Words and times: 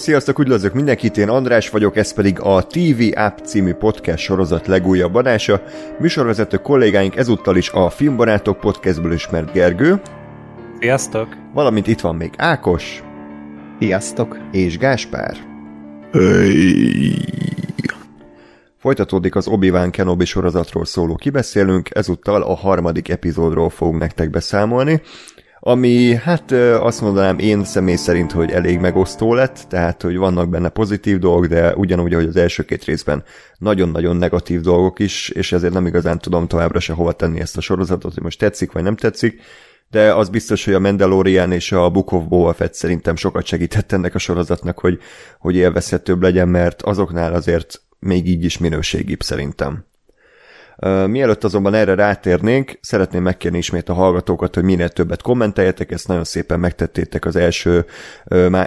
Sziasztok, 0.00 0.38
üdvözlök 0.38 0.74
mindenkit, 0.74 1.16
én 1.16 1.28
András 1.28 1.70
vagyok, 1.70 1.96
ez 1.96 2.12
pedig 2.12 2.40
a 2.40 2.66
TV 2.66 3.02
App 3.14 3.38
című 3.38 3.72
podcast 3.72 4.22
sorozat 4.22 4.66
legújabb 4.66 5.14
adása. 5.14 5.62
Műsorvezető 5.98 6.56
kollégáink 6.56 7.16
ezúttal 7.16 7.56
is 7.56 7.70
a 7.70 7.90
Filmbarátok 7.90 8.60
podcastből 8.60 9.12
ismert 9.12 9.52
Gergő. 9.52 10.00
Sziasztok! 10.78 11.36
Valamint 11.54 11.86
itt 11.86 12.00
van 12.00 12.16
még 12.16 12.30
Ákos. 12.36 13.02
Sziasztok! 13.78 14.38
És 14.52 14.78
Gáspár. 14.78 15.36
Hey. 16.12 17.14
Folytatódik 18.78 19.34
az 19.36 19.48
Obi-Wan 19.48 19.90
Kenobi 19.90 20.24
sorozatról 20.24 20.84
szóló 20.84 21.14
kibeszélünk, 21.14 21.88
ezúttal 21.94 22.42
a 22.42 22.54
harmadik 22.54 23.08
epizódról 23.08 23.70
fogunk 23.70 23.98
nektek 23.98 24.30
beszámolni 24.30 25.02
ami 25.60 26.14
hát 26.14 26.52
azt 26.80 27.00
mondanám 27.00 27.38
én 27.38 27.64
személy 27.64 27.96
szerint, 27.96 28.32
hogy 28.32 28.50
elég 28.50 28.78
megosztó 28.78 29.34
lett, 29.34 29.64
tehát 29.68 30.02
hogy 30.02 30.16
vannak 30.16 30.48
benne 30.48 30.68
pozitív 30.68 31.18
dolgok, 31.18 31.46
de 31.46 31.74
ugyanúgy, 31.74 32.12
ahogy 32.12 32.26
az 32.26 32.36
első 32.36 32.62
két 32.62 32.84
részben 32.84 33.24
nagyon-nagyon 33.58 34.16
negatív 34.16 34.60
dolgok 34.60 34.98
is, 34.98 35.28
és 35.28 35.52
ezért 35.52 35.72
nem 35.72 35.86
igazán 35.86 36.18
tudom 36.18 36.46
továbbra 36.46 36.80
se 36.80 36.92
hova 36.92 37.12
tenni 37.12 37.40
ezt 37.40 37.56
a 37.56 37.60
sorozatot, 37.60 38.14
hogy 38.14 38.22
most 38.22 38.38
tetszik 38.38 38.72
vagy 38.72 38.82
nem 38.82 38.96
tetszik, 38.96 39.40
de 39.90 40.14
az 40.14 40.28
biztos, 40.28 40.64
hogy 40.64 40.74
a 40.74 40.78
Mandalorian 40.78 41.52
és 41.52 41.72
a 41.72 41.90
Book 41.90 42.12
of 42.12 42.24
Boba 42.24 42.52
Fett 42.52 42.74
szerintem 42.74 43.16
sokat 43.16 43.44
segített 43.44 43.92
ennek 43.92 44.14
a 44.14 44.18
sorozatnak, 44.18 44.78
hogy, 44.78 44.98
hogy 45.38 45.56
élvezhetőbb 45.56 46.22
legyen, 46.22 46.48
mert 46.48 46.82
azoknál 46.82 47.34
azért 47.34 47.82
még 47.98 48.26
így 48.26 48.44
is 48.44 48.58
minőségibb 48.58 49.22
szerintem. 49.22 49.84
Mielőtt 51.06 51.44
azonban 51.44 51.74
erre 51.74 51.94
rátérnénk, 51.94 52.78
szeretném 52.80 53.22
megkérni 53.22 53.58
ismét 53.58 53.88
a 53.88 53.94
hallgatókat, 53.94 54.54
hogy 54.54 54.64
minél 54.64 54.88
többet 54.88 55.22
kommenteljetek, 55.22 55.90
ezt 55.90 56.08
nagyon 56.08 56.24
szépen 56.24 56.60
megtettétek 56.60 57.24
az 57.24 57.36
első 57.36 57.84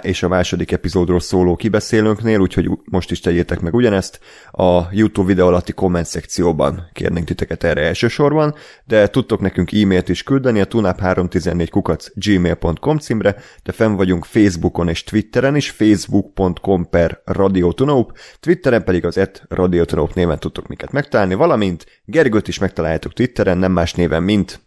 és 0.00 0.22
a 0.22 0.28
második 0.28 0.72
epizódról 0.72 1.20
szóló 1.20 1.56
kibeszélőnknél, 1.56 2.38
úgyhogy 2.38 2.70
most 2.84 3.10
is 3.10 3.20
tegyétek 3.20 3.60
meg 3.60 3.74
ugyanezt. 3.74 4.20
A 4.50 4.82
YouTube 4.90 5.26
videó 5.26 5.46
alatti 5.46 5.72
komment 5.72 6.06
szekcióban 6.06 6.88
kérnénk 6.92 7.26
titeket 7.26 7.64
erre 7.64 7.80
elsősorban, 7.80 8.54
de 8.84 9.08
tudtok 9.08 9.40
nekünk 9.40 9.72
e-mailt 9.72 10.08
is 10.08 10.22
küldeni 10.22 10.60
a 10.60 10.66
tunap314 10.66 11.68
kukac 11.70 12.08
gmail.com 12.14 12.98
címre, 12.98 13.36
de 13.62 13.72
fenn 13.72 13.94
vagyunk 13.94 14.24
Facebookon 14.24 14.88
és 14.88 15.04
Twitteren 15.04 15.56
is, 15.56 15.70
facebook.com 15.70 16.88
per 16.90 17.22
radiotunaup, 17.24 18.18
Twitteren 18.40 18.84
pedig 18.84 19.04
az 19.04 19.18
et 19.18 19.42
radiotunaup 19.48 20.14
néven 20.14 20.38
tudtok 20.38 20.66
minket 20.66 20.92
megtalálni, 20.92 21.34
valamint 21.34 22.02
Gergőt 22.04 22.48
is 22.48 22.58
megtaláljátok 22.58 23.12
Twitteren, 23.12 23.58
nem 23.58 23.72
más 23.72 23.94
néven, 23.94 24.22
mint... 24.22 24.60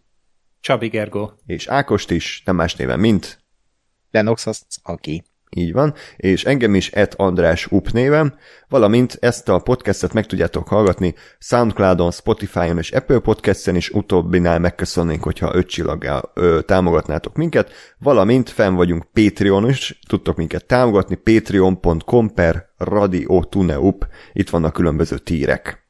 Csabi 0.59 0.87
Gergó. 0.87 1.31
És 1.45 1.67
Ákost 1.67 2.11
is, 2.11 2.41
nem 2.45 2.55
más 2.55 2.75
néven, 2.75 2.99
mint... 2.99 3.39
Lenox 4.11 4.45
az 4.45 4.65
aki. 4.83 5.23
Így 5.49 5.73
van, 5.73 5.93
és 6.15 6.45
engem 6.45 6.75
is 6.75 6.91
et 6.91 7.13
András 7.13 7.67
Up 7.71 7.91
névem, 7.91 8.37
valamint 8.67 9.17
ezt 9.21 9.49
a 9.49 9.59
podcastet 9.59 10.13
meg 10.13 10.25
tudjátok 10.25 10.67
hallgatni 10.67 11.15
Soundcloudon, 11.39 12.11
Spotify-on 12.11 12.77
és 12.77 12.91
Apple 12.91 13.19
Podcast-en 13.19 13.75
is, 13.75 13.89
utóbbinál 13.89 14.59
megköszönnénk, 14.59 15.23
hogyha 15.23 15.55
öt 15.55 15.67
csillaggal 15.67 16.31
ö, 16.33 16.59
támogatnátok 16.65 17.35
minket, 17.35 17.71
valamint 17.97 18.49
fenn 18.49 18.73
vagyunk 18.73 19.07
Patreon 19.13 19.69
is, 19.69 19.99
tudtok 20.07 20.37
minket 20.37 20.65
támogatni, 20.65 21.15
patreon.com 21.15 22.33
per 22.33 22.65
radiotuneup, 22.77 24.07
itt 24.33 24.49
vannak 24.49 24.73
különböző 24.73 25.17
tírek. 25.17 25.87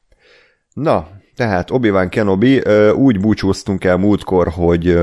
Na, 0.74 1.17
tehát 1.38 1.72
Obi-Wan 1.72 2.10
Kenobi, 2.10 2.62
úgy 2.92 3.20
búcsúztunk 3.20 3.84
el 3.84 3.98
múltkor, 3.98 4.48
hogy 4.48 5.00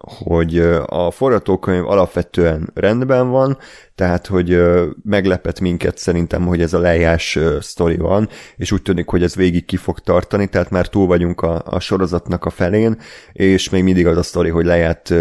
hogy 0.00 0.58
a 0.86 1.10
forgatókönyv 1.10 1.86
alapvetően 1.86 2.70
rendben 2.74 3.30
van, 3.30 3.58
tehát, 3.94 4.26
hogy 4.26 4.62
meglepett 5.04 5.60
minket 5.60 5.98
szerintem, 5.98 6.46
hogy 6.46 6.60
ez 6.60 6.74
a 6.74 6.78
lejás 6.78 7.38
sztori 7.60 7.96
van, 7.96 8.28
és 8.56 8.72
úgy 8.72 8.82
tűnik, 8.82 9.08
hogy 9.08 9.22
ez 9.22 9.34
végig 9.34 9.64
ki 9.64 9.76
fog 9.76 9.98
tartani, 9.98 10.46
tehát 10.46 10.70
már 10.70 10.88
túl 10.88 11.06
vagyunk 11.06 11.40
a, 11.40 11.62
a 11.64 11.80
sorozatnak 11.80 12.44
a 12.44 12.50
felén, 12.50 12.98
és 13.32 13.70
még 13.70 13.82
mindig 13.82 14.06
az 14.06 14.16
a 14.16 14.22
sztori, 14.22 14.48
hogy 14.48 14.64
leját 14.64 15.14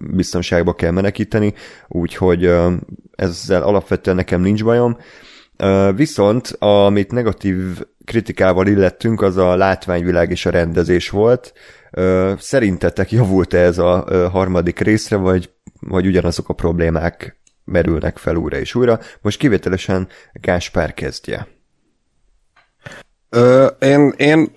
biztonságba 0.00 0.72
kell 0.74 0.90
menekíteni, 0.90 1.54
úgyhogy 1.88 2.52
ezzel 3.16 3.62
alapvetően 3.62 4.16
nekem 4.16 4.40
nincs 4.40 4.64
bajom. 4.64 4.96
Viszont, 5.94 6.56
amit 6.58 7.12
negatív 7.12 7.84
kritikával 8.04 8.66
illettünk, 8.66 9.22
az 9.22 9.36
a 9.36 9.56
látványvilág 9.56 10.30
és 10.30 10.46
a 10.46 10.50
rendezés 10.50 11.10
volt. 11.10 11.52
Szerintetek 12.38 13.10
javult-e 13.10 13.58
ez 13.58 13.78
a 13.78 14.28
harmadik 14.30 14.78
részre, 14.78 15.16
vagy, 15.16 15.50
vagy 15.80 16.06
ugyanazok 16.06 16.48
a 16.48 16.54
problémák 16.54 17.40
merülnek 17.64 18.18
fel 18.18 18.36
újra 18.36 18.56
és 18.56 18.74
újra? 18.74 19.00
Most 19.20 19.38
kivételesen 19.38 20.08
Gáspár 20.32 20.94
kezdje. 20.94 21.46
Ö, 23.30 23.66
én, 23.66 24.14
én 24.16 24.50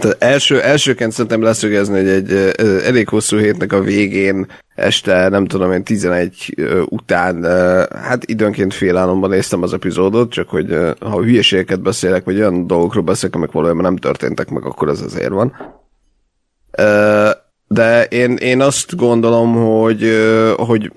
de 0.00 0.14
első, 0.18 0.60
elsőként 0.60 1.12
szerintem 1.12 1.42
leszögezni, 1.42 1.96
hogy 1.96 2.08
egy 2.08 2.32
elég 2.84 3.08
hosszú 3.08 3.36
hétnek 3.36 3.72
a 3.72 3.80
végén, 3.80 4.46
este 4.74 5.28
nem 5.28 5.46
tudom 5.46 5.72
én 5.72 5.84
11 5.84 6.54
után, 6.88 7.44
hát 7.92 8.24
időnként 8.24 8.74
félálomban 8.74 9.30
néztem 9.30 9.62
az 9.62 9.72
epizódot, 9.72 10.30
csak 10.30 10.48
hogy 10.48 10.76
ha 11.00 11.22
hülyeségeket 11.22 11.80
beszélek, 11.80 12.24
vagy 12.24 12.36
olyan 12.36 12.66
dolgokról 12.66 13.02
beszélek, 13.02 13.34
amik 13.36 13.50
valójában 13.50 13.82
nem 13.82 13.96
történtek 13.96 14.50
meg, 14.50 14.64
akkor 14.64 14.88
ez 14.88 15.00
azért 15.00 15.30
van. 15.30 15.76
De 17.68 18.04
én, 18.04 18.36
én 18.36 18.60
azt 18.60 18.96
gondolom, 18.96 19.54
hogy, 19.54 20.10
hogy 20.56 20.92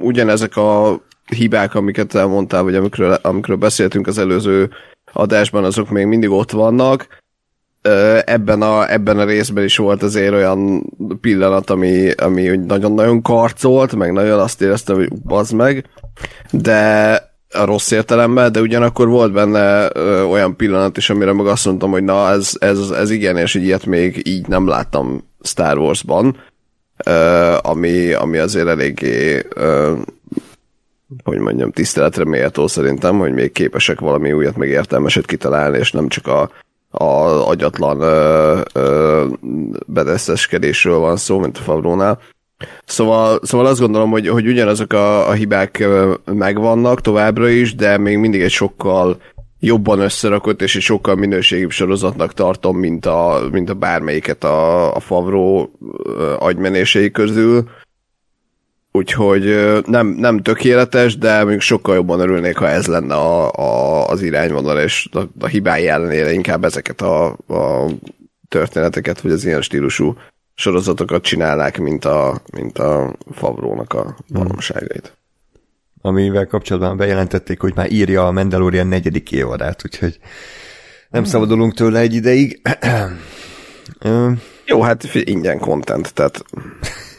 ugyanezek 0.00 0.56
a 0.56 1.00
hibák, 1.26 1.74
amiket 1.74 2.14
elmondtál, 2.14 2.62
vagy 2.62 2.74
amikről, 2.74 3.12
amikről 3.12 3.56
beszéltünk 3.56 4.06
az 4.06 4.18
előző 4.18 4.70
adásban, 5.12 5.64
azok 5.64 5.90
még 5.90 6.06
mindig 6.06 6.30
ott 6.30 6.50
vannak, 6.50 7.21
ebben 8.24 8.62
a, 8.62 8.92
ebben 8.92 9.18
a 9.18 9.24
részben 9.24 9.64
is 9.64 9.76
volt 9.76 10.02
azért 10.02 10.32
olyan 10.32 10.84
pillanat, 11.20 11.70
ami, 11.70 12.10
ami 12.10 12.42
nagyon-nagyon 12.66 13.22
karcolt, 13.22 13.94
meg 13.94 14.12
nagyon 14.12 14.38
azt 14.38 14.62
éreztem, 14.62 14.96
hogy 14.96 15.12
bazd 15.12 15.54
meg, 15.54 15.84
de 16.50 17.12
a 17.52 17.64
rossz 17.64 17.90
értelemben, 17.90 18.52
de 18.52 18.60
ugyanakkor 18.60 19.08
volt 19.08 19.32
benne 19.32 19.88
ö, 19.92 20.22
olyan 20.22 20.56
pillanat 20.56 20.96
is, 20.96 21.10
amire 21.10 21.32
meg 21.32 21.46
azt 21.46 21.66
mondtam, 21.66 21.90
hogy 21.90 22.04
na, 22.04 22.30
ez, 22.30 22.52
ez, 22.58 22.78
ez 22.90 23.10
igen, 23.10 23.36
és 23.36 23.54
ilyet 23.54 23.86
még 23.86 24.26
így 24.26 24.46
nem 24.46 24.68
láttam 24.68 25.28
Star 25.40 25.78
Wars-ban, 25.78 26.36
ö, 27.06 27.56
ami, 27.62 28.12
ami 28.12 28.38
azért 28.38 28.68
eléggé 28.68 29.46
ö, 29.54 29.92
hogy 31.24 31.38
mondjam, 31.38 31.70
tiszteletre 31.70 32.24
méltó 32.24 32.66
szerintem, 32.66 33.18
hogy 33.18 33.32
még 33.32 33.52
képesek 33.52 34.00
valami 34.00 34.32
újat 34.32 34.56
meg 34.56 34.68
értelmeset 34.68 35.26
kitalálni, 35.26 35.78
és 35.78 35.92
nem 35.92 36.08
csak 36.08 36.26
a 36.26 36.50
a 36.92 37.48
agyatlan 37.48 38.00
ö, 38.00 38.60
ö, 38.72 39.26
bedeszeskedésről 39.86 40.98
van 40.98 41.16
szó, 41.16 41.38
mint 41.38 41.58
a 41.58 41.60
Favrónál. 41.60 42.18
Szóval, 42.84 43.38
szóval 43.42 43.66
azt 43.66 43.80
gondolom, 43.80 44.10
hogy, 44.10 44.28
hogy 44.28 44.46
ugyanazok 44.46 44.92
a, 44.92 45.28
a 45.28 45.32
hibák 45.32 45.84
megvannak 46.24 47.00
továbbra 47.00 47.48
is, 47.48 47.74
de 47.74 47.98
még 47.98 48.18
mindig 48.18 48.40
egy 48.40 48.50
sokkal 48.50 49.16
jobban 49.60 49.98
összerakott 49.98 50.62
és 50.62 50.76
egy 50.76 50.82
sokkal 50.82 51.14
minőségibb 51.14 51.70
sorozatnak 51.70 52.34
tartom, 52.34 52.78
mint 52.78 53.06
a, 53.06 53.40
mint 53.50 53.70
a 53.70 53.74
bármelyiket 53.74 54.44
a, 54.44 54.94
a 54.94 55.00
Favró 55.00 55.70
agymenései 56.38 57.10
közül. 57.10 57.64
Úgyhogy 58.92 59.44
nem, 59.86 60.06
nem 60.06 60.42
tökéletes, 60.42 61.18
de 61.18 61.44
még 61.44 61.60
sokkal 61.60 61.94
jobban 61.94 62.20
örülnék, 62.20 62.56
ha 62.56 62.68
ez 62.68 62.86
lenne 62.86 63.14
a, 63.14 63.52
a, 63.52 64.06
az 64.06 64.22
irányvonal, 64.22 64.78
és 64.78 65.08
a, 65.12 65.20
a 65.40 65.46
hibái 65.46 65.88
ellenére 65.88 66.32
inkább 66.32 66.64
ezeket 66.64 67.00
a, 67.00 67.26
a 67.30 67.90
történeteket, 68.48 69.20
vagy 69.20 69.32
az 69.32 69.44
ilyen 69.44 69.62
stílusú 69.62 70.16
sorozatokat 70.54 71.22
csinálnák, 71.22 71.78
mint 71.78 72.04
a, 72.04 72.40
mint 72.52 72.78
a 72.78 73.16
Favrónak 73.30 73.92
a 73.92 74.16
valóságait. 74.28 75.16
Amivel 76.00 76.46
kapcsolatban 76.46 76.96
bejelentették, 76.96 77.60
hogy 77.60 77.74
már 77.74 77.92
írja 77.92 78.26
a 78.26 78.32
Mandalorian 78.32 78.86
negyedik 78.86 79.32
évadát, 79.32 79.82
úgyhogy 79.84 80.18
nem 81.10 81.24
szabadulunk 81.24 81.74
tőle 81.74 81.98
egy 81.98 82.14
ideig. 82.14 82.60
Jó, 84.66 84.82
hát 84.82 85.14
ingyen 85.14 85.58
content, 85.58 86.14
tehát 86.14 86.42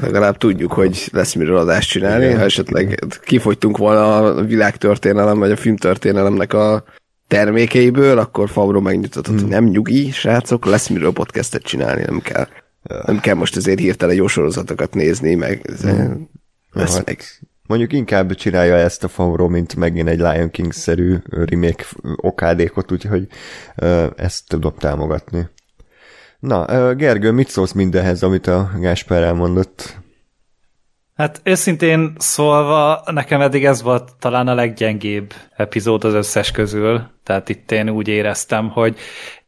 Legalább 0.00 0.36
tudjuk, 0.36 0.72
hogy 0.72 1.08
lesz 1.12 1.34
miről 1.34 1.56
adást 1.56 1.88
csinálni, 1.88 2.24
Igen. 2.24 2.38
ha 2.38 2.44
esetleg 2.44 3.04
kifogytunk 3.24 3.76
volna 3.76 4.16
a 4.16 4.42
világtörténelem, 4.42 5.38
vagy 5.38 5.50
a 5.50 5.56
filmtörténelemnek 5.56 6.52
a 6.52 6.84
termékeiből, 7.28 8.18
akkor 8.18 8.48
Favro 8.48 8.80
megnyugtatott, 8.80 9.34
hmm. 9.34 9.42
hogy 9.42 9.50
nem 9.50 9.64
nyugi, 9.64 10.10
srácok, 10.10 10.64
lesz 10.64 10.88
miről 10.88 11.12
podcastet 11.12 11.62
csinálni, 11.62 12.02
nem 12.06 12.20
kell. 12.20 12.46
Nem 13.06 13.20
kell 13.20 13.34
most 13.34 13.56
azért 13.56 13.78
hirtelen 13.78 14.14
jó 14.14 14.26
sorozatokat 14.26 14.94
nézni, 14.94 15.34
meg 15.34 15.60
hmm. 15.80 16.28
lesz 16.72 16.96
hát, 16.96 17.06
meg. 17.06 17.22
Mondjuk 17.66 17.92
inkább 17.92 18.34
csinálja 18.34 18.74
ezt 18.74 19.04
a 19.04 19.08
Favro, 19.08 19.48
mint 19.48 19.76
megint 19.76 20.08
egy 20.08 20.18
Lion 20.18 20.50
King-szerű 20.50 21.16
remake 21.30 21.84
okádékot, 22.16 22.92
úgyhogy 22.92 23.26
ezt 24.16 24.48
tudom 24.48 24.74
támogatni. 24.78 25.48
Na, 26.40 26.94
Gergő, 26.94 27.30
mit 27.30 27.48
szólsz 27.48 27.72
mindenhez, 27.72 28.22
amit 28.22 28.46
a 28.46 28.70
Gáspár 28.78 29.22
elmondott? 29.22 29.98
Hát 31.16 31.40
őszintén 31.42 32.14
szólva, 32.18 33.02
nekem 33.06 33.40
eddig 33.40 33.64
ez 33.64 33.82
volt 33.82 34.10
talán 34.18 34.48
a 34.48 34.54
leggyengébb 34.54 35.34
epizód 35.56 36.04
az 36.04 36.14
összes 36.14 36.50
közül, 36.50 37.02
tehát 37.22 37.48
itt 37.48 37.70
én 37.70 37.88
úgy 37.88 38.08
éreztem, 38.08 38.68
hogy 38.68 38.98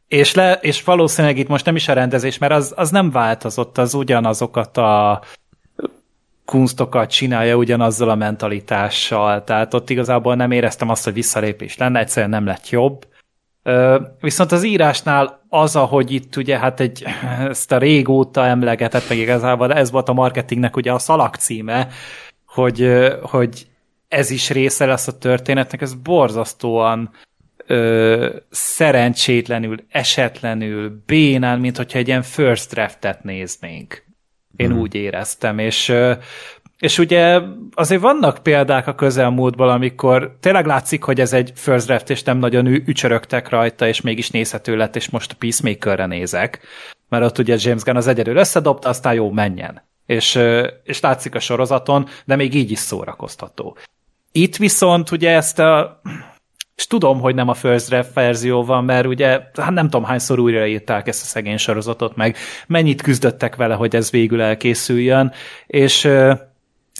és, 0.07 0.33
le, 0.33 0.53
és 0.61 0.83
valószínűleg 0.83 1.37
itt 1.37 1.47
most 1.47 1.65
nem 1.65 1.75
is 1.75 1.87
a 1.87 1.93
rendezés, 1.93 2.37
mert 2.37 2.53
az, 2.53 2.73
az 2.75 2.89
nem 2.89 3.11
változott, 3.11 3.77
az 3.77 3.93
ugyanazokat 3.93 4.77
a 4.77 5.21
kunstokat 6.45 7.09
csinálja 7.09 7.55
ugyanazzal 7.55 8.09
a 8.09 8.15
mentalitással, 8.15 9.43
tehát 9.43 9.73
ott 9.73 9.89
igazából 9.89 10.35
nem 10.35 10.51
éreztem 10.51 10.89
azt, 10.89 11.03
hogy 11.03 11.13
visszalépés 11.13 11.77
lenne, 11.77 11.99
egyszerűen 11.99 12.29
nem 12.29 12.45
lett 12.45 12.69
jobb. 12.69 13.05
Viszont 14.19 14.51
az 14.51 14.63
írásnál 14.63 15.45
az, 15.49 15.75
ahogy 15.75 16.11
itt 16.11 16.35
ugye 16.35 16.57
hát 16.57 16.79
egy, 16.79 17.03
ezt 17.49 17.71
a 17.71 17.77
régóta 17.77 18.45
emlegetett, 18.45 19.09
meg 19.09 19.17
igazából 19.17 19.73
ez 19.73 19.91
volt 19.91 20.09
a 20.09 20.13
marketingnek 20.13 20.75
ugye 20.75 20.91
a 20.91 20.99
szalak 20.99 21.35
címe, 21.35 21.87
hogy, 22.45 22.89
hogy 23.21 23.67
ez 24.07 24.29
is 24.29 24.49
része 24.49 24.85
lesz 24.85 25.07
a 25.07 25.17
történetnek, 25.17 25.81
ez 25.81 25.93
borzasztóan 25.93 27.09
ö, 27.67 28.35
szerencsétlenül, 28.49 29.77
esetlenül, 29.89 31.03
bénán, 31.05 31.59
mint 31.59 31.77
hogyha 31.77 31.97
egy 31.97 32.07
ilyen 32.07 32.21
first 32.21 32.69
draftet 32.69 33.23
néznénk. 33.23 34.03
Én 34.55 34.69
hmm. 34.69 34.79
úgy 34.79 34.95
éreztem, 34.95 35.59
és 35.59 35.93
és 36.83 36.97
ugye 36.97 37.39
azért 37.73 38.01
vannak 38.01 38.37
példák 38.43 38.87
a 38.87 38.95
közelmúltból, 38.95 39.69
amikor 39.69 40.37
tényleg 40.39 40.65
látszik, 40.65 41.03
hogy 41.03 41.19
ez 41.19 41.33
egy 41.33 41.51
first 41.55 41.85
draft, 41.85 42.09
és 42.09 42.23
nem 42.23 42.37
nagyon 42.37 42.65
ücsörögtek 42.65 43.49
rajta, 43.49 43.87
és 43.87 44.01
mégis 44.01 44.29
nézhető 44.29 44.75
lett, 44.75 44.95
és 44.95 45.09
most 45.09 45.31
a 45.31 45.35
Peacemakerre 45.39 46.05
nézek. 46.05 46.59
Mert 47.09 47.23
ott 47.23 47.37
ugye 47.37 47.55
James 47.59 47.81
Gunn 47.83 47.95
az 47.95 48.07
egyedül 48.07 48.35
összedobta, 48.35 48.89
aztán 48.89 49.13
jó, 49.13 49.31
menjen. 49.31 49.81
És, 50.05 50.39
és 50.83 50.99
látszik 50.99 51.35
a 51.35 51.39
sorozaton, 51.39 52.07
de 52.25 52.35
még 52.35 52.53
így 52.53 52.71
is 52.71 52.79
szórakoztató. 52.79 53.77
Itt 54.31 54.55
viszont 54.55 55.11
ugye 55.11 55.29
ezt 55.29 55.59
a 55.59 56.01
és 56.75 56.87
tudom, 56.87 57.19
hogy 57.19 57.35
nem 57.35 57.49
a 57.49 57.53
first 57.53 57.89
draft 57.89 58.13
verzió 58.13 58.63
van, 58.63 58.83
mert 58.83 59.05
ugye 59.05 59.27
hát 59.53 59.71
nem 59.71 59.89
tudom 59.89 60.03
hányszor 60.03 60.39
újraírták 60.39 61.07
ezt 61.07 61.21
a 61.21 61.25
szegény 61.25 61.57
sorozatot, 61.57 62.15
meg 62.15 62.37
mennyit 62.67 63.01
küzdöttek 63.01 63.55
vele, 63.55 63.75
hogy 63.75 63.95
ez 63.95 64.11
végül 64.11 64.41
elkészüljön, 64.41 65.31
és 65.67 66.09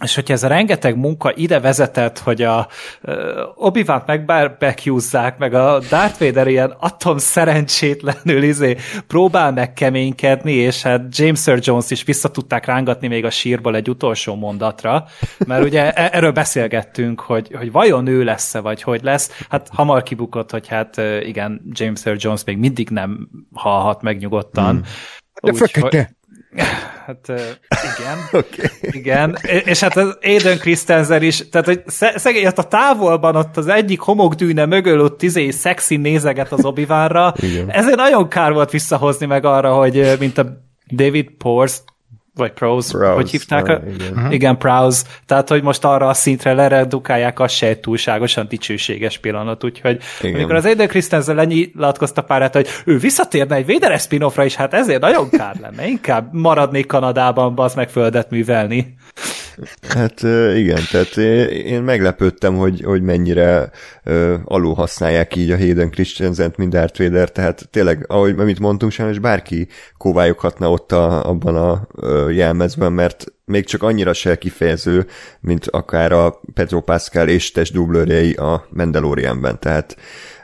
és 0.02 0.16
hogyha 0.16 0.34
ez 0.34 0.44
a 0.44 0.48
rengeteg 0.48 0.98
munka 0.98 1.32
ide 1.36 1.60
vezetett, 1.60 2.20
hogy 2.20 2.42
a 2.42 2.68
uh, 3.02 3.16
obi 3.56 3.84
wan 3.88 4.04
megbarbecúzzák, 4.06 5.38
meg 5.38 5.54
a 5.54 5.80
Darth 5.90 6.20
Vader 6.20 6.48
ilyen 6.48 6.76
atom 6.80 7.18
szerencsétlenül 7.18 8.44
izé 8.44 8.78
próbál 9.08 9.52
megkeménykedni, 9.52 10.54
és 10.54 10.82
hát 10.82 11.02
James 11.18 11.48
Earl 11.48 11.60
Jones 11.64 11.92
is 11.92 12.04
vissza 12.04 12.32
tudták 12.32 12.66
rángatni 12.66 13.08
még 13.08 13.26
a 13.26 13.30
sírból 13.30 13.76
egy 13.76 13.90
utolsó 13.90 14.36
mondatra, 14.36 15.06
mert 15.48 15.64
ugye 15.64 15.92
e- 15.94 16.10
erről 16.14 16.32
beszélgettünk, 16.32 17.20
hogy, 17.20 17.52
hogy 17.54 17.72
vajon 17.72 18.08
ő 18.08 18.24
lesz-e, 18.24 18.60
vagy 18.60 18.82
hogy 18.82 19.04
lesz. 19.04 19.46
Hát 19.50 19.70
hamar 19.72 20.04
kibukott, 20.04 20.52
hogy 20.52 20.68
hát 20.68 21.02
igen, 21.22 21.62
James 21.72 22.06
Earl 22.06 22.18
Jones 22.20 22.44
még 22.44 22.58
mindig 22.58 22.90
nem 22.90 23.30
halhat 23.54 24.02
meg 24.02 24.18
nyugodtan. 24.18 24.72
Hmm. 24.72 24.84
De 25.42 25.52
Úgy, 25.52 25.72
hogy... 25.80 26.08
Hát 27.06 27.28
igen. 27.98 28.18
okay. 28.42 28.70
Igen. 28.82 29.38
És 29.66 29.80
hát 29.80 29.98
az 29.98 30.18
Aiden 30.22 30.58
Christensen 30.58 31.24
is, 31.24 31.50
tehát 31.50 31.68
hogy 31.68 31.82
szegény 32.16 32.46
ott 32.46 32.58
a 32.58 32.64
távolban 32.64 33.36
ott 33.36 33.58
az 33.58 33.68
egyik 33.68 34.00
homokdűne 34.00 34.66
mögül 34.66 35.02
ott 35.02 35.22
izé 35.22 35.50
szexi 35.50 35.96
nézeget 35.96 36.52
az 36.52 36.66
obi 36.66 36.86
Ezért 37.68 37.96
nagyon 37.96 38.28
kár 38.28 38.54
volt 38.54 38.72
visszahozni 38.72 39.26
meg 39.26 39.46
arra, 39.46 39.74
hogy 39.74 40.16
mint 40.20 40.38
a 40.38 40.46
David 40.92 41.30
Porst 41.38 41.84
vagy 42.36 42.52
Prose, 42.52 42.98
Prowse, 42.98 43.14
hogy 43.14 43.30
hívták? 43.30 43.68
A... 43.68 43.82
Igen. 43.94 44.14
Uh-huh. 44.14 44.34
igen, 44.34 44.58
Prowse. 44.58 45.04
Tehát, 45.26 45.50
hogy 45.50 45.64
most 45.64 45.86
arra 45.86 46.08
a 46.08 46.14
szintre 46.14 46.54
leredukálják, 46.54 47.40
az 47.40 47.52
se 47.52 47.68
egy 47.68 47.80
túlságosan 47.80 48.48
dicsőséges 48.48 49.18
pillanat, 49.18 49.64
úgyhogy 49.64 50.02
igen. 50.22 50.36
amikor 50.36 50.56
az 50.56 50.66
Aiden 50.66 50.88
Christensen 50.88 51.36
lenyilatkozta 51.36 52.22
párát, 52.22 52.54
hogy 52.54 52.68
ő 52.86 52.98
visszatérne 52.98 53.56
egy 53.56 53.66
Véderes 53.66 54.02
spin 54.02 54.26
is, 54.38 54.56
hát 54.56 54.74
ezért 54.74 55.02
nagyon 55.02 55.30
kár 55.30 55.56
lenne. 55.62 55.88
Inkább 55.88 56.34
maradnék 56.34 56.86
Kanadában, 56.86 57.54
az 57.56 57.74
meg 57.76 57.90
földet 57.90 58.30
művelni. 58.30 58.96
Hát 59.88 60.22
igen, 60.56 60.82
tehát 60.92 61.18
én 61.52 61.82
meglepődtem, 61.82 62.56
hogy, 62.56 62.82
hogy 62.82 63.02
mennyire 63.02 63.70
alul 64.44 64.74
használják 64.74 65.36
így 65.36 65.52
a 65.52 65.58
Hayden 65.58 65.90
Christensen-t, 65.90 66.58
mint 66.58 66.72
Darth 66.72 67.00
Vader, 67.00 67.32
tehát 67.32 67.68
tényleg, 67.72 68.06
ahogy 68.08 68.36
amit 68.38 68.60
mondtunk, 68.60 68.92
sajnos 68.92 69.20
bárki 69.20 69.68
kóvályoghatna 69.98 70.72
ott 70.72 70.92
a, 70.92 71.30
abban 71.30 71.56
a 71.56 71.88
jelmezben, 72.32 72.94
mert 72.94 73.26
még 73.46 73.66
csak 73.66 73.84
annyira 73.84 74.14
se 74.14 74.38
kifejező, 74.38 75.06
mint 75.40 75.68
akár 75.68 76.12
a 76.12 76.42
Pedro 76.54 76.82
Pascal 76.82 77.28
és 77.28 77.52
testdublőrjei 77.52 78.34
a 78.34 78.68
Mandalorianben, 78.70 79.60
tehát 79.60 79.98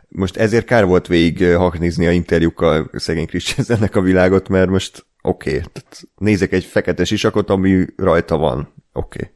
most 0.07 0.37
ezért 0.37 0.65
kár 0.65 0.85
volt 0.85 1.07
végig 1.07 1.55
haknizni 1.55 2.07
a 2.07 2.11
interjúkkal 2.11 2.89
szegény 2.93 3.27
Christensennek 3.27 3.95
a 3.95 4.01
világot, 4.01 4.47
mert 4.49 4.69
most 4.69 5.05
oké, 5.21 5.49
okay, 5.49 5.71
nézek 6.17 6.51
egy 6.51 6.63
fekete 6.63 7.03
sisakot, 7.03 7.49
ami 7.49 7.85
rajta 7.95 8.37
van, 8.37 8.73
oké. 8.99 9.31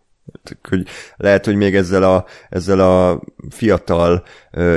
Okay. 0.65 0.83
Lehet, 1.15 1.45
hogy 1.45 1.55
még 1.55 1.75
ezzel 1.75 2.03
a, 2.03 2.25
ezzel 2.49 2.79
a 2.79 3.21
fiatal, 3.49 4.23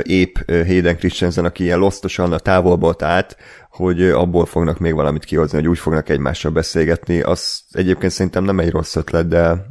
épp 0.01 0.37
Hayden 0.45 0.97
Christensen, 0.97 1.45
aki 1.45 1.63
ilyen 1.63 1.79
losztosan 1.79 2.33
a 2.33 2.39
távolból 2.39 2.95
állt, 2.99 3.37
hogy 3.69 4.03
abból 4.03 4.45
fognak 4.45 4.79
még 4.79 4.93
valamit 4.93 5.25
kihozni, 5.25 5.57
hogy 5.57 5.67
úgy 5.67 5.79
fognak 5.79 6.09
egymással 6.09 6.51
beszélgetni. 6.51 7.21
Az 7.21 7.63
egyébként 7.71 8.11
szerintem 8.11 8.43
nem 8.43 8.59
egy 8.59 8.71
rossz 8.71 8.95
ötlet, 8.95 9.27
de, 9.27 9.65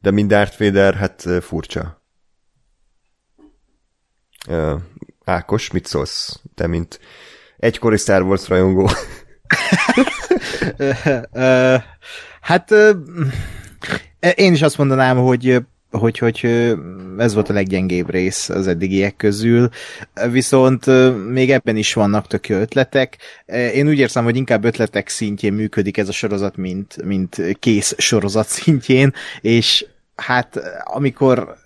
de 0.00 0.10
mind 0.10 0.28
Darth 0.28 0.58
Vader, 0.58 0.94
hát 0.94 1.28
furcsa. 1.40 2.02
Ákos, 5.24 5.70
mit 5.70 5.86
szólsz? 5.86 6.40
Te, 6.54 6.66
mint 6.66 7.00
egykori 7.56 7.96
Star 7.96 8.22
Wars 8.22 8.48
rajongó. 8.48 8.90
hát 12.40 12.74
én 14.34 14.52
is 14.52 14.62
azt 14.62 14.78
mondanám, 14.78 15.16
hogy 15.16 15.62
hogy, 15.90 16.18
hogy 16.18 16.46
ez 17.18 17.34
volt 17.34 17.48
a 17.48 17.52
leggyengébb 17.52 18.10
rész 18.10 18.48
az 18.48 18.66
eddigiek 18.66 19.16
közül, 19.16 19.68
viszont 20.30 20.86
még 21.28 21.50
ebben 21.50 21.76
is 21.76 21.94
vannak 21.94 22.26
tök 22.26 22.48
ötletek. 22.48 23.16
Én 23.74 23.88
úgy 23.88 23.98
érzem, 23.98 24.24
hogy 24.24 24.36
inkább 24.36 24.64
ötletek 24.64 25.08
szintjén 25.08 25.52
működik 25.52 25.96
ez 25.96 26.08
a 26.08 26.12
sorozat, 26.12 26.56
mint, 26.56 27.02
mint 27.04 27.42
kész 27.58 27.94
sorozat 27.98 28.48
szintjén, 28.48 29.12
és 29.40 29.86
hát 30.16 30.60
amikor 30.84 31.56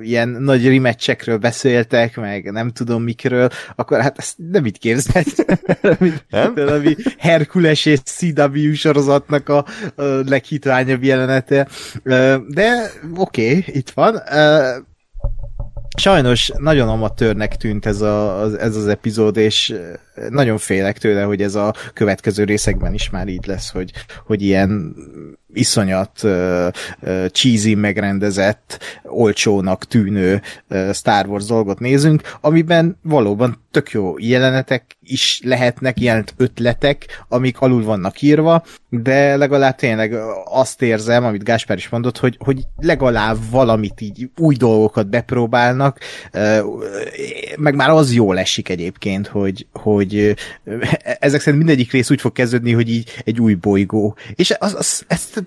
ilyen 0.00 0.28
nagy 0.28 0.68
rematchekről 0.68 1.36
beszéltek, 1.36 2.16
meg 2.16 2.52
nem 2.52 2.70
tudom 2.70 3.02
mikről, 3.02 3.48
akkor 3.74 4.00
hát 4.00 4.18
ezt 4.18 4.34
nem 4.50 4.64
itt 4.64 4.78
képzelt. 4.78 5.44
nem? 6.30 6.54
ami 6.76 6.96
Herkules 7.18 7.84
és 7.84 8.00
CW 8.00 8.72
sorozatnak 8.74 9.48
a, 9.48 9.56
a 9.56 10.02
leghitványabb 10.04 11.02
jelenete. 11.02 11.68
De 12.48 12.90
oké, 13.16 13.48
okay, 13.48 13.64
itt 13.66 13.90
van. 13.90 14.22
Sajnos 15.98 16.50
nagyon 16.58 16.88
amatőrnek 16.88 17.56
tűnt 17.56 17.86
ez, 17.86 18.00
a, 18.00 18.46
ez 18.58 18.76
az 18.76 18.86
epizód, 18.86 19.36
és 19.36 19.74
nagyon 20.28 20.58
félek 20.58 20.98
tőle, 20.98 21.22
hogy 21.22 21.42
ez 21.42 21.54
a 21.54 21.74
következő 21.92 22.44
részekben 22.44 22.94
is 22.94 23.10
már 23.10 23.28
így 23.28 23.46
lesz, 23.46 23.70
hogy, 23.70 23.92
hogy 24.26 24.42
ilyen 24.42 24.94
iszonyat 25.56 26.22
uh, 26.22 26.68
cheesy 27.28 27.74
megrendezett, 27.74 28.78
olcsónak 29.02 29.84
tűnő 29.84 30.42
uh, 30.68 30.92
Star 30.92 31.26
Wars 31.26 31.44
dolgot 31.44 31.78
nézünk, 31.78 32.22
amiben 32.40 32.98
valóban 33.02 33.64
tök 33.70 33.90
jó 33.90 34.14
jelenetek 34.18 34.95
is 35.06 35.40
lehetnek, 35.44 36.00
jelent 36.00 36.34
ötletek, 36.36 37.24
amik 37.28 37.60
alul 37.60 37.84
vannak 37.84 38.22
írva, 38.22 38.64
de 38.88 39.36
legalább 39.36 39.74
tényleg 39.74 40.14
azt 40.44 40.82
érzem, 40.82 41.24
amit 41.24 41.44
Gáspár 41.44 41.76
is 41.76 41.88
mondott, 41.88 42.18
hogy, 42.18 42.36
hogy 42.38 42.62
legalább 42.76 43.36
valamit 43.50 44.00
így 44.00 44.30
új 44.36 44.54
dolgokat 44.54 45.08
bepróbálnak, 45.08 45.98
meg 47.56 47.74
már 47.74 47.90
az 47.90 48.12
jól 48.12 48.38
esik 48.38 48.68
egyébként, 48.68 49.26
hogy, 49.26 49.66
hogy 49.72 50.36
ezek 51.18 51.40
szerint 51.40 51.64
mindegyik 51.64 51.92
rész 51.92 52.10
úgy 52.10 52.20
fog 52.20 52.32
kezdődni, 52.32 52.72
hogy 52.72 52.90
így 52.90 53.22
egy 53.24 53.40
új 53.40 53.54
bolygó. 53.54 54.16
És 54.34 54.54
az, 54.58 54.74
az, 54.74 55.04
ezt 55.08 55.44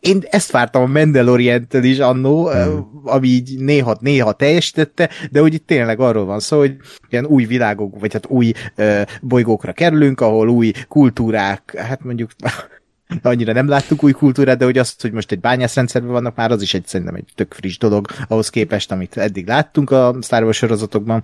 én 0.00 0.22
ezt 0.30 0.50
vártam 0.50 0.82
a 0.82 0.86
mandalorian 0.86 1.66
is 1.70 1.98
annó, 1.98 2.48
hmm. 2.48 3.00
ami 3.04 3.28
így 3.28 3.58
néha, 3.58 3.96
néha 4.00 4.32
teljesítette, 4.32 5.10
de 5.30 5.40
hogy 5.40 5.54
itt 5.54 5.66
tényleg 5.66 6.00
arról 6.00 6.24
van 6.24 6.40
szó, 6.40 6.58
hogy 6.58 6.76
ilyen 7.10 7.26
új 7.26 7.44
világok, 7.44 8.00
vagy 8.00 8.12
hát 8.12 8.26
új 8.26 8.52
uh, 8.76 9.02
bolygókra 9.22 9.72
kerülünk, 9.72 10.20
ahol 10.20 10.48
új 10.48 10.72
kultúrák, 10.88 11.74
hát 11.76 12.04
mondjuk 12.04 12.30
annyira 13.22 13.52
nem 13.52 13.68
láttuk 13.68 14.02
új 14.02 14.12
kultúrát, 14.12 14.58
de 14.58 14.64
hogy 14.64 14.78
azt, 14.78 15.02
hogy 15.02 15.12
most 15.12 15.32
egy 15.32 15.40
bányászrendszerben 15.40 16.10
vannak, 16.10 16.36
már 16.36 16.50
az 16.50 16.62
is 16.62 16.74
egy 16.74 16.86
szerintem 16.86 17.14
egy 17.14 17.28
tök 17.34 17.54
friss 17.54 17.78
dolog 17.78 18.06
ahhoz 18.28 18.50
képest, 18.50 18.92
amit 18.92 19.16
eddig 19.16 19.46
láttunk 19.46 19.90
a 19.90 20.16
Star 20.22 20.42
Wars 20.42 20.56
sorozatokban. 20.56 21.22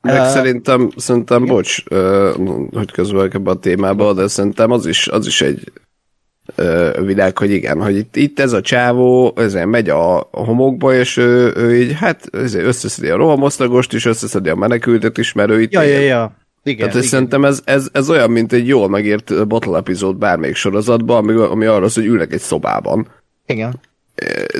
Meg 0.00 0.20
uh, 0.20 0.26
szerintem, 0.26 0.90
szerintem, 0.96 1.42
igen. 1.42 1.54
bocs, 1.54 1.84
uh, 1.90 2.68
hogy 2.72 2.90
közben 2.90 3.30
ebbe 3.32 3.50
a 3.50 3.58
témába, 3.58 4.12
de 4.12 4.26
szerintem 4.26 4.70
az 4.70 4.86
is, 4.86 5.08
az 5.08 5.26
is 5.26 5.40
egy 5.40 5.72
ö, 5.74 5.85
világ, 7.04 7.38
hogy 7.38 7.50
igen, 7.50 7.82
hogy 7.82 7.96
itt, 7.96 8.16
itt 8.16 8.40
ez 8.40 8.52
a 8.52 8.60
csávó, 8.60 9.32
ezért 9.36 9.66
megy 9.66 9.88
a, 9.88 10.28
homokba, 10.30 10.94
és 10.94 11.16
ő, 11.16 11.52
ő 11.56 11.76
így, 11.76 11.92
hát 11.92 12.28
összeszedi 12.32 13.08
a 13.08 13.16
rohamosztagost 13.16 13.92
is, 13.92 14.04
összeszedi 14.04 14.48
a 14.48 14.54
menekültet 14.54 15.18
is, 15.18 15.32
mert 15.32 15.50
ő 15.50 15.60
itt 15.60 15.72
Ja, 15.72 15.82
ja, 15.82 15.88
él. 16.00 16.00
ja. 16.00 16.36
Igen, 16.62 16.78
Tehát 16.78 16.94
igen. 16.94 17.08
szerintem 17.08 17.44
ez, 17.44 17.60
ez, 17.64 17.88
ez 17.92 18.10
olyan, 18.10 18.30
mint 18.30 18.52
egy 18.52 18.66
jól 18.66 18.88
megírt 18.88 19.46
bottle 19.46 19.78
epizód 19.78 20.16
bármelyik 20.16 20.54
sorozatban, 20.54 21.16
ami, 21.16 21.32
ami 21.34 21.64
szól, 21.64 21.90
hogy 21.94 22.06
ülnek 22.06 22.32
egy 22.32 22.40
szobában. 22.40 23.08
igen. 23.46 23.80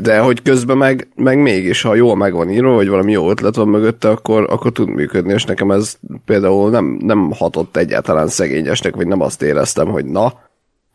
De 0.02 0.18
hogy 0.18 0.42
közben 0.42 0.76
meg, 0.76 1.08
meg 1.14 1.38
mégis, 1.38 1.82
ha 1.82 1.94
jól 1.94 2.16
meg 2.16 2.32
van 2.32 2.50
írva, 2.50 2.74
vagy 2.74 2.88
valami 2.88 3.12
jó 3.12 3.30
ötlet 3.30 3.56
van 3.56 3.68
mögötte, 3.68 4.08
akkor, 4.08 4.46
akkor 4.50 4.72
tud 4.72 4.88
működni, 4.88 5.32
és 5.32 5.44
nekem 5.44 5.70
ez 5.70 5.98
például 6.24 6.70
nem, 6.70 6.98
nem 7.02 7.30
hatott 7.30 7.76
egyáltalán 7.76 8.28
szegényesnek, 8.28 8.94
vagy 8.94 9.06
nem 9.06 9.20
azt 9.20 9.42
éreztem, 9.42 9.86
hogy 9.86 10.04
na, 10.04 10.32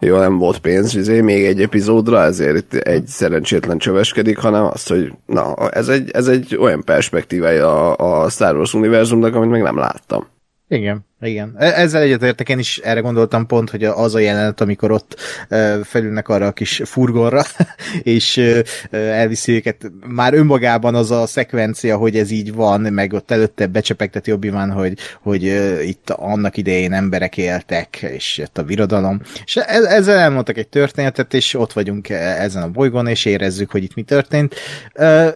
jó, 0.03 0.17
nem 0.17 0.37
volt 0.37 0.59
pénz, 0.59 0.95
izé, 0.95 1.21
még 1.21 1.45
egy 1.45 1.61
epizódra, 1.61 2.21
ezért 2.21 2.57
itt 2.57 2.73
egy 2.73 3.07
szerencsétlen 3.07 3.77
csöveskedik, 3.77 4.37
hanem 4.37 4.63
azt, 4.63 4.89
hogy 4.89 5.13
na, 5.25 5.69
ez 5.69 5.87
egy, 5.87 6.09
ez 6.11 6.27
egy 6.27 6.57
olyan 6.59 6.83
perspektívája 6.83 7.95
a, 7.95 8.23
a 8.23 8.29
Star 8.29 8.55
Wars 8.55 8.73
univerzumnak, 8.73 9.35
amit 9.35 9.49
még 9.49 9.61
nem 9.61 9.77
láttam. 9.77 10.27
Igen, 10.71 11.05
igen. 11.21 11.55
E- 11.57 11.79
Ezzel 11.81 12.01
egyetértek, 12.01 12.49
én 12.49 12.59
is 12.59 12.77
erre 12.77 12.99
gondoltam 12.99 13.45
pont, 13.45 13.69
hogy 13.69 13.83
az 13.83 14.15
a 14.15 14.19
jelenet, 14.19 14.61
amikor 14.61 14.91
ott 14.91 15.19
ö, 15.49 15.79
felülnek 15.83 16.27
arra 16.29 16.47
a 16.47 16.51
kis 16.51 16.81
furgonra, 16.85 17.43
és 18.03 18.37
ö, 18.37 18.59
elviszi 18.91 19.53
őket. 19.53 19.91
Már 20.07 20.33
önmagában 20.33 20.95
az 20.95 21.11
a 21.11 21.25
szekvencia, 21.25 21.97
hogy 21.97 22.17
ez 22.17 22.31
így 22.31 22.53
van, 22.53 22.81
meg 22.81 23.13
ott 23.13 23.31
előtte 23.31 23.67
becsepegteti 23.67 24.31
obi 24.31 24.49
hogy, 24.49 24.97
hogy 25.21 25.45
ö, 25.45 25.79
itt 25.79 26.09
annak 26.09 26.57
idején 26.57 26.93
emberek 26.93 27.37
éltek, 27.37 28.01
és 28.01 28.37
jött 28.37 28.57
a 28.57 28.63
birodalom. 28.63 29.21
És 29.45 29.55
e- 29.55 29.95
ezzel 29.95 30.17
elmondtak 30.17 30.57
egy 30.57 30.67
történetet, 30.67 31.33
és 31.33 31.53
ott 31.53 31.73
vagyunk 31.73 32.09
e- 32.09 32.41
ezen 32.41 32.63
a 32.63 32.69
bolygón, 32.69 33.07
és 33.07 33.25
érezzük, 33.25 33.71
hogy 33.71 33.83
itt 33.83 33.95
mi 33.95 34.03
történt. 34.03 34.55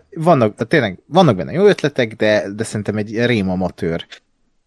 Vannak, 0.10 0.68
tényleg, 0.68 1.00
vannak 1.08 1.36
benne 1.36 1.52
jó 1.52 1.66
ötletek, 1.66 2.14
de, 2.14 2.46
de 2.56 2.64
szerintem 2.64 2.98
egy 2.98 3.26
rémamatőr 3.26 4.06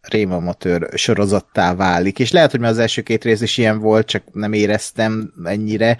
rémamatőr 0.00 0.88
sorozattá 0.94 1.74
válik, 1.74 2.18
és 2.18 2.32
lehet, 2.32 2.50
hogy 2.50 2.60
már 2.60 2.70
az 2.70 2.78
első 2.78 3.02
két 3.02 3.24
rész 3.24 3.40
is 3.40 3.58
ilyen 3.58 3.78
volt, 3.78 4.06
csak 4.06 4.22
nem 4.32 4.52
éreztem 4.52 5.32
ennyire, 5.44 5.96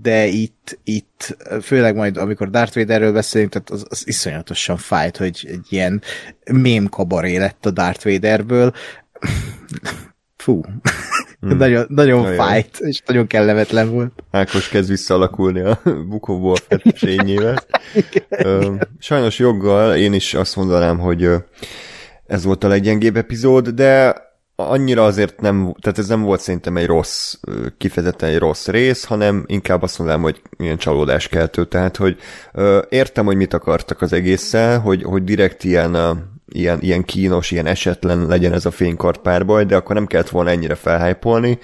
de 0.00 0.26
itt, 0.26 0.78
itt 0.84 1.36
főleg 1.62 1.94
majd, 1.94 2.16
amikor 2.16 2.50
Darth 2.50 2.76
Vaderről 2.76 3.12
beszélünk, 3.12 3.50
tehát 3.50 3.70
az, 3.70 3.86
az 3.88 4.06
iszonyatosan 4.06 4.76
fájt, 4.76 5.16
hogy 5.16 5.46
egy 5.48 5.66
ilyen 5.68 6.02
mém 6.52 6.88
kabaré 6.88 7.36
lett 7.36 7.66
a 7.66 7.70
Darth 7.70 8.04
Vaderből. 8.04 8.72
Fú, 10.36 10.60
hmm. 11.40 11.56
nagyon, 11.58 11.86
nagyon 11.88 12.22
Jaj, 12.22 12.36
fájt, 12.36 12.78
és 12.78 13.02
nagyon 13.06 13.26
kellemetlen 13.26 13.90
volt. 13.90 14.12
Ákos 14.30 14.68
kezd 14.68 14.88
visszaalakulni 14.88 15.60
a 15.60 15.80
bukóból 16.08 16.56
a 16.68 16.92
fényével. 16.94 17.64
Sajnos 18.98 19.38
joggal 19.38 19.96
én 19.96 20.12
is 20.12 20.34
azt 20.34 20.56
mondanám, 20.56 20.98
hogy 20.98 21.28
ez 22.26 22.44
volt 22.44 22.64
a 22.64 22.68
leggyengébb 22.68 23.16
epizód, 23.16 23.68
de 23.68 24.24
annyira 24.56 25.04
azért 25.04 25.40
nem, 25.40 25.74
tehát 25.80 25.98
ez 25.98 26.08
nem 26.08 26.22
volt 26.22 26.40
szerintem 26.40 26.76
egy 26.76 26.86
rossz, 26.86 27.34
kifejezetten 27.78 28.28
egy 28.28 28.38
rossz 28.38 28.66
rész, 28.66 29.04
hanem 29.04 29.44
inkább 29.46 29.82
azt 29.82 29.98
mondanám, 29.98 30.22
hogy 30.22 30.42
ilyen 30.58 30.76
csalódáskeltő, 30.76 31.64
tehát 31.64 31.96
hogy 31.96 32.18
ö, 32.52 32.82
értem, 32.88 33.24
hogy 33.24 33.36
mit 33.36 33.54
akartak 33.54 34.00
az 34.00 34.12
egésszel, 34.12 34.78
hogy, 34.78 35.02
hogy 35.02 35.24
direkt 35.24 35.64
ilyen, 35.64 35.94
ilyen, 36.52 36.78
ilyen 36.80 37.04
kínos, 37.04 37.50
ilyen 37.50 37.66
esetlen 37.66 38.26
legyen 38.26 38.52
ez 38.52 38.66
a 38.66 38.70
fénykart 38.70 39.20
párbaj, 39.20 39.64
de 39.64 39.76
akkor 39.76 39.94
nem 39.94 40.06
kellett 40.06 40.28
volna 40.28 40.50
ennyire 40.50 40.74
felhájpolni, 40.74 41.58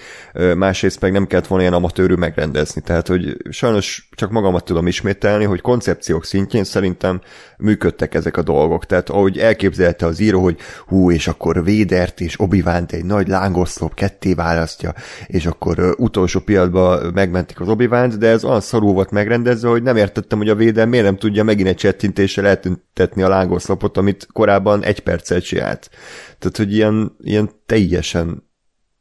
másrészt 0.57 1.01
meg 1.01 1.13
nem 1.13 1.27
kellett 1.27 1.47
volna 1.47 1.65
ilyen 1.65 1.77
amatőrű 1.77 2.15
megrendezni. 2.15 2.81
Tehát, 2.81 3.07
hogy 3.07 3.37
sajnos 3.51 4.09
csak 4.15 4.31
magamat 4.31 4.65
tudom 4.65 4.87
ismételni, 4.87 5.45
hogy 5.45 5.61
koncepciók 5.61 6.25
szintjén 6.25 6.65
szerintem 6.65 7.21
működtek 7.59 8.15
ezek 8.15 8.37
a 8.37 8.43
dolgok. 8.43 8.87
Tehát 8.87 9.09
ahogy 9.11 9.39
elképzelte 9.39 10.07
az 10.07 10.21
író, 10.21 10.43
hogy 10.43 10.57
hú, 10.87 11.11
és 11.11 11.29
akkor 11.29 11.65
Védert 11.65 12.21
és 12.21 12.41
obi 12.41 12.63
egy 12.87 13.05
nagy 13.05 13.29
lángoszlop 13.29 13.95
ketté 13.95 14.35
választja, 14.35 14.95
és 15.27 15.47
akkor 15.47 15.95
utolsó 15.99 16.41
pillanatban 16.41 17.11
megmentik 17.15 17.61
az 17.61 17.69
obi 17.69 17.87
de 18.19 18.29
ez 18.29 18.45
olyan 18.45 18.61
szarul 18.61 18.93
volt 18.93 19.11
megrendezve, 19.11 19.69
hogy 19.69 19.83
nem 19.83 19.97
értettem, 19.97 20.39
hogy 20.39 20.49
a 20.49 20.55
Véder 20.55 20.87
miért 20.87 21.05
nem 21.05 21.17
tudja 21.17 21.45
megint 21.45 21.69
egy 21.69 21.77
csettintéssel 21.77 22.47
eltüntetni 22.47 23.23
a 23.23 23.29
lángoszlopot, 23.29 23.97
amit 23.97 24.27
korábban 24.33 24.72
egy 24.81 25.01
perccel 25.01 25.41
csinált. 25.41 25.91
Tehát, 26.39 26.57
hogy 26.57 26.75
ilyen, 26.75 27.17
ilyen 27.21 27.51
teljesen 27.67 28.51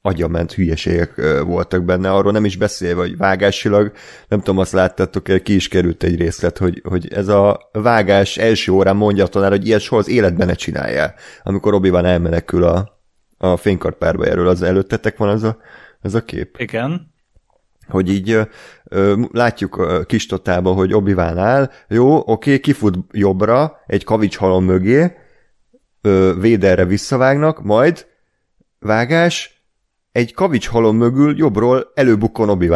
agyament 0.01 0.53
hülyeségek 0.53 1.21
voltak 1.45 1.83
benne, 1.83 2.11
arról 2.11 2.31
nem 2.31 2.45
is 2.45 2.57
beszélve, 2.57 3.01
hogy 3.01 3.17
vágásilag, 3.17 3.91
nem 4.27 4.39
tudom, 4.39 4.57
azt 4.57 4.71
láttátok 4.71 5.29
el, 5.29 5.41
ki 5.41 5.55
is 5.55 5.67
került 5.67 6.03
egy 6.03 6.15
részlet, 6.15 6.57
hogy, 6.57 6.81
hogy 6.83 7.13
ez 7.13 7.27
a 7.27 7.69
vágás 7.71 8.37
első 8.37 8.71
órán 8.71 8.95
mondja 8.95 9.23
a 9.23 9.27
tanár, 9.27 9.49
hogy 9.49 9.67
ilyet 9.67 9.81
soha 9.81 10.01
az 10.01 10.09
életben 10.09 10.47
ne 10.47 10.53
csináljál, 10.53 11.15
amikor 11.43 11.73
obi 11.73 11.89
van 11.89 12.05
elmenekül 12.05 12.63
a, 12.63 12.99
a 13.37 13.57
fénykart 13.57 13.97
párbajáról, 13.97 14.47
az 14.47 14.61
előttetek 14.61 15.17
van 15.17 15.29
ez 15.29 15.43
a, 15.43 15.57
ez 16.01 16.13
a 16.13 16.23
kép 16.23 16.55
Igen. 16.57 17.13
hogy 17.87 18.09
így 18.09 18.37
ö, 18.83 19.21
látjuk 19.31 19.77
ö, 19.77 20.01
kis 20.05 20.25
totálba, 20.25 20.71
hogy 20.71 20.93
obi 20.93 21.13
áll, 21.17 21.69
jó, 21.87 22.31
oké, 22.31 22.59
kifut 22.59 22.97
jobbra, 23.11 23.79
egy 23.87 24.03
kavics 24.03 24.37
halom 24.37 24.65
mögé, 24.65 25.20
ö, 26.01 26.33
véderre 26.39 26.85
visszavágnak, 26.85 27.63
majd 27.63 28.07
vágás, 28.79 29.63
egy 30.11 30.33
kavics 30.33 30.67
halom 30.67 30.97
mögül 30.97 31.37
jobbról 31.37 31.91
előbukkon 31.93 32.49
obi 32.49 32.69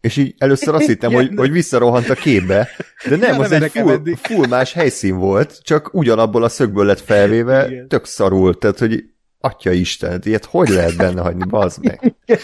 És 0.00 0.16
így 0.16 0.34
először 0.38 0.74
azt 0.74 0.86
hittem, 0.86 1.12
hogy, 1.18 1.30
hogy 1.36 1.50
visszarohant 1.50 2.08
a 2.08 2.14
képbe, 2.14 2.68
de 3.08 3.16
nem, 3.16 3.34
Ja, 3.34 3.40
az 3.40 3.50
nem 3.50 3.62
egy 3.62 3.70
full, 3.70 4.02
full 4.22 4.46
más 4.46 4.72
helyszín 4.72 5.16
volt, 5.16 5.62
csak 5.62 5.94
ugyanabból 5.94 6.44
a 6.44 6.48
szögből 6.48 6.84
lett 6.84 7.00
felvéve, 7.00 7.68
Igen. 7.70 7.88
tök 7.88 8.04
szarul, 8.04 8.58
tehát 8.58 8.78
hogy 8.78 9.04
atya 9.46 9.72
Isten, 9.72 10.20
ilyet 10.24 10.44
hogy 10.44 10.68
lehet 10.68 10.96
benne 10.96 11.20
hagyni, 11.20 11.44
bazd 11.48 11.84
meg. 11.84 12.14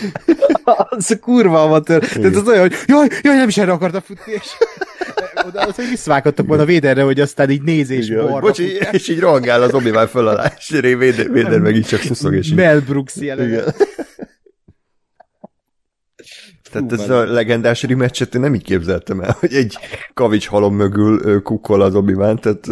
az 0.64 1.18
kurva 1.21 1.62
amatőr. 1.62 2.09
Tehát 2.09 2.37
az 2.37 2.49
olyan, 2.49 2.61
hogy 2.61 2.75
jaj, 2.87 3.09
jaj, 3.23 3.37
nem 3.37 3.49
is 3.49 3.56
erre 3.56 3.73
akarta 3.73 4.00
futni, 4.00 4.32
és 4.32 4.47
oda 5.47 5.61
az, 5.61 5.75
hogy 5.75 5.88
visszavághattak 5.88 6.47
volna 6.47 6.64
Véderre, 6.64 7.02
hogy 7.02 7.21
aztán 7.21 7.50
így 7.50 7.62
nézés 7.62 8.06
Igen, 8.06 8.21
hogy 8.21 8.30
balra 8.30 8.47
bocs, 8.47 8.59
és 8.90 9.09
így 9.09 9.21
rohangál 9.21 9.62
az 9.62 9.75
obi 9.75 9.90
föl 10.11 10.28
alá, 10.28 10.52
és 10.59 10.68
Véder, 10.68 11.30
Véder 11.30 11.59
meg 11.59 11.76
így 11.76 11.87
csak 11.87 12.00
szuszog, 12.00 12.35
és 12.35 12.49
így. 12.49 12.54
Mel 12.54 12.80
Brooks 12.80 13.16
jelenet. 13.16 13.50
Igen. 13.50 13.75
Tehát 16.73 16.92
ez 16.92 17.11
a 17.11 17.25
legendás 17.25 17.82
rematchet 17.82 18.35
én 18.35 18.40
nem 18.40 18.54
így 18.54 18.62
képzeltem 18.62 19.21
el, 19.21 19.37
hogy 19.40 19.54
egy 19.54 19.78
kavics 20.14 20.49
halom 20.49 20.75
mögül 20.75 21.42
kukkol 21.42 21.82
az 21.82 21.94
obi 21.94 22.14
tehát 22.14 22.66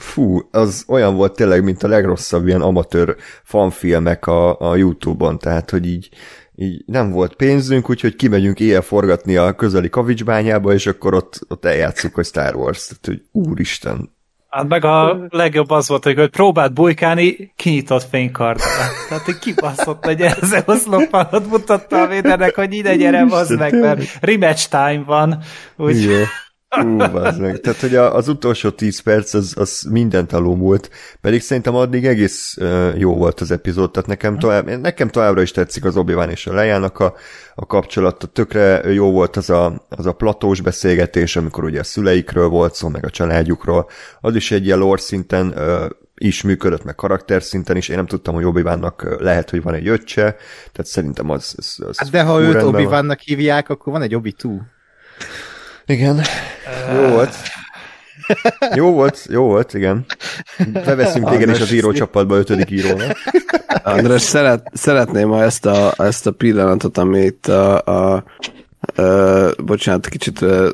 fú, 0.00 0.48
az 0.50 0.84
olyan 0.88 1.14
volt 1.14 1.32
tényleg, 1.32 1.64
mint 1.64 1.82
a 1.82 1.88
legrosszabb 1.88 2.46
ilyen 2.46 2.60
amatőr 2.60 3.16
fanfilmek 3.44 4.26
a, 4.26 4.60
a 4.60 4.76
Youtube-on, 4.76 5.38
tehát 5.38 5.70
hogy 5.70 5.86
így, 5.86 6.08
így 6.54 6.82
nem 6.86 7.10
volt 7.10 7.34
pénzünk, 7.34 7.90
úgyhogy 7.90 8.16
kimegyünk 8.16 8.60
éjjel 8.60 8.80
forgatni 8.80 9.36
a 9.36 9.52
közeli 9.52 9.88
kavicsbányába, 9.88 10.72
és 10.72 10.86
akkor 10.86 11.14
ott, 11.14 11.40
ott 11.48 11.64
eljátszuk 11.64 12.18
a 12.18 12.22
Star 12.22 12.54
Wars, 12.54 12.86
tehát 12.86 13.06
hogy 13.06 13.42
úristen, 13.42 14.16
Hát 14.48 14.68
meg 14.68 14.84
a 14.84 15.26
legjobb 15.28 15.70
az 15.70 15.88
volt, 15.88 16.04
hogy 16.04 16.30
próbált 16.30 16.74
bujkálni, 16.74 17.52
kinyitott 17.56 18.08
fénykarddal. 18.10 18.66
Tehát, 19.08 19.24
hogy 19.24 19.38
kibaszott 19.38 20.06
egy 20.06 20.20
ezzel 20.20 20.62
oszloppalot 20.66 21.46
mutatta 21.46 22.02
a 22.02 22.06
védernek, 22.06 22.54
hogy 22.54 22.72
ide 22.72 22.96
gyere, 22.96 23.26
az 23.30 23.48
meg, 23.48 23.80
mert 23.80 24.18
rematch 24.20 24.68
time 24.68 25.02
van. 25.06 25.42
Úgy, 25.76 26.02
Igen. 26.02 26.26
Ú, 26.76 26.96
meg. 27.38 27.60
Tehát, 27.60 27.80
hogy 27.80 27.94
az 27.94 28.28
utolsó 28.28 28.70
10 28.70 29.00
perc 29.00 29.34
az, 29.34 29.54
az 29.56 29.86
mindent 29.90 30.32
alulmúlt, 30.32 30.90
pedig 31.20 31.40
szerintem 31.40 31.74
addig 31.74 32.06
egész 32.06 32.56
jó 32.96 33.16
volt 33.16 33.40
az 33.40 33.50
epizód, 33.50 33.90
tehát 33.90 34.08
nekem, 34.08 34.38
tovább, 34.38 34.66
nekem 34.80 35.08
továbbra 35.08 35.42
is 35.42 35.50
tetszik 35.50 35.84
az 35.84 35.96
obi 35.96 36.14
és 36.30 36.46
a 36.46 36.52
lejának 36.52 36.98
a, 36.98 37.14
a 37.54 37.66
kapcsolata, 37.66 38.26
tökre 38.26 38.92
jó 38.92 39.10
volt 39.10 39.36
az 39.36 39.50
a, 39.50 39.86
az 39.88 40.06
a 40.06 40.12
platós 40.12 40.60
beszélgetés, 40.60 41.36
amikor 41.36 41.64
ugye 41.64 41.80
a 41.80 41.84
szüleikről 41.84 42.48
volt 42.48 42.74
szó, 42.74 42.88
meg 42.88 43.04
a 43.04 43.10
családjukról, 43.10 43.88
az 44.20 44.34
is 44.34 44.50
egy 44.50 44.64
ilyen 44.64 44.78
lore 44.78 45.00
szinten 45.00 45.54
is 46.14 46.42
működött, 46.42 46.84
meg 46.84 46.94
karakter 46.94 47.42
szinten 47.42 47.76
is, 47.76 47.88
én 47.88 47.96
nem 47.96 48.06
tudtam, 48.06 48.34
hogy 48.34 48.44
obi 48.44 48.62
lehet, 49.18 49.50
hogy 49.50 49.62
van 49.62 49.74
egy 49.74 49.88
öccse, 49.88 50.22
tehát 50.72 50.86
szerintem 50.90 51.30
az, 51.30 51.54
az, 51.56 51.78
az 51.88 51.98
Hát 51.98 52.10
de 52.10 52.22
ha 52.22 52.40
őt 52.40 52.62
obi 52.62 52.88
hívják, 53.24 53.68
akkor 53.68 53.92
van 53.92 54.02
egy 54.02 54.14
obi 54.14 54.32
two. 54.32 54.58
Igen. 55.88 56.20
Jó 56.94 57.08
volt. 57.08 57.34
Jó 58.74 58.92
volt, 58.92 59.26
jó 59.30 59.44
volt, 59.44 59.74
igen. 59.74 60.04
Beveszünk 60.72 61.30
téged 61.30 61.48
is 61.48 61.60
az 61.60 61.72
írócsapatba 61.72 62.36
ötödik 62.36 62.70
írónak. 62.70 63.16
András, 63.82 64.22
szeret, 64.22 64.70
szeretném, 64.72 65.28
ha 65.28 65.42
ezt 65.42 65.66
a, 65.66 65.94
ezt 65.96 66.26
a 66.26 66.30
pillanatot, 66.30 66.98
amit 66.98 67.46
a, 67.46 67.84
a, 67.84 68.24
a 69.02 69.54
bocsánat, 69.64 70.08
kicsit 70.08 70.42
ö, 70.42 70.70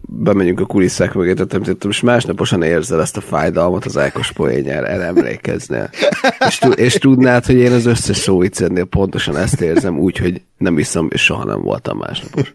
bemegyünk 0.00 0.60
a 0.60 0.66
kulisszák 0.66 1.14
mögé, 1.14 1.32
tehát 1.32 1.84
és 1.88 2.00
másnaposan 2.00 2.62
érzel 2.62 3.00
ezt 3.00 3.16
a 3.16 3.20
fájdalmat 3.20 3.84
az 3.84 3.98
Ákos 3.98 4.32
poénjára, 4.32 4.86
emlékeznél. 4.86 5.90
És, 6.46 6.60
és 6.74 6.94
tudnád, 6.94 7.46
hogy 7.46 7.56
én 7.56 7.72
az 7.72 7.86
összes 7.86 8.16
szóvicednél 8.16 8.84
pontosan 8.84 9.36
ezt 9.36 9.60
érzem, 9.60 9.98
úgyhogy 9.98 10.42
nem 10.58 10.78
iszom, 10.78 11.08
és 11.12 11.24
soha 11.24 11.44
nem 11.44 11.62
voltam 11.62 11.98
másnapos. 11.98 12.54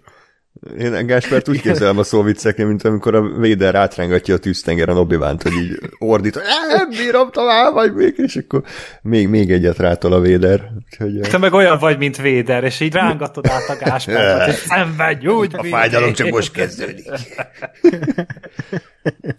Én 0.80 1.06
Gáspert 1.06 1.50
úgy 1.50 1.62
képzelem 1.62 1.98
a 1.98 2.04
szóvicceknél, 2.04 2.68
mint 2.68 2.84
amikor 2.84 3.16
a 3.16 3.22
Véder 3.22 3.76
átrángatja 3.76 4.36
a 4.36 4.38
tűztengeren 4.38 4.98
obi 4.98 5.16
hogy 5.16 5.52
így 5.62 5.80
ordít, 5.98 6.34
hogy 6.34 6.44
nem 6.68 6.90
bírom 6.90 7.32
tovább, 7.32 7.74
vagy 7.74 7.94
még, 7.94 8.14
és 8.18 8.36
akkor 8.36 8.64
még, 9.02 9.28
még 9.28 9.52
egyet 9.52 9.78
rátol 9.78 10.14
a 10.14 10.20
Véder. 10.20 10.72
Úgyhogy, 10.76 11.30
Te 11.30 11.38
meg 11.38 11.54
olyan 11.54 11.78
vagy, 11.78 11.98
mint 11.98 12.18
Véder, 12.18 12.64
és 12.64 12.80
így 12.80 12.94
rángatod 12.94 13.48
át 13.48 13.70
a 13.70 13.76
Gáspert, 13.80 14.48
és 14.48 14.56
szenvedj 14.70 15.28
úgy, 15.28 15.56
A 15.56 15.64
fájdalom 15.64 16.14
csak 16.14 16.30
most 16.30 16.52
kezdődik. 16.52 17.12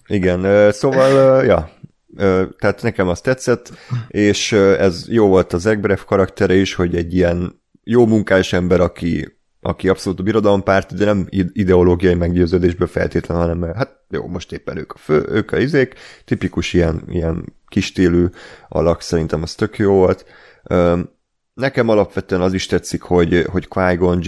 Igen, 0.06 0.72
szóval, 0.72 1.44
ja, 1.44 1.70
tehát 2.58 2.82
nekem 2.82 3.08
az 3.08 3.20
tetszett, 3.20 3.72
és 4.08 4.52
ez 4.52 5.04
jó 5.08 5.28
volt 5.28 5.52
az 5.52 5.66
Egbref 5.66 6.04
karaktere 6.04 6.54
is, 6.54 6.74
hogy 6.74 6.96
egy 6.96 7.14
ilyen 7.14 7.62
jó 7.84 8.06
munkás 8.06 8.52
ember, 8.52 8.80
aki 8.80 9.35
aki 9.66 9.88
abszolút 9.88 10.20
a 10.20 10.22
birodalompárt, 10.22 10.94
de 10.94 11.04
nem 11.04 11.26
ideológiai 11.52 12.14
meggyőződésből 12.14 12.86
feltétlenül, 12.86 13.42
hanem 13.42 13.74
hát 13.74 13.96
jó, 14.10 14.26
most 14.26 14.52
éppen 14.52 14.76
ők 14.76 14.92
a 14.92 14.98
fő, 14.98 15.26
ők 15.28 15.52
a 15.52 15.58
izék, 15.58 15.94
tipikus 16.24 16.72
ilyen, 16.72 17.02
ilyen 17.08 17.54
kistílű 17.68 18.26
alak, 18.68 19.00
szerintem 19.00 19.42
az 19.42 19.54
tök 19.54 19.78
jó 19.78 19.92
volt. 19.92 20.24
Nekem 21.54 21.88
alapvetően 21.88 22.40
az 22.40 22.52
is 22.52 22.66
tetszik, 22.66 23.02
hogy, 23.02 23.44
hogy 23.50 23.68
Qui-Gon 23.68 24.22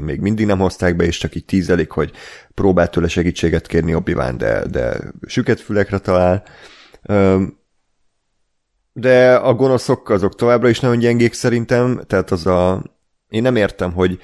még 0.00 0.20
mindig 0.20 0.46
nem 0.46 0.58
hozták 0.58 0.96
be, 0.96 1.04
és 1.04 1.18
csak 1.18 1.34
így 1.34 1.44
tízelik, 1.44 1.90
hogy 1.90 2.12
próbált 2.54 2.90
tőle 2.90 3.08
segítséget 3.08 3.66
kérni 3.66 3.94
obi 3.94 4.14
de, 4.36 4.66
de 4.66 4.96
süket 5.26 5.60
fülekre 5.60 5.98
talál. 5.98 6.42
De 8.92 9.34
a 9.34 9.54
gonoszok 9.54 10.10
azok 10.10 10.34
továbbra 10.34 10.68
is 10.68 10.80
nagyon 10.80 10.98
gyengék 10.98 11.32
szerintem, 11.32 12.00
tehát 12.06 12.30
az 12.30 12.46
a... 12.46 12.82
Én 13.28 13.42
nem 13.42 13.56
értem, 13.56 13.92
hogy 13.92 14.18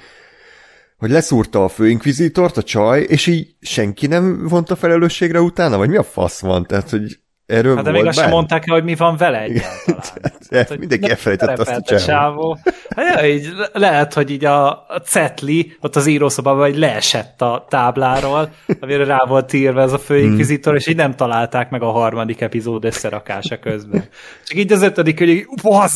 hogy 0.97 1.09
leszúrta 1.09 1.63
a 1.63 1.67
főinkvizitort, 1.67 2.57
a 2.57 2.63
csaj, 2.63 3.01
és 3.01 3.27
így 3.27 3.55
senki 3.59 4.07
nem 4.07 4.47
vonta 4.47 4.75
felelősségre 4.75 5.41
utána, 5.41 5.77
vagy 5.77 5.89
mi 5.89 5.95
a 5.95 6.03
fasz 6.03 6.41
van? 6.41 6.65
Tehát, 6.65 6.89
hogy 6.89 7.19
Erről 7.45 7.75
hát 7.75 7.83
de 7.83 7.91
még 7.91 8.05
azt 8.05 8.19
sem 8.19 8.29
mondták 8.29 8.67
el, 8.67 8.73
hogy 8.73 8.83
mi 8.83 8.95
van 8.95 9.17
vele 9.17 9.41
egyáltalán. 9.41 10.33
hát, 10.51 10.77
mindenki 10.77 11.09
elfelejtett 11.09 11.59
azt 11.59 11.91
a 11.91 11.97
csávó. 11.99 12.57
Hát, 12.95 13.21
ja, 13.21 13.27
így 13.27 13.49
lehet, 13.73 14.13
hogy 14.13 14.29
így 14.29 14.45
a, 14.45 14.69
a 14.69 15.01
cetli, 15.03 15.77
ott 15.81 15.95
az 15.95 16.07
írószobában, 16.07 16.59
vagy 16.59 16.77
leesett 16.77 17.41
a 17.41 17.65
tábláról, 17.69 18.49
amire 18.79 19.03
rá 19.03 19.25
volt 19.27 19.53
írva 19.53 19.81
ez 19.81 19.91
a 19.91 19.97
főinkvizitor, 19.97 20.71
hmm. 20.71 20.81
és 20.81 20.87
így 20.87 20.95
nem 20.95 21.15
találták 21.15 21.69
meg 21.69 21.81
a 21.81 21.91
harmadik 21.91 22.41
epizód 22.41 22.85
összerakása 22.85 23.59
közben. 23.59 24.03
Csak 24.45 24.57
így 24.57 24.71
az 24.71 24.81
ötödik, 24.81 25.17
hogy 25.17 25.29
így, 25.29 25.47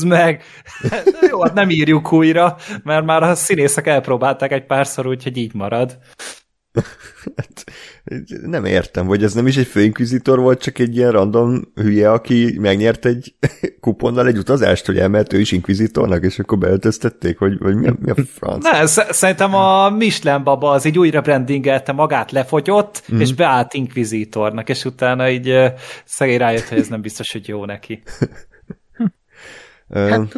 meg! 0.05 0.43
Jó, 1.29 1.41
hát 1.41 1.53
nem 1.53 1.69
írjuk 1.69 2.11
újra, 2.11 2.55
mert 2.83 3.05
már 3.05 3.23
a 3.23 3.35
színészek 3.35 3.87
elpróbálták 3.87 4.51
egy 4.51 4.65
párszor, 4.65 5.07
úgyhogy 5.07 5.37
így 5.37 5.53
marad. 5.53 5.97
Nem 8.45 8.65
értem, 8.65 9.05
hogy 9.05 9.23
ez 9.23 9.33
nem 9.33 9.47
is 9.47 9.57
egy 9.57 9.67
főinkvizitor 9.67 10.39
volt, 10.39 10.61
csak 10.61 10.79
egy 10.79 10.95
ilyen 10.95 11.11
random 11.11 11.71
hülye, 11.75 12.11
aki 12.11 12.57
megnyert 12.59 13.05
egy 13.05 13.35
kuponnal 13.79 14.27
egy 14.27 14.37
utazást, 14.37 14.85
hogy 14.85 14.97
elmehet 14.97 15.33
ő 15.33 15.39
is 15.39 15.51
inkvizitornak, 15.51 16.23
és 16.23 16.39
akkor 16.39 16.57
beöltöztették, 16.57 17.37
hogy, 17.37 17.57
hogy 17.59 17.75
mi, 17.75 17.87
a, 17.87 17.95
mi 17.99 18.09
a 18.09 18.15
franc? 18.33 18.63
Ne, 18.63 18.85
szerintem 18.85 19.55
a 19.55 19.89
Michelin 19.89 20.43
baba 20.43 20.71
az 20.71 20.85
így 20.85 20.97
újra 20.97 21.21
brandingelte 21.21 21.91
magát, 21.91 22.31
lefogyott, 22.31 23.03
mm. 23.13 23.19
és 23.19 23.33
beállt 23.33 23.73
inkvizitornak, 23.73 24.69
és 24.69 24.85
utána 24.85 25.29
így 25.29 25.57
szegény 26.05 26.37
rájött, 26.37 26.67
hogy 26.67 26.77
ez 26.77 26.87
nem 26.87 27.01
biztos, 27.01 27.31
hogy 27.31 27.47
jó 27.47 27.65
neki. 27.65 28.01
Hát, 29.93 30.37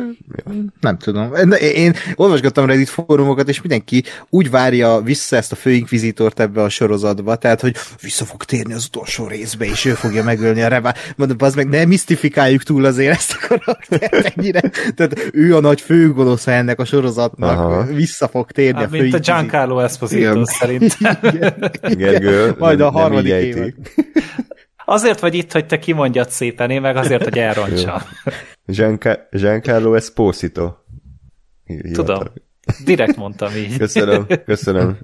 nem 0.80 0.98
tudom. 0.98 1.34
Én 1.60 1.94
olvasgattam 2.16 2.66
Reddit 2.66 2.90
fórumokat, 2.90 3.50
és 3.50 3.62
mindenki 3.62 4.04
úgy 4.30 4.50
várja 4.50 5.02
vissza 5.02 5.36
ezt 5.36 5.52
a 5.52 5.56
főinkvizitort 5.56 6.40
ebbe 6.40 6.62
a 6.62 6.70
sorozatba, 6.70 7.36
tehát, 7.36 7.62
hogy 7.62 7.76
vissza 8.02 8.26
fog 8.26 8.44
térni 8.44 8.74
az 8.74 8.86
utolsó 8.86 9.28
részbe, 9.28 9.66
és 9.66 9.86
ő 9.86 9.94
fogja 9.94 10.24
megölni 10.24 10.62
a 10.62 10.68
rebá. 10.68 10.94
Mondom, 11.16 11.38
az 11.40 11.56
meg 11.56 11.70
ne 11.70 11.86
misztifikáljuk 11.86 12.64
túl 12.64 12.86
azért 12.86 13.16
ezt 13.16 13.38
a 13.40 13.48
karaktert 13.48 14.34
ennyire. 14.36 14.62
Tehát 14.96 15.30
ő 15.34 15.56
a 15.56 15.60
nagy 15.60 15.82
főgonosz 15.82 16.48
ennek 16.48 16.80
a 16.80 16.86
sorozatnak, 16.86 17.60
Aha. 17.60 17.84
vissza 17.84 18.28
fog 18.28 18.52
térni 18.52 18.80
hát, 18.80 18.88
a 18.88 18.90
Mint 18.92 19.14
a 19.14 19.20
Giancarlo 19.20 19.80
Esposito 19.80 20.46
szerintem. 20.46 21.18
Gergő, 21.82 22.56
Majd 22.58 22.82
a 22.82 22.92
harmadik 22.92 23.32
évad. 23.32 23.74
Azért 24.92 25.20
vagy 25.20 25.34
itt, 25.34 25.52
hogy 25.52 25.66
te 25.66 25.80
kimondjad 25.80 26.30
szépen, 26.30 26.70
én 26.70 26.82
meg 26.82 26.96
azért, 26.96 27.24
hogy 27.24 27.38
elrontsam. 27.38 28.02
Giancarlo 29.32 29.94
Esposito. 29.94 30.74
Tudom. 31.94 32.24
Direkt 32.86 33.16
mondtam 33.16 33.56
így. 33.56 33.78
Köszönöm, 33.78 34.28
köszönöm. 34.46 34.98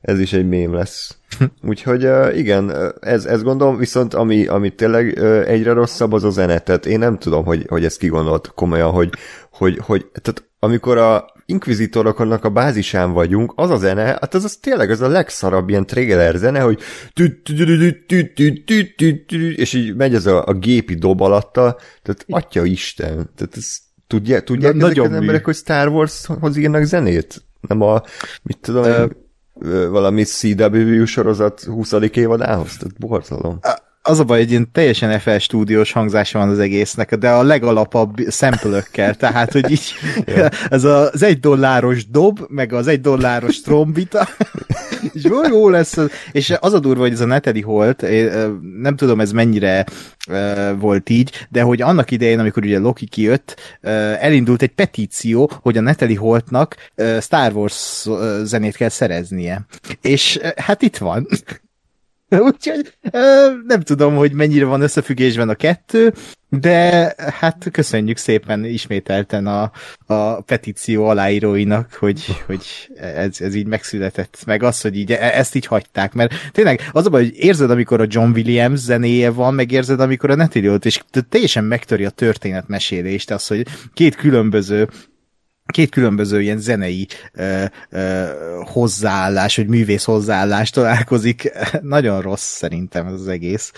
Ez 0.00 0.20
is 0.20 0.32
egy 0.32 0.48
mém 0.48 0.74
lesz. 0.74 1.18
Úgyhogy 1.62 2.08
igen, 2.36 2.94
ez, 3.00 3.24
ez 3.24 3.42
gondolom, 3.42 3.76
viszont 3.76 4.14
ami, 4.14 4.46
ami 4.46 4.74
tényleg 4.74 5.18
egyre 5.46 5.72
rosszabb, 5.72 6.12
az 6.12 6.24
a 6.24 6.30
zene. 6.30 6.58
Tehát 6.58 6.86
én 6.86 6.98
nem 6.98 7.18
tudom, 7.18 7.44
hogy, 7.44 7.64
hogy 7.68 7.84
ezt 7.84 7.98
kigondolt 7.98 8.52
komolyan, 8.54 8.90
hogy, 8.90 9.10
hogy, 9.50 9.78
hogy 9.82 10.06
tehát 10.22 10.50
amikor 10.58 10.98
a 10.98 11.32
inkvizitoroknak 11.50 12.44
a 12.44 12.50
bázisán 12.50 13.12
vagyunk, 13.12 13.52
az 13.56 13.70
a 13.70 13.76
zene, 13.76 14.02
hát 14.02 14.34
az, 14.34 14.44
az 14.44 14.56
tényleg 14.56 14.90
az 14.90 15.00
a 15.00 15.08
legszarabb 15.08 15.68
ilyen 15.68 15.86
trailer 15.86 16.34
zene, 16.36 16.60
hogy 16.60 16.80
és 19.56 19.72
így 19.72 19.94
megy 19.94 20.14
ez 20.14 20.26
a, 20.26 20.46
a 20.46 20.52
gépi 20.52 20.94
dob 20.94 21.20
alatta, 21.20 21.76
tehát 22.02 22.24
atya 22.28 22.64
Isten, 22.64 23.30
tehát 23.36 23.56
ez 23.56 23.76
tudja, 24.06 24.40
tudják 24.40 24.74
Na, 24.74 24.90
ezek 24.90 25.04
az 25.04 25.12
emberek, 25.12 25.44
hogy 25.44 25.54
Star 25.54 25.88
Wars-hoz 25.88 26.56
írnak 26.56 26.84
zenét? 26.84 27.42
Nem 27.60 27.82
a, 27.82 28.02
mit 28.42 28.58
tudom, 28.60 29.10
uh, 29.54 29.86
valami 29.86 30.24
CW 30.24 31.04
sorozat 31.04 31.62
20. 31.62 31.92
évadához? 31.92 32.76
Tehát 32.76 32.98
borzalom 32.98 33.58
az 34.08 34.18
a 34.18 34.24
baj, 34.24 34.42
ilyen 34.42 34.68
teljesen 34.72 35.18
FL 35.18 35.36
stúdiós 35.36 35.92
hangzása 35.92 36.38
van 36.38 36.48
az 36.48 36.58
egésznek, 36.58 37.14
de 37.14 37.30
a 37.30 37.42
legalapabb 37.42 38.16
szempölökkel, 38.26 39.14
tehát, 39.14 39.52
hogy 39.52 39.70
így 39.70 39.92
ez 40.70 40.84
az 40.84 41.22
egy 41.22 41.40
dolláros 41.40 42.08
dob, 42.08 42.40
meg 42.48 42.72
az 42.72 42.86
egy 42.86 43.00
dolláros 43.00 43.60
trombita, 43.60 44.28
és 45.14 45.24
jó, 45.24 45.42
jó 45.48 45.68
lesz, 45.68 45.96
és 46.32 46.54
az 46.60 46.72
a 46.72 46.78
durva, 46.78 47.00
hogy 47.00 47.12
ez 47.12 47.20
a 47.20 47.26
Neteli 47.26 47.60
Holt, 47.60 48.04
nem 48.80 48.96
tudom 48.96 49.20
ez 49.20 49.32
mennyire 49.32 49.86
volt 50.78 51.10
így, 51.10 51.46
de 51.48 51.62
hogy 51.62 51.82
annak 51.82 52.10
idején, 52.10 52.38
amikor 52.38 52.64
ugye 52.64 52.78
Loki 52.78 53.06
kijött, 53.06 53.78
elindult 54.20 54.62
egy 54.62 54.74
petíció, 54.74 55.50
hogy 55.62 55.76
a 55.76 55.80
Neteli 55.80 56.14
Holtnak 56.14 56.76
Star 57.20 57.52
Wars 57.52 58.06
zenét 58.42 58.76
kell 58.76 58.88
szereznie. 58.88 59.66
És 60.00 60.40
hát 60.56 60.82
itt 60.82 60.96
van. 60.96 61.26
Úgyhogy 62.50 62.92
nem 63.66 63.80
tudom, 63.80 64.14
hogy 64.14 64.32
mennyire 64.32 64.64
van 64.64 64.80
összefüggésben 64.80 65.48
a 65.48 65.54
kettő, 65.54 66.12
de 66.48 67.14
hát 67.16 67.68
köszönjük 67.72 68.16
szépen 68.16 68.64
ismételten 68.64 69.46
a, 69.46 69.70
a 70.06 70.40
petíció 70.40 71.06
aláíróinak, 71.06 71.92
hogy, 71.92 72.24
hogy 72.46 72.90
ez, 72.96 73.40
ez 73.40 73.54
így 73.54 73.66
megszületett, 73.66 74.42
meg 74.46 74.62
az, 74.62 74.80
hogy 74.80 74.96
így 74.96 75.12
e, 75.12 75.30
ezt 75.38 75.54
így 75.54 75.66
hagyták, 75.66 76.12
mert 76.12 76.34
tényleg 76.52 76.80
az 76.92 77.06
a 77.06 77.10
baj, 77.10 77.22
hogy 77.24 77.36
érzed, 77.36 77.70
amikor 77.70 78.00
a 78.00 78.06
John 78.08 78.30
Williams 78.30 78.80
zenéje 78.80 79.30
van, 79.30 79.54
meg 79.54 79.72
érzed, 79.72 80.00
amikor 80.00 80.30
a 80.30 80.34
Netiriot, 80.34 80.84
és 80.84 81.02
teljesen 81.28 81.64
megtöri 81.64 82.04
a 82.04 82.10
történetmesélést, 82.10 83.30
az, 83.30 83.46
hogy 83.46 83.66
két 83.94 84.16
különböző 84.16 84.88
két 85.72 85.90
különböző 85.90 86.40
ilyen 86.40 86.58
zenei 86.58 87.06
ö, 87.32 87.64
ö, 87.90 88.24
hozzáállás, 88.64 89.56
vagy 89.56 89.66
művész 89.66 90.04
hozzáállás 90.04 90.70
találkozik. 90.70 91.52
Nagyon 91.82 92.20
rossz 92.20 92.56
szerintem 92.56 93.06
ez 93.06 93.12
az 93.12 93.28
egész. 93.28 93.72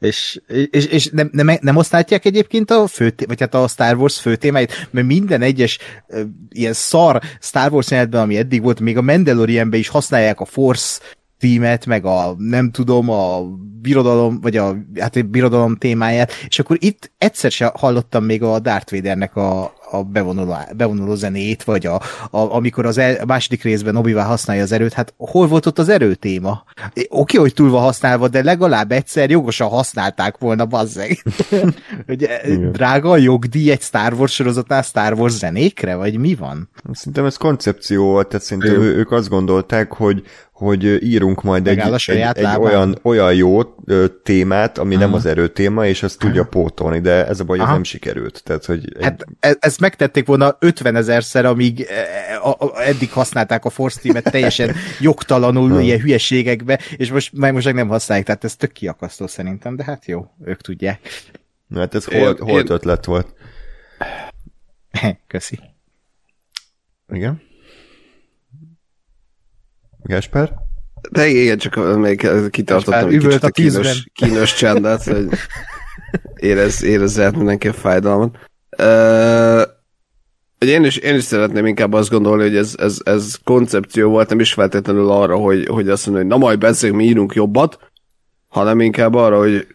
És, 0.00 0.40
és, 0.70 0.86
és 0.86 1.08
nem, 1.12 1.30
nem, 1.32 1.50
nem 1.60 1.76
osztálják 1.76 2.24
egyébként 2.24 2.70
a 2.70 2.86
fő, 2.86 3.14
vagy 3.26 3.40
hát 3.40 3.54
a 3.54 3.68
Star 3.68 3.96
Wars 3.96 4.20
fő 4.20 4.36
témáit, 4.36 4.88
mert 4.90 5.06
minden 5.06 5.42
egyes 5.42 5.78
ö, 6.08 6.22
ilyen 6.48 6.72
szar 6.72 7.20
Star 7.40 7.72
Wars 7.72 7.90
jelenetben, 7.90 8.22
ami 8.22 8.36
eddig 8.36 8.62
volt, 8.62 8.80
még 8.80 8.96
a 8.96 9.02
Mandalorianben 9.02 9.80
is 9.80 9.88
használják 9.88 10.40
a 10.40 10.44
Force 10.44 11.00
tímet, 11.38 11.86
meg 11.86 12.04
a 12.04 12.34
nem 12.38 12.70
tudom, 12.70 13.10
a 13.10 13.42
birodalom, 13.80 14.40
vagy 14.40 14.56
a, 14.56 14.76
hát 14.98 15.16
a 15.16 15.22
birodalom 15.22 15.76
témáját, 15.76 16.32
és 16.48 16.58
akkor 16.58 16.76
itt 16.80 17.12
egyszer 17.18 17.50
sem 17.50 17.70
hallottam 17.74 18.24
még 18.24 18.42
a 18.42 18.58
Darth 18.58 18.92
Vadernek 18.92 19.36
a, 19.36 19.72
a 19.92 20.02
bevonuló, 20.02 20.54
bevonuló 20.76 21.14
zenét, 21.14 21.64
vagy 21.64 21.86
a, 21.86 21.94
a, 22.30 22.54
amikor 22.54 22.86
az 22.86 22.98
el, 22.98 23.14
a 23.20 23.24
második 23.24 23.62
részben 23.62 23.96
obi 23.96 24.12
használja 24.12 24.62
az 24.62 24.72
erőt, 24.72 24.92
hát 24.92 25.14
hol 25.16 25.46
volt 25.46 25.66
ott 25.66 25.78
az 25.78 25.88
erőtéma? 25.88 26.64
Oké, 26.86 27.06
okay, 27.08 27.40
hogy 27.40 27.54
túl 27.54 27.70
van 27.70 27.82
használva, 27.82 28.28
de 28.28 28.42
legalább 28.42 28.92
egyszer 28.92 29.30
jogosan 29.30 29.68
használták 29.68 30.38
volna, 30.38 30.66
bazzeg. 30.66 31.22
Ugye, 32.08 32.40
drága 32.70 33.10
a 33.10 33.16
jogdíj 33.16 33.70
egy 33.70 33.82
Star 33.82 34.12
Wars 34.12 34.34
sorozatnál 34.34 34.82
Star 34.82 35.12
Wars 35.12 35.32
zenékre, 35.32 35.94
vagy 35.94 36.18
mi 36.18 36.34
van? 36.34 36.70
Szerintem 36.92 37.24
ez 37.24 37.36
koncepció 37.36 38.04
volt, 38.04 38.28
tehát 38.28 38.44
szerintem 38.44 38.82
ő. 38.82 38.96
ők 38.96 39.10
azt 39.10 39.28
gondolták, 39.28 39.92
hogy, 39.92 40.22
hogy 40.62 41.04
írunk 41.04 41.42
majd 41.42 41.66
egy, 41.66 41.78
egy, 41.78 42.18
egy 42.18 42.56
olyan, 42.58 42.98
olyan 43.02 43.34
jó 43.34 43.62
témát, 44.22 44.78
ami 44.78 44.94
Aha. 44.94 45.04
nem 45.04 45.14
az 45.14 45.26
erőtéma, 45.26 45.86
és 45.86 46.02
azt 46.02 46.18
tudja 46.18 46.44
pótolni, 46.44 47.00
de 47.00 47.26
ez 47.26 47.40
a 47.40 47.44
baj, 47.44 47.60
ez 47.60 47.66
nem 47.66 47.84
sikerült. 47.84 48.42
Tehát, 48.44 48.64
hogy 48.64 48.92
egy... 48.96 49.04
Hát 49.04 49.24
e, 49.40 49.56
ezt 49.60 49.80
megtették 49.80 50.26
volna 50.26 50.56
50 50.58 50.96
ezerszer, 50.96 51.44
amíg 51.44 51.80
e, 51.80 52.38
a, 52.42 52.80
eddig 52.80 53.10
használták 53.12 53.64
a 53.64 53.70
Force 53.70 54.00
Team-et 54.00 54.30
teljesen 54.30 54.74
jogtalanul 55.00 55.80
ilyen 55.80 56.00
hülyeségekbe, 56.00 56.80
és 56.96 57.10
most, 57.10 57.32
meg 57.32 57.52
most 57.52 57.72
nem 57.72 57.88
használják, 57.88 58.26
tehát 58.26 58.44
ez 58.44 58.56
tök 58.56 58.72
kiakasztó 58.72 59.26
szerintem, 59.26 59.76
de 59.76 59.84
hát 59.84 60.06
jó, 60.06 60.26
ők 60.44 60.60
tudják. 60.60 61.00
Hát 61.74 61.94
ez 61.94 62.04
holt, 62.04 62.38
holt 62.38 62.70
ötlet 62.70 63.04
volt. 63.04 63.34
Köszi. 65.26 65.58
Igen? 67.08 67.50
Gásper? 70.02 70.52
De 71.10 71.26
igen, 71.26 71.58
csak 71.58 71.96
még 71.98 72.28
kitartottam 72.50 73.08
egy 73.08 73.18
kicsit 73.18 73.42
a 73.42 73.50
kínos, 73.50 74.04
kínos 74.12 74.54
csendet, 74.54 75.02
hogy 75.04 75.28
érez, 76.50 76.82
érezze 76.82 77.30
mindenki 77.30 77.68
a 77.68 77.72
fájdalmat. 77.72 78.38
Uh, 78.78 79.62
én 80.58 80.84
is, 80.84 80.96
én 80.96 81.14
is 81.14 81.24
szeretném 81.24 81.66
inkább 81.66 81.92
azt 81.92 82.10
gondolni, 82.10 82.42
hogy 82.42 82.56
ez, 82.56 82.74
ez, 82.78 82.98
ez 83.04 83.34
koncepció 83.44 84.10
volt, 84.10 84.28
nem 84.28 84.40
is 84.40 84.52
feltétlenül 84.52 85.10
arra, 85.10 85.36
hogy, 85.36 85.66
hogy 85.66 85.88
azt 85.88 86.06
mondja, 86.06 86.24
hogy 86.24 86.32
na 86.32 86.46
majd 86.46 86.58
beszéljünk, 86.58 87.00
mi 87.00 87.06
írunk 87.06 87.34
jobbat, 87.34 87.78
hanem 88.48 88.80
inkább 88.80 89.14
arra, 89.14 89.38
hogy 89.38 89.66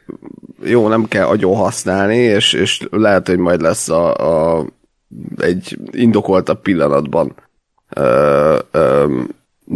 jó, 0.63 0.87
nem 0.87 1.05
kell 1.05 1.25
agyon 1.25 1.55
használni, 1.55 2.17
és, 2.17 2.53
és 2.53 2.87
lehet, 2.91 3.27
hogy 3.27 3.37
majd 3.37 3.61
lesz 3.61 3.89
a, 3.89 4.13
a 4.57 4.65
egy 5.37 5.77
indokoltabb 5.91 6.61
pillanatban 6.61 7.35
ö, 7.89 8.57
ö, 8.71 9.21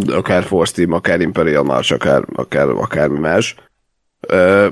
akár 0.07 0.43
Force 0.43 0.73
Team, 0.73 0.91
akár 0.91 1.21
Imperial 1.21 1.63
March, 1.63 1.93
akár, 1.93 2.23
akár 2.33 2.69
akármi 2.69 3.19
más. 3.19 3.55
Ö, 4.19 4.67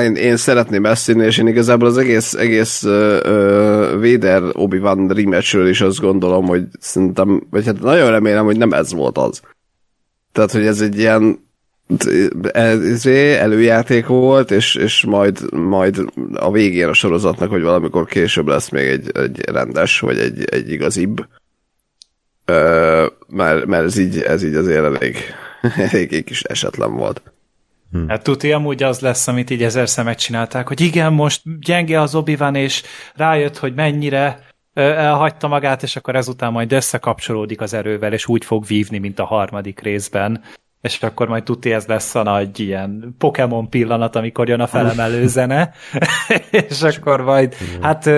én, 0.00 0.14
én 0.14 0.36
szeretném 0.36 0.86
ezt 0.86 1.02
színni, 1.02 1.24
és 1.24 1.38
én 1.38 1.46
igazából 1.46 1.88
az 1.88 1.98
egész, 1.98 2.34
egész 2.34 2.82
ö, 2.82 3.98
Vader 4.00 4.42
Obi-Wan 4.52 5.08
rematchről 5.08 5.68
is 5.68 5.80
azt 5.80 6.00
gondolom, 6.00 6.46
hogy 6.46 6.64
szerintem, 6.78 7.46
vagy 7.50 7.66
hát 7.66 7.80
nagyon 7.80 8.10
remélem, 8.10 8.44
hogy 8.44 8.58
nem 8.58 8.72
ez 8.72 8.92
volt 8.92 9.18
az. 9.18 9.40
Tehát, 10.32 10.52
hogy 10.52 10.66
ez 10.66 10.80
egy 10.80 10.98
ilyen 10.98 11.48
ez 12.52 13.06
előjáték 13.06 14.06
volt, 14.06 14.50
és, 14.50 14.74
és 14.74 15.04
majd, 15.04 15.52
majd 15.52 16.04
a 16.34 16.52
végén 16.52 16.88
a 16.88 16.92
sorozatnak, 16.92 17.50
hogy 17.50 17.62
valamikor 17.62 18.06
később 18.06 18.46
lesz 18.46 18.68
még 18.68 18.86
egy, 18.86 19.10
egy 19.14 19.40
rendes, 19.40 20.00
vagy 20.00 20.18
egy, 20.18 20.44
egy 20.44 20.70
igazibb. 20.70 21.26
Mert, 23.28 23.66
mert 23.66 23.84
ez 23.84 23.98
így, 23.98 24.18
ez 24.18 24.44
így 24.44 24.54
azért 24.54 24.84
elég, 24.84 25.16
elég 25.90 26.24
kis 26.24 26.42
esetlen 26.42 26.96
volt. 26.96 27.22
Hm. 27.92 28.08
Hát 28.08 28.22
tuti 28.22 28.52
amúgy 28.52 28.82
az 28.82 29.00
lesz, 29.00 29.28
amit 29.28 29.50
így 29.50 29.62
ezerszer 29.62 30.04
megcsinálták, 30.04 30.68
hogy 30.68 30.80
igen, 30.80 31.12
most 31.12 31.42
gyenge 31.60 32.00
az 32.00 32.14
obi 32.14 32.36
és 32.52 32.82
rájött, 33.14 33.58
hogy 33.58 33.74
mennyire 33.74 34.48
elhagyta 34.74 35.48
magát, 35.48 35.82
és 35.82 35.96
akkor 35.96 36.16
ezután 36.16 36.52
majd 36.52 36.72
összekapcsolódik 36.72 37.60
az 37.60 37.74
erővel, 37.74 38.12
és 38.12 38.26
úgy 38.26 38.44
fog 38.44 38.66
vívni, 38.66 38.98
mint 38.98 39.18
a 39.18 39.24
harmadik 39.24 39.80
részben 39.80 40.42
és 40.80 41.02
akkor 41.02 41.28
majd 41.28 41.42
tuti 41.42 41.72
ez 41.72 41.86
lesz 41.86 42.14
a 42.14 42.22
nagy 42.22 42.60
ilyen 42.60 43.14
Pokémon 43.18 43.68
pillanat, 43.68 44.16
amikor 44.16 44.48
jön 44.48 44.60
a 44.60 44.66
felemelő 44.66 45.26
zene, 45.26 45.72
és 46.68 46.82
akkor 46.82 47.20
majd, 47.20 47.54
hát 47.80 48.10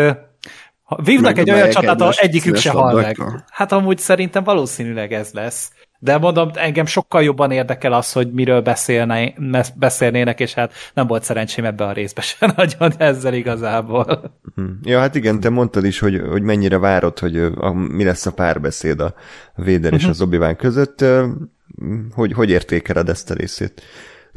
vívnak 1.02 1.38
egy 1.38 1.50
olyan 1.50 1.70
csatát, 1.70 2.00
ahol 2.00 2.12
egyikük 2.16 2.57
se 2.57 2.70
hal 2.70 2.94
meg. 2.94 3.16
Hát 3.50 3.72
amúgy 3.72 3.98
szerintem 3.98 4.44
valószínűleg 4.44 5.12
ez 5.12 5.31
lesz. 5.33 5.70
De 5.98 6.18
mondom, 6.18 6.50
engem 6.55 6.87
sokkal 6.87 7.22
jobban 7.22 7.50
érdekel 7.50 7.92
az, 7.92 8.12
hogy 8.12 8.33
miről 8.33 8.61
beszélne, 8.61 9.35
beszélnének, 9.74 10.40
és 10.40 10.55
hát 10.55 10.72
nem 10.94 11.07
volt 11.07 11.22
szerencsém 11.22 11.64
ebbe 11.64 11.85
a 11.85 11.92
részbe 11.92 12.20
se 12.20 12.37
nagyon 12.57 12.92
ezzel 12.98 13.35
igazából. 13.35 14.38
Hm. 14.55 14.64
Ja, 14.83 14.98
hát 14.98 15.14
igen, 15.14 15.40
te 15.40 15.48
mondtad 15.48 15.85
is, 15.85 15.98
hogy, 15.98 16.22
hogy 16.31 16.42
mennyire 16.42 16.78
várod, 16.78 17.18
hogy 17.18 17.37
a, 17.38 17.72
mi 17.72 18.05
lesz 18.05 18.26
a 18.26 18.33
párbeszéd 18.33 19.00
a 19.00 19.14
Véder 19.55 19.92
és 19.92 20.02
mhm. 20.02 20.11
az 20.11 20.20
obi 20.20 20.38
között 20.57 21.05
hogy, 22.14 22.33
hogy 22.33 22.50
értékeled 22.50 23.09
ezt 23.09 23.31
a 23.31 23.35
részét? 23.35 23.83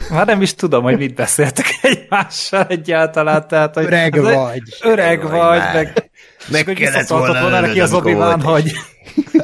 Már 0.10 0.26
nem 0.26 0.42
is 0.42 0.54
tudom, 0.54 0.84
hogy 0.84 0.98
mit 0.98 1.16
beszéltek 1.16 1.66
egymással 1.82 2.66
egyáltalán. 2.68 3.48
Tehát, 3.48 3.76
hogy 3.76 3.86
öreg 3.86 4.22
vagy. 4.22 4.62
Öreg 4.82 5.22
vagy, 5.22 5.32
vagy 5.32 5.60
meg, 5.74 6.05
meg 6.52 6.64
kellett 6.64 7.08
volna 7.08 7.60
neki 7.60 7.82
az 7.82 7.94
obi 7.94 8.12
hogy 8.14 8.72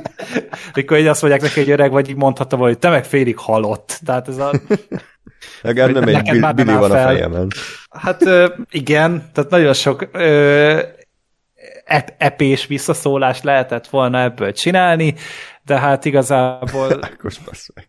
mikor 0.74 0.98
így 0.98 1.08
azt 1.08 1.22
mondják 1.22 1.44
neki, 1.44 1.60
hogy 1.60 1.70
öreg 1.70 1.92
vagy, 1.92 2.10
így 2.10 2.16
mondhatta 2.16 2.56
volna, 2.56 2.72
hogy 2.72 2.82
te 2.82 2.90
meg 2.90 3.06
félig 3.06 3.38
halott. 3.38 4.00
Tehát 4.06 4.28
ez 4.28 4.38
a... 4.38 4.52
Legalább 5.62 5.94
nem 5.94 6.08
egy 6.08 6.56
billi 6.56 6.74
van 6.74 6.90
fel. 6.90 7.08
a 7.08 7.12
fejemen. 7.12 7.48
Hát 7.90 8.24
igen, 8.70 9.30
tehát 9.34 9.50
nagyon 9.50 9.74
sok 9.74 10.10
ö, 10.12 10.80
ep 11.86 12.14
epés 12.18 12.68
visszaszólást 12.68 13.44
lehetett 13.44 13.88
volna 13.88 14.22
ebből 14.22 14.52
csinálni, 14.52 15.16
de 15.66 15.80
hát 15.80 16.06
igazából... 16.06 17.00
Ákos 17.12 17.38
meg. 17.74 17.88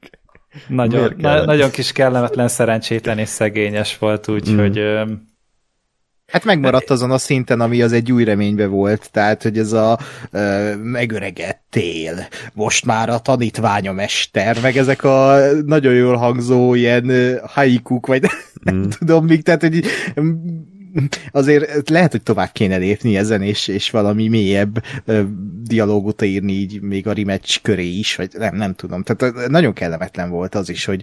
Nagyon, 0.67 1.15
na, 1.17 1.45
nagyon 1.45 1.71
kis 1.71 1.93
kellemetlen, 1.93 2.49
szerencsétlen 2.49 3.19
és 3.19 3.29
szegényes 3.29 3.99
volt, 3.99 4.29
úgyhogy... 4.29 4.79
Mm. 4.81 5.13
Hát 6.33 6.45
megmaradt 6.45 6.91
azon 6.91 7.11
a 7.11 7.19
szinten, 7.19 7.61
ami 7.61 7.83
az 7.83 7.93
egy 7.93 8.13
új 8.13 8.25
reménybe 8.25 8.67
volt, 8.67 9.11
tehát, 9.11 9.43
hogy 9.43 9.59
ez 9.59 9.73
a 9.73 9.99
ö, 10.31 10.77
megöregett 10.77 11.63
tél, 11.71 12.27
most 12.53 12.85
már 12.85 13.09
a 13.09 13.19
tanítványa 13.19 13.93
mester, 13.93 14.59
meg 14.63 14.77
ezek 14.77 15.05
a 15.05 15.39
nagyon 15.65 15.95
jól 15.95 16.17
hangzó 16.17 16.75
ilyen 16.75 17.39
haikuk, 17.45 18.07
vagy 18.07 18.23
mm. 18.23 18.27
nem 18.65 18.89
tudom 18.99 19.25
még, 19.25 19.43
tehát, 19.43 19.61
hogy 19.61 19.85
azért 21.31 21.89
lehet, 21.89 22.11
hogy 22.11 22.23
tovább 22.23 22.53
kéne 22.53 22.77
lépni 22.77 23.17
ezen, 23.17 23.43
és, 23.43 23.69
és 23.69 23.91
valami 23.91 24.29
mélyebb 24.29 24.85
ö, 25.05 25.23
dialógot 25.63 26.23
írni 26.23 26.53
így 26.53 26.81
még 26.81 27.07
a 27.07 27.13
rematch 27.13 27.63
köré 27.63 27.89
is, 27.89 28.17
vagy 28.17 28.31
nem, 28.39 28.57
nem 28.57 28.75
tudom. 28.75 29.03
Tehát 29.03 29.49
nagyon 29.49 29.73
kellemetlen 29.73 30.31
volt 30.31 30.55
az 30.55 30.69
is, 30.69 30.85
hogy 30.85 31.03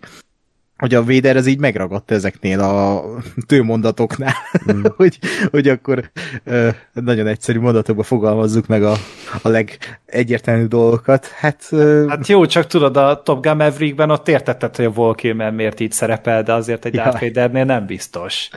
hogy 0.80 0.94
a 0.94 1.04
Véder 1.04 1.36
ez 1.36 1.48
így 1.48 1.60
megragadt 1.60 2.12
ezeknél 2.12 2.60
a 2.60 3.04
tőmondatoknál, 3.48 4.34
mm. 4.72 4.84
hogy, 4.98 5.20
hogy 5.52 5.68
akkor 5.68 6.12
ö, 6.44 6.70
nagyon 6.94 7.28
egyszerű 7.28 7.60
mondatokba 7.60 8.04
fogalmazzuk 8.04 8.68
meg 8.68 8.84
a, 8.84 8.96
a 9.42 9.50
legegyértelműbb 9.50 10.70
dolgokat. 10.70 11.28
Hát, 11.28 11.68
ö... 11.70 12.06
hát 12.08 12.28
jó, 12.28 12.46
csak 12.46 12.68
tudod, 12.68 12.98
a 12.98 13.22
Top 13.24 13.44
Gun 13.44 13.56
Maverickben 13.56 14.10
ott 14.10 14.28
értetted, 14.28 14.76
hogy 14.76 14.86
a 14.86 14.92
Volkilmer 14.92 15.52
miért 15.52 15.80
így 15.80 15.92
szerepel, 15.92 16.44
de 16.44 16.54
azért 16.54 16.86
egy 16.86 16.96
Darth 16.96 17.22
Vadernél 17.22 17.66
nem 17.66 17.86
biztos. 17.86 18.50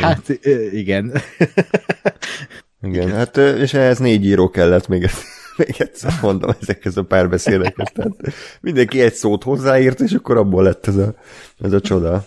Hát 0.00 0.38
igen. 0.72 1.12
igen, 2.82 3.10
hát 3.12 3.36
és 3.36 3.74
ehhez 3.74 3.98
négy 3.98 4.24
író 4.24 4.50
kellett 4.50 4.88
még 4.88 5.02
ezt 5.02 5.24
még 5.56 5.74
egyszer 5.78 6.12
mondom 6.22 6.50
ezekhez 6.60 6.96
a 6.96 7.02
párbeszédekhez. 7.02 7.88
Tehát 7.94 8.16
mindenki 8.60 9.00
egy 9.00 9.14
szót 9.14 9.42
hozzáírt, 9.42 10.00
és 10.00 10.12
akkor 10.12 10.36
abból 10.36 10.62
lett 10.62 10.86
ez 10.86 10.96
a, 10.96 11.14
ez 11.60 11.72
a 11.72 11.80
csoda. 11.80 12.24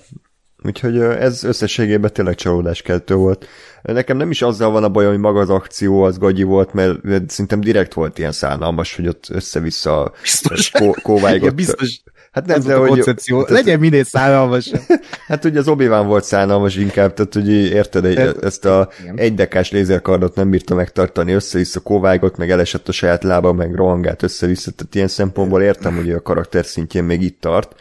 Úgyhogy 0.64 1.00
ez 1.00 1.44
összességében 1.44 2.14
tényleg 2.14 2.36
csalódáskeltő 2.36 3.16
volt. 3.16 3.46
Nekem 3.82 4.18
nem 4.18 4.32
is 4.32 4.42
azzal 4.42 4.72
van 4.72 4.84
a 4.84 4.90
baj, 4.90 5.06
hogy 5.06 5.18
maga 5.18 5.40
az 5.40 5.50
akció 5.50 6.04
az 6.04 6.18
gagyi 6.18 6.44
volt, 6.44 6.74
mert 6.74 7.00
szerintem 7.28 7.62
direkt 7.62 7.94
volt 7.94 8.18
ilyen 8.18 8.32
szánalmas, 8.32 8.96
hogy 8.96 9.08
ott 9.08 9.28
össze-vissza 9.30 10.12
kóválygot. 11.02 11.56
biztos, 11.56 12.02
Hát 12.32 12.46
nem, 12.46 12.62
de 12.62 12.76
hogy... 12.76 12.90
Koncepció. 12.90 13.40
Hát 13.40 13.50
Legyen 13.50 13.80
minél 13.80 14.04
szánalmas. 14.04 14.72
hát 15.28 15.46
ugye 15.46 15.60
az 15.60 15.68
obi 15.68 15.88
volt 15.88 16.24
szánalmas 16.24 16.76
inkább, 16.76 17.14
tehát 17.14 17.34
hogy 17.34 17.50
érted, 17.50 18.06
egy, 18.06 18.36
ezt 18.42 18.66
a 18.66 18.90
egydekás 19.16 19.72
lézerkardot 19.72 20.36
nem 20.36 20.50
bírta 20.50 20.76
megtartani, 20.76 21.32
össze-vissza 21.32 21.80
kovágott, 21.80 22.38
meg 22.38 22.52
elesett 22.52 22.88
a 22.88 22.92
saját 22.92 23.24
lába, 23.24 23.54
meg 23.54 23.76
rohangált 23.76 24.24
össze-vissza, 24.24 24.72
tehát 24.72 24.96
ilyen 24.96 25.08
szempontból 25.08 25.62
értem, 25.62 25.96
hogy 25.96 26.12
a 26.12 26.22
karakter 26.22 26.66
szintjén 26.66 27.04
még 27.04 27.22
itt 27.22 27.42
tart. 27.42 27.76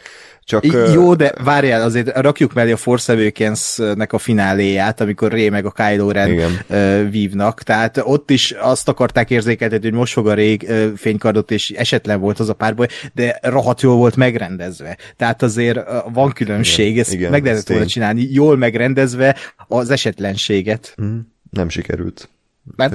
Csak, 0.47 0.65
Jó, 0.93 1.15
de 1.15 1.33
várjál, 1.43 1.81
azért 1.81 2.17
rakjuk 2.17 2.53
mellé 2.53 2.71
a 2.71 2.77
Force 2.77 3.13
Awakens-nek 3.13 4.13
a 4.13 4.17
fináléját, 4.17 5.01
amikor 5.01 5.31
Ré 5.31 5.49
meg 5.49 5.65
a 5.65 5.71
Kylo 5.71 6.11
Ren 6.11 6.31
igen. 6.31 7.09
vívnak, 7.09 7.63
tehát 7.63 7.97
ott 8.03 8.29
is 8.29 8.51
azt 8.51 8.87
akarták 8.87 9.29
érzékeltetni, 9.29 9.89
hogy 9.89 9.97
most 9.97 10.13
fog 10.13 10.27
a 10.27 10.33
rég 10.33 10.71
fénykardot, 10.95 11.51
és 11.51 11.69
esetlen 11.69 12.19
volt 12.19 12.39
az 12.39 12.49
a 12.49 12.53
párbaj, 12.53 12.87
de 13.13 13.39
rohadt 13.41 13.81
jól 13.81 13.95
volt 13.95 14.15
megrendezve. 14.15 14.97
Tehát 15.17 15.41
azért 15.41 15.79
van 16.13 16.31
különbség, 16.31 16.87
igen, 16.87 16.99
ezt 16.99 17.13
igen, 17.13 17.31
meg 17.31 17.43
lehetett 17.43 17.67
volna 17.67 17.85
csinálni, 17.85 18.27
jól 18.31 18.57
megrendezve 18.57 19.35
az 19.67 19.89
esetlenséget. 19.89 20.93
Mhm. 20.97 21.17
Nem 21.49 21.69
sikerült. 21.69 22.29
Nem, 22.77 22.91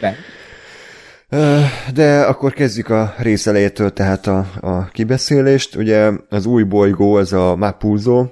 nem. 0.00 0.14
De 1.94 2.20
akkor 2.26 2.52
kezdjük 2.52 2.88
a 2.88 3.14
rész 3.18 3.46
elejétől, 3.46 3.92
tehát 3.92 4.26
a, 4.26 4.46
a 4.60 4.84
kibeszélést. 4.84 5.76
Ugye 5.76 6.10
az 6.28 6.46
új 6.46 6.62
bolygó, 6.62 7.14
az 7.14 7.32
a 7.32 7.56
Mapuzzo, 7.56 8.26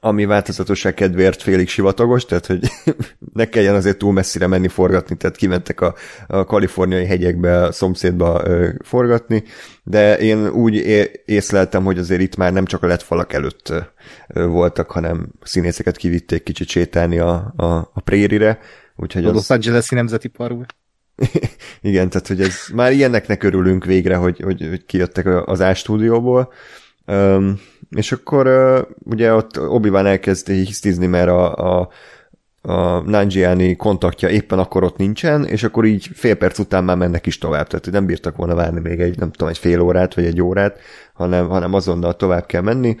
ami 0.00 0.24
változatosság 0.24 0.94
kedvéért 0.94 1.42
félig 1.42 1.68
sivatagos, 1.68 2.24
tehát 2.24 2.46
hogy 2.46 2.60
ne 3.34 3.48
kelljen 3.48 3.74
azért 3.74 3.98
túl 3.98 4.12
messzire 4.12 4.46
menni 4.46 4.68
forgatni, 4.68 5.16
tehát 5.16 5.36
kimentek 5.36 5.80
a, 5.80 5.94
a 6.26 6.44
kaliforniai 6.44 7.06
hegyekbe, 7.06 7.62
a 7.62 7.72
szomszédba 7.72 8.42
ö, 8.44 8.68
forgatni, 8.84 9.42
de 9.82 10.18
én 10.18 10.48
úgy 10.48 10.74
é- 10.74 11.22
észleltem, 11.24 11.84
hogy 11.84 11.98
azért 11.98 12.20
itt 12.20 12.36
már 12.36 12.52
nem 12.52 12.64
csak 12.64 12.82
a 12.82 12.86
lett 12.86 13.02
falak 13.02 13.32
előtt 13.32 13.72
ö, 14.28 14.46
voltak, 14.46 14.90
hanem 14.90 15.28
színészeket 15.42 15.96
kivitték 15.96 16.42
kicsit 16.42 16.68
sétálni 16.68 17.18
a, 17.18 17.52
a, 17.56 17.64
a 17.92 18.00
prérire, 18.04 18.58
úgyhogy 18.96 19.24
A 19.24 19.28
az... 19.28 19.34
Los 19.34 19.50
Angeles-i 19.50 19.94
Nemzeti 19.94 20.28
Parkba. 20.28 20.64
Igen, 21.80 22.08
tehát 22.08 22.26
hogy 22.26 22.40
ez 22.40 22.54
már 22.74 22.92
ilyeneknek 22.92 23.42
örülünk 23.42 23.84
végre, 23.84 24.16
hogy, 24.16 24.40
hogy, 24.40 24.66
hogy 24.68 24.84
kijöttek 24.84 25.26
az 25.48 25.60
A 25.60 25.74
stúdióból. 25.74 26.52
Um, 27.06 27.60
és 27.90 28.12
akkor 28.12 28.46
uh, 28.46 28.78
ugye 29.04 29.34
ott 29.34 29.60
Obi-Wan 29.60 30.06
elkezd 30.06 30.48
hisztizni, 30.48 31.06
mert 31.06 31.28
a, 31.28 31.54
a, 31.54 31.88
a 32.62 33.00
Nanjiani 33.00 33.76
kontaktja 33.76 34.28
éppen 34.28 34.58
akkor 34.58 34.84
ott 34.84 34.96
nincsen, 34.96 35.44
és 35.44 35.62
akkor 35.62 35.84
így 35.84 36.08
fél 36.14 36.34
perc 36.34 36.58
után 36.58 36.84
már 36.84 36.96
mennek 36.96 37.26
is 37.26 37.38
tovább, 37.38 37.66
tehát 37.66 37.90
nem 37.90 38.06
bírtak 38.06 38.36
volna 38.36 38.54
várni 38.54 38.80
még 38.80 39.00
egy, 39.00 39.18
nem 39.18 39.30
tudom, 39.30 39.48
egy 39.48 39.58
fél 39.58 39.80
órát, 39.80 40.14
vagy 40.14 40.24
egy 40.24 40.42
órát, 40.42 40.78
hanem, 41.12 41.48
hanem 41.48 41.74
azonnal 41.74 42.16
tovább 42.16 42.46
kell 42.46 42.62
menni. 42.62 42.96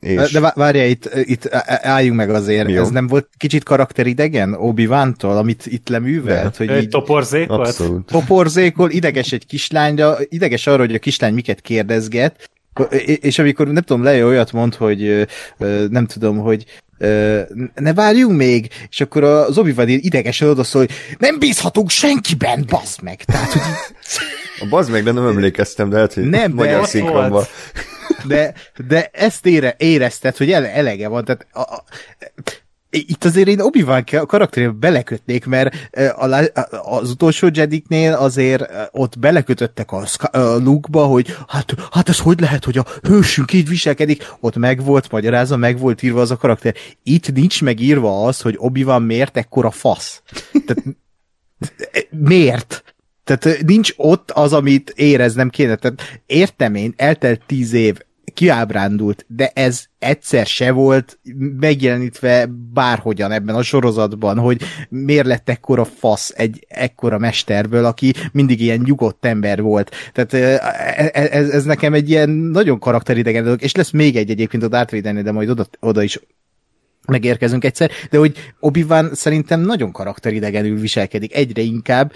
És... 0.00 0.30
De 0.32 0.40
vá- 0.40 0.54
várja, 0.54 0.86
itt, 0.86 1.10
itt 1.14 1.48
álljunk 1.66 2.16
meg 2.16 2.30
azért, 2.30 2.70
Jó. 2.70 2.82
ez 2.82 2.88
nem 2.88 3.06
volt 3.06 3.28
kicsit 3.36 3.62
karakteridegen 3.62 4.54
obi 4.54 4.88
tól 5.16 5.36
amit 5.36 5.66
itt 5.66 5.88
leművelt? 5.88 6.56
Hogy 6.56 6.68
Egy 6.68 6.82
így 6.82 6.88
toporzék 6.88 7.48
volt? 7.48 7.68
Abszolút. 7.68 8.06
toporzékol, 8.06 8.90
ideges 8.90 9.32
egy 9.32 9.46
kislányra, 9.46 10.16
ideges 10.28 10.66
arra, 10.66 10.78
hogy 10.78 10.94
a 10.94 10.98
kislány 10.98 11.34
miket 11.34 11.60
kérdezget, 11.60 12.50
és 13.20 13.38
amikor 13.38 13.68
nem 13.68 13.82
tudom, 13.82 14.02
Leia 14.02 14.26
olyat 14.26 14.52
mond, 14.52 14.74
hogy 14.74 15.26
nem 15.88 16.06
tudom, 16.06 16.38
hogy 16.38 16.64
ne 17.74 17.94
várjunk 17.94 18.36
még, 18.36 18.68
és 18.90 19.00
akkor 19.00 19.24
az 19.24 19.58
obi 19.58 19.74
idegesen 20.06 20.48
odaszól, 20.48 20.80
hogy 20.80 20.94
nem 21.18 21.38
bízhatunk 21.38 21.90
senkiben, 21.90 22.64
bazd 22.68 23.02
meg! 23.02 23.24
Tehát, 23.24 23.52
hogy 23.52 23.62
A 24.60 24.66
bazd 24.68 24.90
meg, 24.90 25.02
de 25.02 25.12
nem 25.12 25.26
emlékeztem, 25.26 25.88
de 25.88 25.94
lehet, 25.94 26.14
hogy 26.14 26.24
Nem, 26.24 26.48
de 26.50 26.54
magyar 26.54 26.80
ott 26.80 26.86
szinkronban. 26.86 27.44
de, 28.24 28.54
de 28.86 29.10
ezt 29.12 29.46
ére, 29.46 29.74
érezted, 29.78 30.36
hogy 30.36 30.52
ele, 30.52 30.72
elege 30.72 31.08
van, 31.08 31.24
tehát 31.24 31.46
a, 31.52 31.60
a, 31.60 31.84
itt 32.90 33.24
azért 33.24 33.48
én 33.48 33.60
Obi-Wan 33.60 34.04
karakterébe 34.26 34.72
belekötnék, 34.72 35.46
mert 35.46 35.90
az 36.82 37.10
utolsó 37.10 37.48
Jediknél 37.52 38.12
azért 38.12 38.64
ott 38.90 39.18
belekötöttek 39.18 39.92
a, 39.92 40.04
a 40.30 40.38
Luke-ba, 40.38 41.04
hogy 41.04 41.36
hát, 41.48 41.74
hát 41.92 42.08
ez 42.08 42.18
hogy 42.18 42.40
lehet, 42.40 42.64
hogy 42.64 42.78
a 42.78 42.86
hősünk 43.02 43.52
így 43.52 43.68
viselkedik, 43.68 44.28
ott 44.40 44.56
meg 44.56 44.84
volt 44.84 45.10
magyarázva, 45.10 45.56
meg 45.56 45.78
volt 45.78 46.02
írva 46.02 46.20
az 46.20 46.30
a 46.30 46.36
karakter. 46.36 46.74
Itt 47.02 47.32
nincs 47.32 47.62
megírva 47.62 48.24
az, 48.24 48.40
hogy 48.40 48.54
Obi-Wan 48.58 49.02
miért 49.02 49.36
ekkora 49.36 49.70
fasz. 49.70 50.22
Tehát, 50.66 50.84
miért? 52.10 52.95
Tehát 53.26 53.62
nincs 53.62 53.92
ott 53.96 54.30
az, 54.30 54.52
amit 54.52 54.92
éreznem 54.96 55.50
kéne. 55.50 55.74
Tehát 55.74 56.22
értem 56.26 56.74
én, 56.74 56.94
eltelt 56.96 57.42
tíz 57.46 57.72
év, 57.72 57.98
kiábrándult, 58.34 59.24
de 59.28 59.50
ez 59.54 59.84
egyszer 59.98 60.46
se 60.46 60.70
volt 60.70 61.18
megjelenítve 61.58 62.46
bárhogyan 62.72 63.32
ebben 63.32 63.54
a 63.54 63.62
sorozatban, 63.62 64.38
hogy 64.38 64.62
miért 64.88 65.26
lett 65.26 65.48
ekkora 65.48 65.84
fasz 65.84 66.32
egy 66.36 66.66
ekkora 66.68 67.18
mesterből, 67.18 67.84
aki 67.84 68.12
mindig 68.32 68.60
ilyen 68.60 68.82
nyugodt 68.84 69.24
ember 69.24 69.62
volt. 69.62 69.90
Tehát 70.12 70.32
ez, 71.14 71.48
ez 71.48 71.64
nekem 71.64 71.94
egy 71.94 72.10
ilyen 72.10 72.30
nagyon 72.30 72.78
karakteridegen 72.78 73.44
dolog, 73.44 73.62
és 73.62 73.74
lesz 73.74 73.90
még 73.90 74.16
egy 74.16 74.30
egyébként 74.30 74.68
Darth 74.68 74.92
Vadernél, 74.92 75.22
de 75.22 75.32
majd 75.32 75.48
oda, 75.48 75.66
oda 75.80 76.02
is 76.02 76.20
megérkezünk 77.06 77.64
egyszer, 77.64 77.90
de 78.10 78.18
hogy 78.18 78.52
obi 78.60 78.86
szerintem 79.12 79.60
nagyon 79.60 79.92
karakteridegenül 79.92 80.80
viselkedik, 80.80 81.34
egyre 81.34 81.62
inkább, 81.62 82.12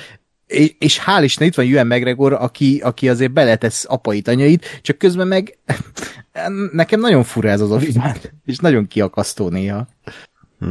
és, 0.50 0.74
és 0.78 1.00
hál' 1.06 1.22
Isten 1.22 1.46
itt 1.46 1.54
van 1.54 1.66
Ewan 1.66 1.86
McGregor, 1.86 2.32
aki, 2.32 2.80
aki 2.84 3.08
azért 3.08 3.32
beletesz 3.32 3.84
apait, 3.88 4.28
anyait, 4.28 4.80
csak 4.82 4.98
közben 4.98 5.28
meg 5.28 5.58
nekem 6.72 7.00
nagyon 7.00 7.22
fura 7.22 7.48
ez 7.48 7.60
az 7.60 7.70
obi 7.70 7.92
és 8.46 8.58
nagyon 8.58 8.86
kiakasztó 8.86 9.48
néha. 9.48 9.88
Hm. 10.58 10.70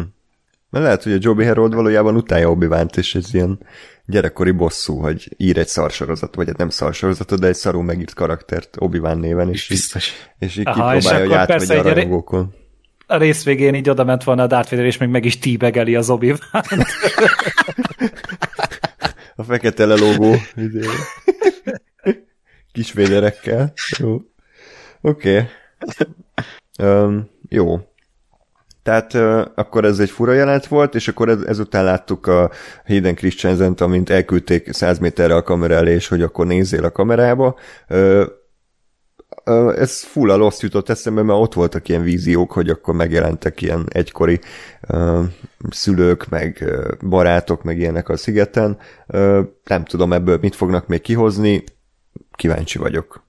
Mert 0.70 0.86
lehet, 0.86 1.04
hogy 1.04 1.12
a 1.12 1.18
Joby 1.20 1.44
Harold 1.44 1.74
valójában 1.74 2.16
utálja 2.16 2.50
obi 2.50 2.68
és 2.96 3.16
ez 3.16 3.34
ilyen 3.34 3.60
gyerekkori 4.06 4.52
bosszú, 4.52 4.98
hogy 4.98 5.34
ír 5.38 5.58
egy 5.58 5.68
szarsorozat, 5.68 6.36
vagy 6.36 6.48
egy 6.48 6.58
nem 6.58 6.70
szarsorozatot, 6.70 7.40
de 7.40 7.48
egy 7.48 7.56
szarú 7.56 7.82
megírt 7.82 8.14
karaktert 8.14 8.76
obi 8.80 9.00
néven, 9.00 9.50
és, 9.50 9.68
Biztos. 9.68 10.08
így, 10.08 10.48
és 10.50 10.58
így 10.58 10.68
Aha, 10.68 10.96
és 10.96 11.04
kipróbálja, 11.04 11.28
hogy 11.28 11.36
akkor 11.36 11.48
persze 11.48 11.74
átvegye 11.74 11.92
a 11.92 11.94
rajongókon. 11.94 12.54
A 13.08 13.18
rész 13.18 13.44
végén 13.44 13.74
így 13.74 13.90
oda 13.90 14.04
ment 14.04 14.24
volna 14.24 14.44
a 14.44 14.48
Darth 14.48 14.70
Vader, 14.70 14.86
és 14.86 14.98
még 14.98 15.10
meg 15.10 15.26
is 15.26 15.38
tíbegeli 15.40 15.96
az 15.96 16.10
obi 16.10 16.34
A 19.40 19.44
fekete 19.44 19.86
lelógó 19.86 20.36
izé, 20.56 20.80
kis 22.72 22.94
véderekkel. 22.94 23.74
Jó. 23.98 24.22
Oké. 25.02 25.48
Okay. 25.88 26.14
Um, 26.90 27.30
jó. 27.50 27.80
Tehát 28.84 29.14
uh, 29.14 29.46
akkor 29.56 29.86
ez 29.86 30.00
egy 30.00 30.10
fura 30.10 30.34
jelent 30.34 30.66
volt, 30.66 30.96
és 30.96 31.08
akkor 31.08 31.30
ez, 31.30 31.42
ezután 31.42 31.84
láttuk 31.84 32.28
a 32.28 32.52
Hayden 32.86 33.16
christensen 33.16 33.74
amint 33.74 34.10
elküldték 34.10 34.74
100 34.74 35.00
méterre 35.00 35.36
a 35.36 35.44
kamera 35.44 35.76
elé, 35.76 35.94
és 35.94 36.08
hogy 36.08 36.22
akkor 36.22 36.46
nézzél 36.46 36.84
a 36.84 36.92
kamerába. 36.92 37.56
Uh, 37.90 38.24
ez 39.76 40.04
full 40.04 40.30
a 40.30 40.36
Lost 40.36 40.62
jutott 40.62 40.90
eszembe, 40.90 41.22
mert 41.22 41.40
ott 41.40 41.54
voltak 41.54 41.90
ilyen 41.90 42.04
víziók, 42.04 42.52
hogy 42.52 42.70
akkor 42.70 42.94
megjelentek 42.94 43.62
ilyen 43.62 43.86
egykori 43.90 44.40
uh, 44.90 45.24
szülők, 45.70 46.30
meg 46.30 46.58
uh, 46.62 47.10
barátok, 47.10 47.64
meg 47.64 47.78
ilyenek 47.78 48.10
a 48.10 48.18
szigeten. 48.18 48.78
Uh, 49.08 49.40
nem 49.64 49.86
tudom 49.86 50.14
ebből 50.14 50.38
mit 50.42 50.56
fognak 50.56 50.88
még 50.88 51.02
kihozni, 51.02 51.64
kíváncsi 52.36 52.78
vagyok. 52.78 53.28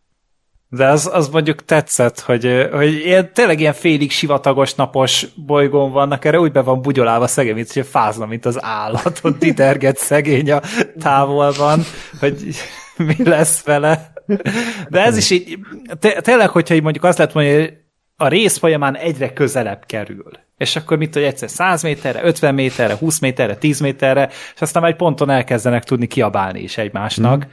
De 0.72 0.88
az, 0.88 1.10
az 1.12 1.28
mondjuk 1.28 1.64
tetszett, 1.64 2.20
hogy, 2.20 2.68
hogy 2.72 2.92
ilyen, 2.92 3.32
tényleg 3.32 3.60
ilyen 3.60 3.72
félig 3.72 4.10
sivatagos 4.10 4.74
napos 4.74 5.26
bolygón 5.46 5.92
vannak, 5.92 6.24
erre 6.24 6.40
úgy 6.40 6.52
be 6.52 6.60
van 6.60 6.82
bugyolálva 6.82 7.26
szegény, 7.26 7.54
mint 7.54 7.72
hogy 7.72 7.86
fázna, 7.86 8.26
mint 8.26 8.46
az 8.46 8.62
állat, 8.62 9.20
ott 9.22 9.38
diderget 9.44 9.96
szegény 9.96 10.50
a 10.50 10.60
távolban, 10.98 11.82
hogy 12.20 12.54
mi 12.96 13.28
lesz 13.28 13.62
vele. 13.62 14.12
De 14.88 15.04
ez 15.04 15.16
is 15.16 15.30
így, 15.30 15.58
té- 15.98 16.22
tényleg, 16.22 16.48
hogyha 16.48 16.74
így 16.74 16.82
mondjuk 16.82 17.04
azt 17.04 17.18
lehet 17.18 17.34
mondani, 17.34 17.58
hogy 17.58 17.76
a 18.16 18.28
rész 18.28 18.58
folyamán 18.58 18.96
egyre 18.96 19.32
közelebb 19.32 19.86
kerül. 19.86 20.30
És 20.56 20.76
akkor 20.76 20.96
mit, 20.96 21.14
hogy 21.14 21.22
egyszer 21.22 21.50
100 21.50 21.82
méterre, 21.82 22.24
50 22.24 22.54
méterre, 22.54 22.96
20 22.96 23.18
méterre, 23.18 23.56
10 23.56 23.80
méterre, 23.80 24.28
és 24.54 24.60
aztán 24.60 24.84
egy 24.84 24.96
ponton 24.96 25.30
elkezdenek 25.30 25.84
tudni 25.84 26.06
kiabálni 26.06 26.60
is 26.60 26.78
egymásnak. 26.78 27.44
Mm. 27.44 27.48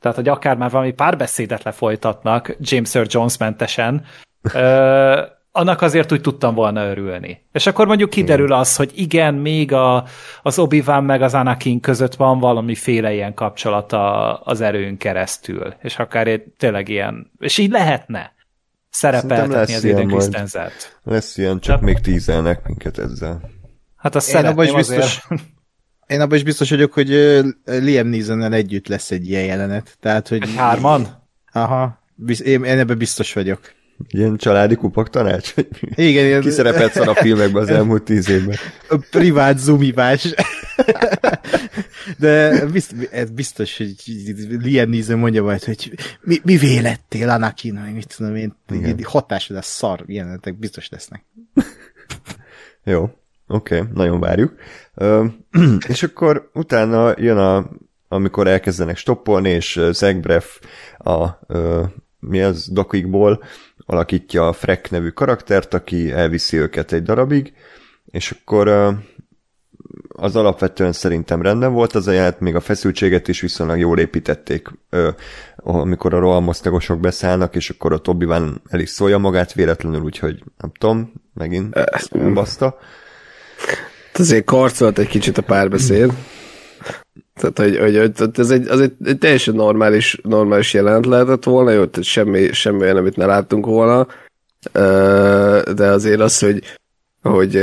Tehát, 0.00 0.16
hogy 0.16 0.28
akár 0.28 0.56
már 0.56 0.70
valami 0.70 0.92
párbeszédet 0.92 1.62
lefolytatnak, 1.62 2.56
James 2.60 2.94
Earl 2.94 3.06
Jones 3.10 3.36
mentesen, 3.36 4.04
ö, 4.52 5.22
annak 5.52 5.82
azért 5.82 6.12
úgy 6.12 6.20
tudtam 6.20 6.54
volna 6.54 6.86
örülni. 6.86 7.44
És 7.52 7.66
akkor 7.66 7.86
mondjuk 7.86 8.10
kiderül 8.10 8.52
az, 8.52 8.76
hogy 8.76 8.90
igen, 8.94 9.34
még 9.34 9.72
a, 9.72 10.04
az 10.42 10.58
obi 10.58 10.82
meg 10.86 11.22
az 11.22 11.34
Anakin 11.34 11.80
között 11.80 12.14
van 12.14 12.38
valamiféle 12.38 13.12
ilyen 13.12 13.34
kapcsolata 13.34 14.34
az 14.34 14.60
erőn 14.60 14.96
keresztül. 14.96 15.74
És 15.82 15.98
akár 15.98 16.26
egy, 16.26 16.42
tényleg 16.56 16.88
ilyen, 16.88 17.30
és 17.38 17.58
így 17.58 17.70
lehetne 17.70 18.34
szerepeltetni 18.90 19.74
az 19.74 19.82
majd. 19.82 20.06
Christensert. 20.06 20.98
Lesz 21.02 21.36
ilyen, 21.36 21.60
csak 21.60 21.80
még 21.80 21.98
tízelnek 21.98 22.66
minket 22.66 22.98
ezzel. 22.98 23.40
Hát 23.96 24.14
azt 24.14 24.34
Én 24.34 24.44
abban 24.44 24.64
is 24.64 24.70
szeretném 24.70 24.98
azért. 24.98 25.00
biztos, 25.00 25.48
én 26.06 26.20
abban 26.20 26.36
is 26.36 26.42
biztos 26.42 26.70
vagyok, 26.70 26.92
hogy 26.92 27.08
Liam 27.64 28.06
neeson 28.06 28.52
együtt 28.52 28.88
lesz 28.88 29.10
egy 29.10 29.28
ilyen 29.28 29.44
jelenet. 29.44 29.96
Tehát, 30.00 30.28
hogy... 30.28 30.54
Hárman? 30.56 31.28
Aha, 31.52 31.98
én 32.44 32.64
ebben 32.64 32.98
biztos 32.98 33.32
vagyok. 33.32 33.60
Ilyen 34.08 34.36
családi 34.36 34.74
kupak 34.74 35.10
tanács? 35.10 35.54
Igen, 35.94 36.24
ilyen 36.24 36.40
Ki 36.40 36.50
szerepelt 36.50 36.92
szar 36.92 37.08
a 37.08 37.14
filmekben 37.14 37.62
az 37.62 37.68
elmúlt 37.68 38.02
tíz 38.02 38.28
évben? 38.28 38.56
a 38.88 39.06
privát 39.10 39.58
zoomivás. 39.58 40.34
De 42.18 42.66
biztos, 42.66 42.98
ez 43.10 43.30
biztos, 43.30 43.76
hogy 43.76 43.94
Liam 44.62 44.90
Neeson 44.90 45.18
mondja 45.18 45.42
majd, 45.42 45.64
hogy 45.64 45.92
mi, 46.20 46.40
mi 46.44 46.56
vélettél, 46.56 47.28
Anakin, 47.28 47.80
vagy 47.84 47.94
mit 47.94 48.16
tudom 48.16 48.36
én, 48.36 48.54
Igen. 48.70 48.98
hatásod 49.02 49.56
a 49.56 49.62
szar 49.62 50.04
jelenetek 50.06 50.58
biztos 50.58 50.88
lesznek. 50.88 51.24
Jó, 52.84 53.02
oké, 53.46 53.78
okay, 53.78 53.88
nagyon 53.94 54.20
várjuk. 54.20 54.54
Ö, 54.94 55.24
és 55.88 56.02
akkor 56.02 56.50
utána 56.54 57.14
jön 57.16 57.36
a, 57.36 57.70
amikor 58.08 58.46
elkezdenek 58.46 58.96
stoppolni, 58.96 59.48
és 59.48 59.80
Braff 60.20 60.58
a, 60.98 61.28
ö, 61.46 61.82
mi 62.18 62.42
az, 62.42 62.68
Dokikból 62.72 63.42
alakítja 63.92 64.48
a 64.48 64.52
Freck 64.52 64.90
nevű 64.90 65.08
karaktert, 65.08 65.74
aki 65.74 66.12
elviszi 66.12 66.56
őket 66.56 66.92
egy 66.92 67.02
darabig, 67.02 67.52
és 68.04 68.30
akkor 68.30 68.68
az 70.08 70.36
alapvetően 70.36 70.92
szerintem 70.92 71.42
rendben 71.42 71.72
volt 71.72 71.94
az 71.94 72.06
a 72.06 72.12
jelenet, 72.12 72.40
még 72.40 72.54
a 72.54 72.60
feszültséget 72.60 73.28
is 73.28 73.40
viszonylag 73.40 73.78
jól 73.78 73.98
építették, 73.98 74.68
ö, 74.90 75.08
amikor 75.56 76.14
a 76.14 76.18
rohamosztagosok 76.18 77.00
beszállnak, 77.00 77.54
és 77.54 77.70
akkor 77.70 77.92
a 77.92 78.00
obi 78.06 78.26
el 78.68 78.80
is 78.80 78.90
szólja 78.90 79.18
magát 79.18 79.52
véletlenül, 79.52 80.00
úgyhogy 80.00 80.42
nem 80.58 80.72
tudom, 80.78 81.12
megint 81.34 81.74
baszta. 82.34 82.78
Azért 84.14 84.44
karcolt 84.44 84.98
egy 84.98 85.08
kicsit 85.08 85.38
a 85.38 85.42
párbeszéd. 85.42 86.12
Tehát, 87.34 87.58
hogy, 87.58 87.78
hogy, 87.78 87.96
hogy 87.96 88.30
ez 88.38 88.50
egy, 88.50 88.68
az 88.68 88.80
egy, 88.80 88.92
egy 89.04 89.18
teljesen 89.18 89.54
normális, 89.54 90.18
normális 90.22 90.74
jelent 90.74 91.06
lehetett 91.06 91.44
volna, 91.44 91.70
jó, 91.70 91.84
tehát 91.84 92.08
semmi, 92.08 92.52
semmi 92.52 92.80
olyan, 92.80 92.96
amit 92.96 93.16
ne 93.16 93.26
láttunk 93.26 93.66
volna, 93.66 94.06
de 95.74 95.86
azért 95.86 96.20
az, 96.20 96.38
hogy 96.38 96.62
hogy 97.22 97.56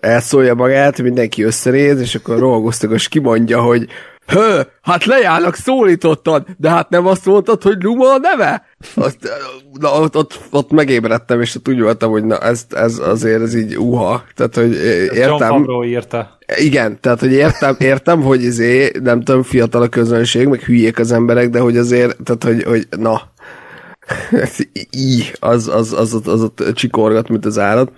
elszólja 0.00 0.54
magát, 0.54 1.02
mindenki 1.02 1.42
összenéz, 1.42 2.00
és 2.00 2.14
akkor 2.14 2.38
rohagoztagos 2.38 3.08
kimondja, 3.08 3.60
hogy 3.60 3.88
Hő, 4.26 4.66
hát 4.82 5.04
lejállnak 5.04 5.54
szólítottad, 5.54 6.46
de 6.56 6.70
hát 6.70 6.90
nem 6.90 7.06
azt 7.06 7.26
mondtad, 7.26 7.62
hogy 7.62 7.82
Luma 7.82 8.12
a 8.12 8.18
neve? 8.18 8.66
Azt, 8.94 9.18
na, 9.80 10.00
ott, 10.00 10.16
ott, 10.16 10.40
ott, 10.50 10.70
megébredtem, 10.70 11.40
és 11.40 11.54
ott 11.54 11.68
úgy 11.68 11.80
voltam, 11.80 12.10
hogy 12.10 12.24
na, 12.24 12.38
ez, 12.38 12.66
ez 12.70 12.98
azért 12.98 13.42
ez 13.42 13.54
így 13.54 13.78
uha. 13.78 14.24
Tehát, 14.34 14.54
hogy 14.54 14.74
értem. 15.14 15.64
John 15.66 15.84
írta. 15.84 16.38
Igen, 16.56 17.00
tehát, 17.00 17.20
hogy 17.20 17.32
értem, 17.32 17.76
értem, 17.78 18.22
hogy 18.22 18.42
izé, 18.42 18.90
nem 19.02 19.22
tudom, 19.22 19.42
fiatal 19.42 19.82
a 19.82 19.88
közönség, 19.88 20.46
meg 20.46 20.60
hülyék 20.60 20.98
az 20.98 21.12
emberek, 21.12 21.50
de 21.50 21.58
hogy 21.58 21.76
azért, 21.76 22.16
tehát, 22.22 22.44
hogy, 22.44 22.62
hogy 22.62 22.86
na, 23.00 23.32
így, 24.90 25.36
az, 25.40 25.68
az, 25.68 25.92
az, 25.92 26.14
az, 26.14 26.26
az 26.26 26.42
ott 26.42 26.74
csikorgat, 26.74 27.28
mint 27.28 27.46
az 27.46 27.58
állat. 27.58 27.92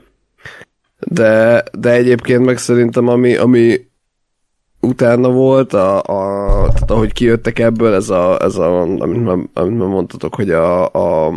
De, 0.98 1.62
de 1.78 1.90
egyébként 1.90 2.44
meg 2.44 2.58
szerintem, 2.58 3.08
ami, 3.08 3.36
ami 3.36 3.80
utána 4.84 5.30
volt, 5.30 5.72
a, 5.72 5.96
a, 5.96 6.68
tehát 6.72 6.90
ahogy 6.90 7.12
kijöttek 7.12 7.58
ebből, 7.58 7.94
ez 7.94 8.10
a, 8.10 8.40
ez 8.40 8.56
a 8.56 8.80
amit, 8.80 9.48
amit 9.54 9.78
mondtatok, 9.78 10.34
hogy 10.34 10.50
a, 10.50 10.84
a 10.92 11.32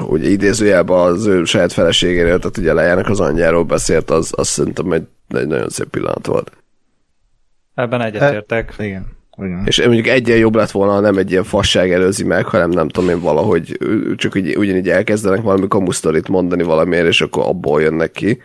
hogy 0.00 0.30
idézőjelben 0.30 0.98
az 0.98 1.26
ő 1.26 1.44
saját 1.44 1.72
feleségéről, 1.72 2.38
tehát 2.38 2.58
ugye 2.58 2.72
lejának 2.72 3.08
az 3.08 3.20
anyjáról 3.20 3.64
beszélt, 3.64 4.10
az, 4.10 4.32
az 4.36 4.48
szerintem 4.48 4.92
egy, 4.92 5.06
egy 5.28 5.46
nagyon 5.46 5.68
szép 5.68 5.88
pillanat 5.88 6.26
volt. 6.26 6.52
Ebben 7.74 8.00
egyetértek. 8.00 8.74
E, 8.78 8.84
igen. 8.84 9.06
Igen. 9.36 9.62
És 9.66 9.84
mondjuk 9.84 10.06
egyen 10.06 10.36
jobb 10.36 10.54
lett 10.54 10.70
volna, 10.70 11.00
nem 11.00 11.18
egy 11.18 11.30
ilyen 11.30 11.44
fasság 11.44 11.92
előzi 11.92 12.24
meg, 12.24 12.44
hanem 12.44 12.70
nem 12.70 12.88
tudom 12.88 13.10
én 13.10 13.20
valahogy 13.20 13.78
csak 14.16 14.36
úgy, 14.36 14.56
ugyanígy 14.56 14.88
elkezdenek 14.88 15.42
valami 15.42 15.68
kamusztorit 15.68 16.28
mondani 16.28 16.62
valamiért, 16.62 17.06
és 17.06 17.20
akkor 17.20 17.46
abból 17.46 17.82
jönnek 17.82 18.10
ki. 18.10 18.42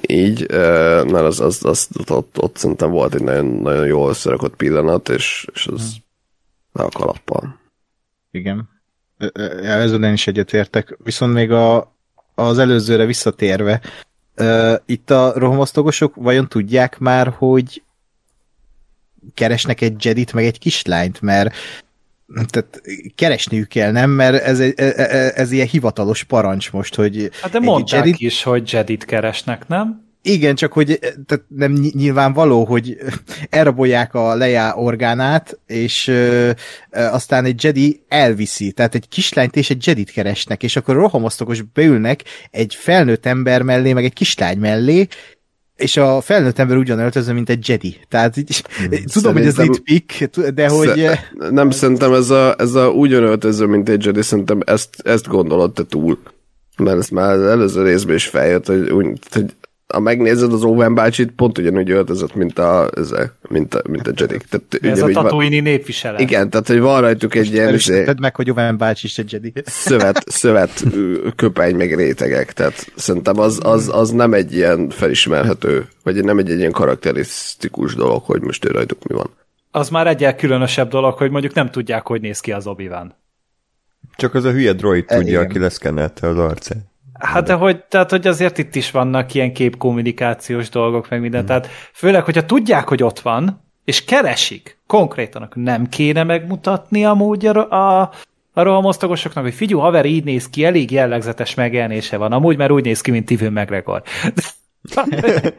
Így, 0.00 0.46
mert 0.50 1.12
az, 1.12 1.40
az, 1.40 1.64
az 1.64 1.88
ott, 2.08 2.42
ott, 2.42 2.56
szerintem 2.56 2.90
volt 2.90 3.14
egy 3.14 3.22
nagyon, 3.22 3.46
nagyon 3.46 3.86
jól 3.86 4.08
összerakott 4.08 4.56
pillanat, 4.56 5.08
és, 5.08 5.46
és 5.52 5.66
az 5.66 5.96
le 6.72 6.84
a 6.84 6.88
kalappal. 6.88 7.60
Igen. 8.30 8.68
Ezzel 9.62 10.04
én 10.04 10.12
is 10.12 10.26
egyetértek. 10.26 10.96
Viszont 11.04 11.32
még 11.32 11.50
a, 11.50 11.94
az 12.34 12.58
előzőre 12.58 13.04
visszatérve, 13.04 13.80
itt 14.86 15.10
a 15.10 15.32
rohamosztogosok 15.36 16.14
vajon 16.14 16.48
tudják 16.48 16.98
már, 16.98 17.34
hogy 17.38 17.82
keresnek 19.34 19.80
egy 19.80 20.04
Jedit, 20.04 20.32
meg 20.32 20.44
egy 20.44 20.58
kislányt, 20.58 21.20
mert 21.20 21.54
tehát 22.48 22.82
keresniük 23.14 23.68
kell, 23.68 23.90
nem? 23.90 24.10
Mert 24.10 24.42
ez, 24.42 24.60
ez, 24.60 24.72
e, 24.76 25.32
ez 25.34 25.52
ilyen 25.52 25.66
hivatalos 25.66 26.22
parancs 26.22 26.72
most, 26.72 26.94
hogy... 26.94 27.30
Hát 27.42 27.50
de 27.50 27.58
mondták 27.58 28.04
Jedit... 28.04 28.20
is, 28.20 28.42
hogy 28.42 28.72
Jedit 28.72 29.04
keresnek, 29.04 29.68
nem? 29.68 30.04
Igen, 30.28 30.54
csak 30.54 30.72
hogy 30.72 30.98
tehát 31.26 31.44
nem 31.48 31.72
nyilvánvaló, 31.72 32.64
hogy 32.64 32.96
elrabolják 33.50 34.14
a 34.14 34.34
Leia 34.34 34.74
orgánát, 34.74 35.58
és 35.66 36.08
ö, 36.08 36.50
ö, 36.90 37.00
aztán 37.00 37.44
egy 37.44 37.64
Jedi 37.64 38.02
elviszi. 38.08 38.72
Tehát 38.72 38.94
egy 38.94 39.08
kislányt 39.08 39.56
és 39.56 39.70
egy 39.70 39.86
Jedit 39.86 40.10
keresnek, 40.10 40.62
és 40.62 40.76
akkor 40.76 40.94
rohamosztokos 40.94 41.62
beülnek 41.62 42.22
egy 42.50 42.74
felnőtt 42.74 43.26
ember 43.26 43.62
mellé, 43.62 43.92
meg 43.92 44.04
egy 44.04 44.12
kislány 44.12 44.58
mellé, 44.58 45.06
és 45.76 45.96
a 45.96 46.20
felnőtt 46.20 46.58
ember 46.58 46.76
ugyan 46.76 46.98
öltöző, 46.98 47.32
mint 47.32 47.48
egy 47.48 47.68
Jedi. 47.68 47.96
Tehát 48.08 48.36
így, 48.36 48.64
hmm. 48.76 48.88
tudom, 48.88 49.06
szerintem, 49.06 49.32
hogy 49.32 49.46
ez 49.46 49.56
nitpick, 49.56 50.24
de 50.50 50.68
hogy... 50.68 50.88
Sze, 50.88 51.30
nem, 51.50 51.70
szerintem 51.70 52.12
ez 52.12 52.30
a, 52.30 52.54
ez 52.58 52.74
a 52.74 52.88
ugyan 52.88 53.22
öltöző, 53.22 53.66
mint 53.66 53.88
egy 53.88 54.04
Jedi, 54.04 54.22
szerintem 54.22 54.60
ezt, 54.64 55.00
ezt 55.04 55.28
gondolod 55.28 55.72
te 55.72 55.84
túl. 55.84 56.18
Mert 56.76 56.98
ez 56.98 57.08
már 57.08 57.32
az 57.32 57.42
előző 57.42 57.82
részben 57.82 58.14
is 58.14 58.26
feljött, 58.26 58.66
hogy, 58.66 58.90
úgy, 58.90 59.18
hogy 59.30 59.54
ha 59.86 60.00
megnézed 60.00 60.52
az 60.52 60.62
Owen 60.62 60.94
bácsit, 60.94 61.30
pont 61.30 61.58
ugyanúgy 61.58 61.90
öltözött, 61.90 62.34
mint 62.34 62.58
a, 62.58 62.90
ez, 62.96 63.14
mint 63.48 63.74
a, 63.74 63.82
mint 63.88 64.06
a 64.08 64.12
Jedi. 64.16 64.36
Tehát, 64.48 64.78
ez 64.80 65.02
a 65.02 65.08
tatuini 65.08 65.60
népviselet. 65.60 66.20
Igen, 66.20 66.50
tehát 66.50 66.66
hogy 66.66 66.80
van 66.80 67.00
rajtuk 67.00 67.34
egy 67.34 67.52
ilyen... 67.52 67.74
Izé- 67.74 68.04
Tedd 68.04 68.20
meg, 68.20 68.36
hogy 68.36 68.50
Owen 68.50 68.76
bácsi 68.76 69.06
is 69.06 69.18
egy 69.18 69.32
Jedi. 69.32 69.52
Szövet, 69.64 70.24
szövet 70.42 70.84
köpeny, 71.36 71.76
meg 71.76 71.94
rétegek, 71.94 72.52
tehát 72.52 72.92
szerintem 72.94 73.38
az, 73.38 73.60
az, 73.62 73.90
az 73.92 74.10
nem 74.10 74.32
egy 74.32 74.54
ilyen 74.54 74.88
felismerhető, 74.88 75.88
vagy 76.02 76.24
nem 76.24 76.38
egy, 76.38 76.50
egy 76.50 76.58
ilyen 76.58 76.72
karakterisztikus 76.72 77.94
dolog, 77.94 78.22
hogy 78.22 78.40
most 78.40 78.64
ő 78.64 78.70
rajtuk 78.70 79.08
mi 79.08 79.14
van. 79.14 79.30
Az 79.70 79.88
már 79.88 80.06
egyel 80.06 80.34
különösebb 80.34 80.88
dolog, 80.88 81.14
hogy 81.14 81.30
mondjuk 81.30 81.54
nem 81.54 81.70
tudják, 81.70 82.06
hogy 82.06 82.20
néz 82.20 82.40
ki 82.40 82.52
az 82.52 82.66
obi 82.66 82.86
-Wan. 82.86 83.14
Csak 84.16 84.34
az 84.34 84.44
a 84.44 84.50
hülye 84.50 84.72
droid 84.72 85.04
e, 85.06 85.16
tudja, 85.16 85.30
igen. 85.32 85.44
aki 85.44 85.58
leszkennelte 85.58 86.28
az 86.28 86.38
arcát. 86.38 86.94
Hát 87.18 87.46
de 87.46 87.52
hogy, 87.52 87.84
tehát, 87.84 88.10
hogy 88.10 88.26
azért 88.26 88.58
itt 88.58 88.74
is 88.74 88.90
vannak 88.90 89.34
ilyen 89.34 89.52
képkommunikációs 89.52 90.68
dolgok, 90.68 91.08
meg 91.08 91.20
minden. 91.20 91.38
Hmm. 91.38 91.48
Tehát 91.48 91.66
főleg, 91.92 92.24
hogyha 92.24 92.46
tudják, 92.46 92.88
hogy 92.88 93.02
ott 93.02 93.20
van, 93.20 93.64
és 93.84 94.04
keresik 94.04 94.78
konkrétan, 94.86 95.42
akkor 95.42 95.62
nem 95.62 95.88
kéne 95.88 96.24
megmutatni 96.24 97.04
amúgy 97.04 97.46
a, 97.46 97.70
a, 97.70 98.00
a 98.52 98.62
rohamosztagosoknak, 98.62 99.44
hogy 99.44 99.54
figyú, 99.54 99.78
haver, 99.78 100.04
így 100.04 100.24
néz 100.24 100.48
ki, 100.48 100.64
elég 100.64 100.90
jellegzetes 100.90 101.54
megjelenése 101.54 102.16
van. 102.16 102.32
Amúgy 102.32 102.56
már 102.56 102.70
úgy 102.70 102.84
néz 102.84 103.00
ki, 103.00 103.10
mint 103.10 103.26
Tivő 103.26 103.50
McGregor. 103.50 104.02
De, 105.08 105.52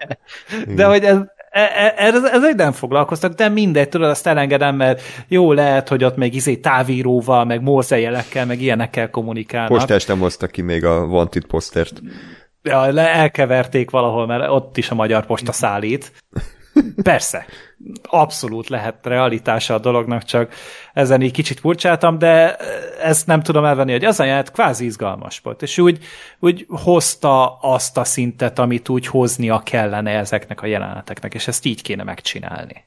de 0.76 0.86
hogy 0.86 1.04
ez, 1.04 1.18
E, 1.58 1.72
e, 1.76 1.94
ez, 1.98 2.24
ez 2.24 2.56
nem 2.56 2.72
foglalkoztak, 2.72 3.34
de 3.34 3.50
mindegy, 3.50 3.90
tudod, 3.90 4.10
azt 4.10 4.28
elengedem, 4.28 4.76
mert 4.76 5.02
jó 5.28 5.52
lehet, 5.52 5.88
hogy 5.88 6.04
ott 6.04 6.16
még 6.16 6.34
izé 6.34 6.56
távíróval, 6.56 7.46
meg 7.46 7.62
morzejelekkel, 7.62 8.46
meg 8.46 8.62
ilyenekkel 8.62 9.10
kommunikálnak. 9.10 9.72
Postás 9.72 10.06
nem 10.06 10.20
hozta 10.20 10.48
ki 10.48 10.62
még 10.62 10.86
a 10.86 11.06
Wanted 11.06 11.46
posztert. 11.46 12.02
Ja, 12.64 12.92
le, 12.92 13.14
elkeverték 13.14 13.90
valahol, 13.90 14.26
mert 14.26 14.50
ott 14.50 14.78
is 14.78 14.90
a 14.90 14.96
magyar 14.96 15.26
posta 15.26 15.52
szállít. 15.52 16.12
Persze, 17.04 17.46
abszolút 18.04 18.68
lehet 18.68 19.06
realitása 19.06 19.74
a 19.74 19.80
dolognak, 19.80 20.24
csak 20.24 20.54
ezen 20.94 21.22
így 21.22 21.32
kicsit 21.32 21.60
furcsáltam, 21.60 22.18
de 22.18 22.56
ezt 23.02 23.28
nem 23.28 23.42
tudom 23.42 23.66
elvenni, 23.66 23.92
hogy 23.92 24.06
az 24.06 24.20
a 24.20 24.24
jelent 24.24 24.52
kvázi 24.52 24.86
izgalmas 24.86 25.40
volt, 25.40 25.62
és 25.62 25.78
úgy, 25.78 26.04
úgy 26.40 26.66
hozta 26.70 27.58
azt 27.58 27.98
a 27.98 28.04
szintet, 28.04 28.60
amit 28.60 28.90
úgy 28.90 29.08
hoznia 29.08 29.60
kellene 29.60 30.12
ezeknek 30.12 30.62
a 30.62 30.66
jeleneteknek, 30.66 31.34
és 31.34 31.48
ezt 31.48 31.66
így 31.66 31.82
kéne 31.82 32.04
megcsinálni. 32.04 32.84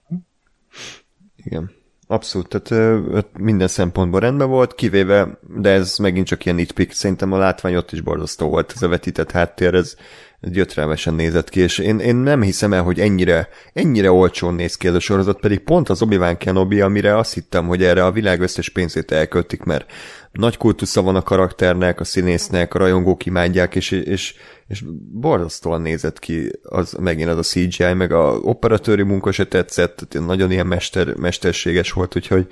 Igen. 1.37 1.79
Abszolút, 2.07 2.49
tehát 2.49 3.27
minden 3.39 3.69
szempontból 3.69 4.21
rendben 4.21 4.49
volt, 4.49 4.75
kivéve, 4.75 5.39
de 5.57 5.71
ez 5.71 5.97
megint 5.99 6.27
csak 6.27 6.45
ilyen 6.45 6.57
nitpick, 6.57 6.93
szerintem 6.93 7.33
a 7.33 7.39
látvány 7.39 7.77
ott 7.77 7.93
is 7.93 8.01
borzasztó 8.01 8.49
volt, 8.49 8.73
ez 8.75 8.83
a 8.83 8.89
vetített 8.89 9.31
háttér, 9.31 9.75
ez, 9.75 9.97
gyötrelmesen 10.41 11.15
nézett 11.15 11.49
ki, 11.49 11.61
és 11.61 11.79
én, 11.79 11.99
én 11.99 12.17
nem 12.17 12.43
hiszem 12.43 12.73
el, 12.73 12.83
hogy 12.83 13.01
ennyire, 13.01 13.49
ennyire 13.73 14.11
olcsón 14.11 14.55
néz 14.55 14.77
ki 14.77 14.87
ez 14.87 14.95
a 14.95 15.01
sorozat, 15.01 15.41
pedig 15.41 15.61
pont 15.61 15.89
az 15.89 16.03
Obi-Wan 16.03 16.37
Kenobi, 16.37 16.81
amire 16.81 17.17
azt 17.17 17.35
hittem, 17.35 17.67
hogy 17.67 17.83
erre 17.83 18.05
a 18.05 18.13
világ 18.13 18.41
összes 18.41 18.69
pénzét 18.69 19.11
elköltik, 19.11 19.63
mert 19.63 19.93
nagy 20.33 20.57
kultusza 20.57 21.03
van 21.03 21.17
a 21.17 21.23
karakternek, 21.23 22.01
a 22.01 22.05
színésznek, 22.05 22.75
a 22.75 22.79
rajongók 22.79 23.27
imádják, 23.27 23.75
és, 23.75 23.91
és, 23.91 24.35
és 24.67 24.85
borzasztóan 25.13 25.81
nézett 25.81 26.19
ki 26.19 26.51
az, 26.63 26.93
megint 26.93 27.29
az 27.29 27.39
a 27.39 27.43
CGI, 27.43 27.93
meg 27.93 28.13
a 28.13 28.39
operatőri 28.39 29.03
munka 29.03 29.33
se 29.33 29.47
tetszett, 29.47 30.19
nagyon 30.21 30.51
ilyen 30.51 30.67
mester, 30.67 31.17
mesterséges 31.17 31.93
volt, 31.93 32.17
úgyhogy 32.17 32.47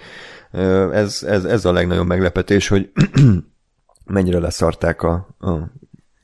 ez, 0.93 1.23
ez, 1.23 1.45
ez 1.45 1.65
a 1.65 1.73
legnagyobb 1.73 2.07
meglepetés, 2.07 2.69
hogy 2.69 2.91
mennyire 4.05 4.39
leszarták 4.39 5.03
a, 5.03 5.13
a 5.39 5.73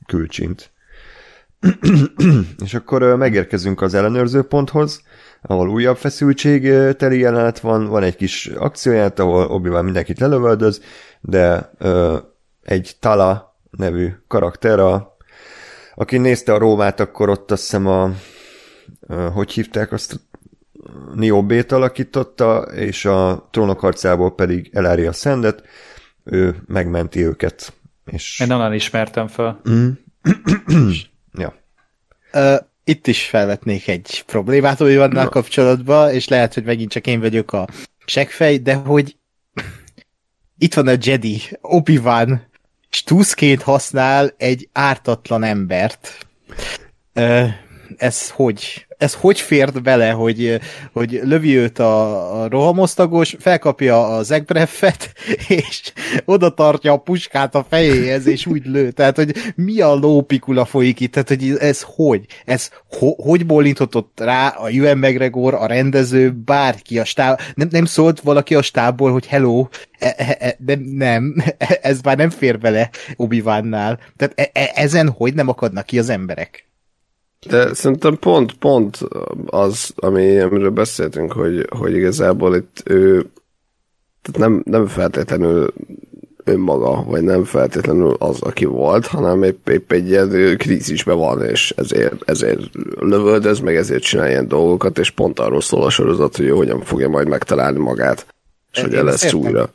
külcsint. 0.05 0.73
És 2.63 2.73
akkor 2.73 3.01
megérkezünk 3.01 3.81
az 3.81 3.93
ellenőrző 3.93 4.41
ponthoz, 4.41 5.01
ahol 5.41 5.69
újabb 5.69 5.97
feszültség 5.97 6.61
teli 6.97 7.19
jelenet 7.19 7.59
van, 7.59 7.87
van 7.87 8.03
egy 8.03 8.15
kis 8.15 8.47
akcióját, 8.47 9.19
ahol 9.19 9.45
obi 9.45 9.69
mindenkit 9.69 10.19
lelövöldöz, 10.19 10.81
de 11.21 11.71
ö, 11.77 12.17
egy 12.63 12.95
Tala 12.99 13.57
nevű 13.69 14.09
karakter, 14.27 14.79
a, 14.79 15.17
aki 15.95 16.17
nézte 16.17 16.53
a 16.53 16.57
Rómát, 16.57 16.99
akkor 16.99 17.29
ott 17.29 17.51
azt 17.51 17.61
hiszem 17.61 17.87
a 17.87 18.11
ö, 19.07 19.27
hogy 19.33 19.51
hívták 19.51 19.91
azt 19.91 20.19
Niobét 21.13 21.71
alakította, 21.71 22.61
és 22.61 23.05
a 23.05 23.47
trónok 23.51 23.79
harcából 23.79 24.35
pedig 24.35 24.69
Elaria 24.73 25.11
Szendet, 25.11 25.63
ő 26.23 26.55
megmenti 26.65 27.25
őket. 27.25 27.73
És... 28.05 28.39
Én 28.39 28.47
nem 28.47 28.73
ismertem 28.73 29.27
fel. 29.27 29.61
Mm. 29.69 29.89
Ja. 31.37 31.53
Uh, 32.33 32.59
itt 32.83 33.07
is 33.07 33.25
felvetnék 33.25 33.87
egy 33.87 34.23
problémát 34.25 34.77
hogy 34.77 34.95
vannak 34.95 35.29
kapcsolatban, 35.29 36.13
és 36.13 36.27
lehet, 36.27 36.53
hogy 36.53 36.63
megint 36.63 36.91
csak 36.91 37.07
én 37.07 37.19
vagyok 37.19 37.53
a 37.53 37.67
seggfej, 38.05 38.57
de 38.57 38.73
hogy 38.73 39.17
itt 40.57 40.73
van 40.73 40.87
a 40.87 40.95
Jedi, 40.99 41.41
Obi-Wan, 41.61 42.47
és 42.89 43.03
túszként 43.03 43.61
használ 43.61 44.33
egy 44.37 44.69
ártatlan 44.71 45.43
embert. 45.43 46.27
Ez 47.97 48.29
hogy? 48.29 48.84
Ez 48.97 49.13
hogy 49.13 49.39
fért 49.39 49.81
bele, 49.81 50.09
hogy, 50.09 50.59
hogy 50.93 51.19
lövi 51.23 51.57
őt 51.57 51.79
a, 51.79 52.41
a 52.41 52.47
rohamosztagos, 52.47 53.35
felkapja 53.39 54.07
az 54.07 54.31
egbreffet, 54.31 55.13
és 55.47 55.91
oda 56.25 56.53
tartja 56.53 56.93
a 56.93 56.97
puskát 56.97 57.55
a 57.55 57.65
fejéhez, 57.69 58.27
és 58.27 58.45
úgy 58.45 58.65
lő. 58.65 58.91
Tehát, 58.91 59.15
hogy 59.15 59.35
mi 59.55 59.81
a 59.81 59.93
lópikula 59.93 60.65
folyik 60.65 60.99
itt? 60.99 61.11
Tehát, 61.11 61.27
hogy 61.27 61.55
ez 61.59 61.81
hogy? 61.85 62.25
Ez 62.45 62.69
ho, 62.99 63.13
hogy 63.15 63.45
bólinthatott 63.45 64.19
rá 64.19 64.47
a 64.47 64.67
Ewan 64.67 64.97
McGregor, 64.97 65.53
a 65.53 65.65
rendező, 65.65 66.31
bárki 66.31 66.99
a 66.99 67.05
stáb? 67.05 67.39
Nem, 67.55 67.67
nem 67.71 67.85
szólt 67.85 68.21
valaki 68.21 68.55
a 68.55 68.61
stábból, 68.61 69.11
hogy 69.11 69.25
hello, 69.25 69.67
e, 69.99 70.13
e, 70.17 70.37
e, 70.39 70.55
nem, 70.65 70.79
nem, 70.79 71.35
ez 71.81 72.01
már 72.01 72.17
nem 72.17 72.29
fér 72.29 72.59
bele 72.59 72.89
obi 73.15 73.39
-Wan-nál. 73.39 73.99
Tehát 74.17 74.51
e, 74.53 74.71
ezen 74.75 75.09
hogy 75.09 75.33
nem 75.33 75.47
akadnak 75.47 75.85
ki 75.85 75.99
az 75.99 76.09
emberek? 76.09 76.65
De 77.49 77.73
szerintem 77.73 78.17
pont, 78.17 78.53
pont 78.53 78.97
az, 79.45 79.93
ami, 79.95 80.39
amiről 80.39 80.69
beszéltünk, 80.69 81.31
hogy, 81.31 81.67
hogy 81.69 81.95
igazából 81.95 82.55
itt 82.55 82.81
ő 82.85 83.29
tehát 84.21 84.49
nem, 84.49 84.61
nem 84.65 84.87
feltétlenül 84.87 85.73
önmaga, 86.43 87.03
vagy 87.03 87.21
nem 87.21 87.43
feltétlenül 87.43 88.15
az, 88.19 88.41
aki 88.41 88.65
volt, 88.65 89.05
hanem 89.05 89.43
épp, 89.43 89.69
épp 89.69 89.91
egy 89.91 90.09
ilyen 90.09 90.57
krízisben 90.57 91.17
van, 91.17 91.41
és 91.41 91.73
ezért, 91.77 92.29
ezért 92.29 92.59
lövöldöz, 92.99 93.59
meg 93.59 93.75
ezért 93.75 94.03
csinál 94.03 94.29
ilyen 94.29 94.47
dolgokat, 94.47 94.97
és 94.97 95.09
pont 95.09 95.39
arról 95.39 95.61
szól 95.61 95.83
a 95.83 95.89
sorozat, 95.89 96.35
hogy 96.35 96.45
ő 96.45 96.49
hogyan 96.49 96.81
fogja 96.81 97.09
majd 97.09 97.27
megtalálni 97.27 97.79
magát, 97.79 98.25
és 98.71 98.81
hogy 98.81 98.91
lesz 98.91 99.33
újra, 99.33 99.69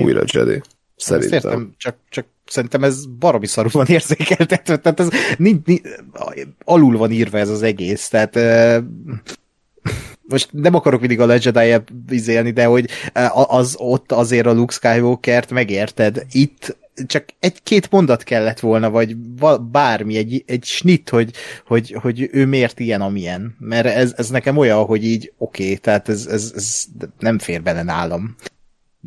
újra 0.00 0.22
Jedi. 0.32 0.62
Szerintem. 0.98 1.36
Ezt 1.36 1.44
értem, 1.44 1.74
csak, 1.76 1.96
csak 2.08 2.26
szerintem 2.46 2.84
ez 2.84 3.06
baromi 3.06 3.46
szarul 3.46 3.70
van 3.74 3.86
érzékeltetve, 3.86 4.76
tehát 4.76 5.00
ez 5.00 5.08
nincs, 5.36 5.64
nincs, 5.64 5.80
alul 6.64 6.96
van 6.96 7.10
írva 7.10 7.38
ez 7.38 7.48
az 7.48 7.62
egész, 7.62 8.08
tehát 8.08 8.38
most 10.28 10.48
nem 10.52 10.74
akarok 10.74 11.00
mindig 11.00 11.20
a 11.20 11.36
jedi 11.40 11.82
vizélni, 12.06 12.50
de 12.50 12.64
hogy 12.64 12.88
az 13.32 13.74
ott 13.78 14.12
azért 14.12 14.46
a 14.46 14.52
Luke 14.52 14.72
Skywalker-t 14.72 15.50
megérted. 15.50 16.26
Itt 16.32 16.76
csak 17.06 17.24
egy-két 17.40 17.90
mondat 17.90 18.22
kellett 18.22 18.60
volna, 18.60 18.90
vagy 18.90 19.16
bármi, 19.70 20.16
egy, 20.16 20.42
egy 20.46 20.64
snit, 20.64 21.08
hogy, 21.08 21.30
hogy, 21.66 21.96
hogy 22.00 22.28
ő 22.32 22.46
miért 22.46 22.80
ilyen, 22.80 23.00
amilyen. 23.00 23.56
Mert 23.58 23.86
ez, 23.86 24.14
ez 24.16 24.28
nekem 24.28 24.56
olyan, 24.56 24.84
hogy 24.84 25.04
így 25.04 25.32
oké, 25.38 25.62
okay, 25.62 25.76
tehát 25.76 26.08
ez, 26.08 26.26
ez, 26.26 26.52
ez 26.56 26.84
nem 27.18 27.38
fér 27.38 27.62
bele 27.62 27.82
nálam. 27.82 28.36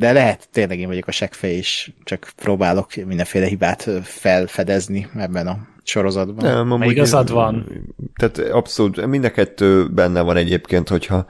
De 0.01 0.11
lehet, 0.11 0.47
tényleg 0.51 0.79
én 0.79 0.87
vagyok 0.87 1.07
a 1.07 1.11
seggfej, 1.11 1.51
és 1.51 1.91
csak 2.03 2.31
próbálok 2.35 2.95
mindenféle 3.05 3.45
hibát 3.45 3.89
felfedezni 4.03 5.07
ebben 5.17 5.47
a 5.47 5.57
sorozatban. 5.83 6.45
Nem, 6.45 6.71
amúgy 6.71 6.91
igazad 6.91 7.31
van. 7.31 7.85
Tehát 8.15 8.51
abszolút, 8.51 9.05
mind 9.05 9.23
a 9.23 9.31
kettő 9.31 9.87
benne 9.87 10.21
van 10.21 10.37
egyébként, 10.37 10.89
hogyha 10.89 11.25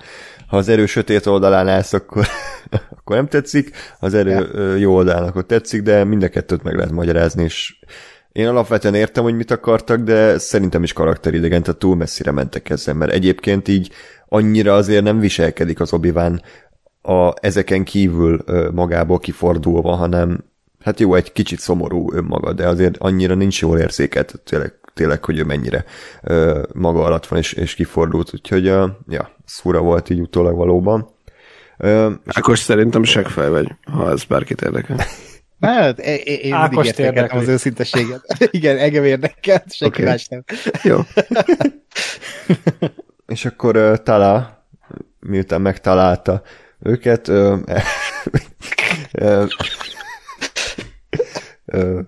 ha 0.48 0.58
az 0.58 0.70
erő 0.70 0.86
sötét 0.86 1.26
oldalán 1.26 1.68
állsz, 1.68 1.94
akkor, 1.94 2.28
akkor 2.98 3.16
nem 3.16 3.28
tetszik, 3.28 3.72
ha 4.00 4.06
az 4.06 4.14
erő 4.14 4.50
ja. 4.54 4.76
jó 4.76 4.96
oldalán, 4.96 5.24
akkor 5.24 5.46
tetszik, 5.46 5.82
de 5.82 6.04
mind 6.04 6.24
a 6.24 6.30
kettőt 6.30 6.64
meg 6.64 6.76
lehet 6.76 6.92
magyarázni, 6.92 7.44
és 7.44 7.76
én 8.32 8.48
alapvetően 8.48 8.96
értem, 8.96 9.24
hogy 9.24 9.36
mit 9.36 9.52
akartak, 9.52 10.00
de 10.00 10.38
szerintem 10.38 10.84
is 10.84 10.94
karakteridegen, 10.94 11.64
tehát 11.64 11.80
túl 11.80 11.96
messzire 11.96 12.32
mentek 12.32 12.70
ezzel, 12.70 12.94
mert 12.94 13.12
egyébként 13.12 13.68
így 13.68 13.92
annyira 14.28 14.76
azért 14.76 15.04
nem 15.04 15.20
viselkedik 15.20 15.80
az 15.80 15.94
obi 15.94 16.12
a, 17.02 17.34
ezeken 17.42 17.84
kívül 17.84 18.44
magából 18.72 19.20
kifordulva, 19.20 19.96
hanem 19.96 20.44
hát 20.84 21.00
jó, 21.00 21.16
egy 21.16 21.32
kicsit 21.32 21.60
szomorú 21.60 22.14
önmaga, 22.14 22.54
de 22.54 22.68
azért 22.68 22.98
annyira 22.98 23.36
nincs 23.36 23.62
jól 23.62 23.80
érzékelt, 23.80 24.42
tényleg, 24.44 24.74
tényleg 24.94 25.26
hogy 25.26 25.38
ő 25.38 25.44
mennyire 25.44 25.86
ö, 26.22 26.62
maga 26.74 27.04
alatt 27.04 27.28
van 27.28 27.40
és, 27.40 27.54
és 27.54 27.76
kifordult, 27.76 28.34
úgyhogy 28.34 28.68
ö, 28.68 28.88
ja, 29.08 29.36
szúra 29.46 29.80
volt 29.80 30.10
így 30.10 30.20
utólag 30.20 30.56
valóban. 30.56 31.10
Ö, 31.78 32.12
Ákos 32.26 32.60
szerintem 32.60 33.04
segfej 33.04 33.50
vagy, 33.50 33.76
ha 33.84 34.12
ez 34.12 34.24
bárkit 34.24 34.62
érdekel. 34.62 34.98
Hát, 35.62 36.00
én, 36.00 36.40
én 36.42 36.54
Ákos 36.54 36.88
érdekeltem 36.88 37.38
az 37.38 37.48
őszinteséget. 37.48 38.22
Igen, 38.52 38.78
engem 38.78 39.04
érdekel, 39.04 39.64
senki 39.70 40.02
okay. 40.02 40.18
nem. 40.30 40.44
Jó. 40.84 41.00
és 43.36 43.46
akkor 43.46 43.78
uh, 43.78 43.96
Tala, 43.96 44.66
miután 45.20 45.62
megtalálta 45.62 46.42
őket 46.84 47.28
ö, 47.28 47.56
ö, 49.12 49.46
ö, 51.66 52.00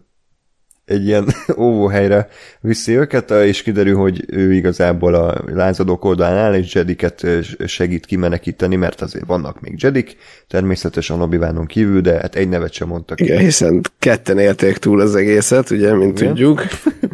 egy 0.85 1.05
ilyen 1.05 1.27
óvóhelyre 1.57 2.27
viszi 2.61 2.97
őket, 2.97 3.31
és 3.31 3.61
kiderül, 3.61 3.95
hogy 3.95 4.23
ő 4.27 4.53
igazából 4.53 5.13
a 5.13 5.43
lázadók 5.45 6.05
oldalán 6.05 6.37
áll, 6.37 6.53
és 6.53 6.73
Jediket 6.73 7.27
segít 7.65 8.05
kimenekíteni, 8.05 8.75
mert 8.75 9.01
azért 9.01 9.25
vannak 9.25 9.61
még 9.61 9.73
Jedik, 9.77 10.17
természetesen 10.47 11.21
obi 11.21 11.39
kívül, 11.67 12.01
de 12.01 12.13
hát 12.13 12.35
egy 12.35 12.49
nevet 12.49 12.73
sem 12.73 12.87
mondtak. 12.87 13.19
Igen, 13.19 13.37
ki. 13.37 13.43
hiszen 13.43 13.81
ketten 13.99 14.39
élték 14.39 14.77
túl 14.77 14.99
az 14.99 15.15
egészet, 15.15 15.69
ugye, 15.69 15.93
mint 15.93 16.19
Igen. 16.19 16.33
tudjuk. 16.33 16.61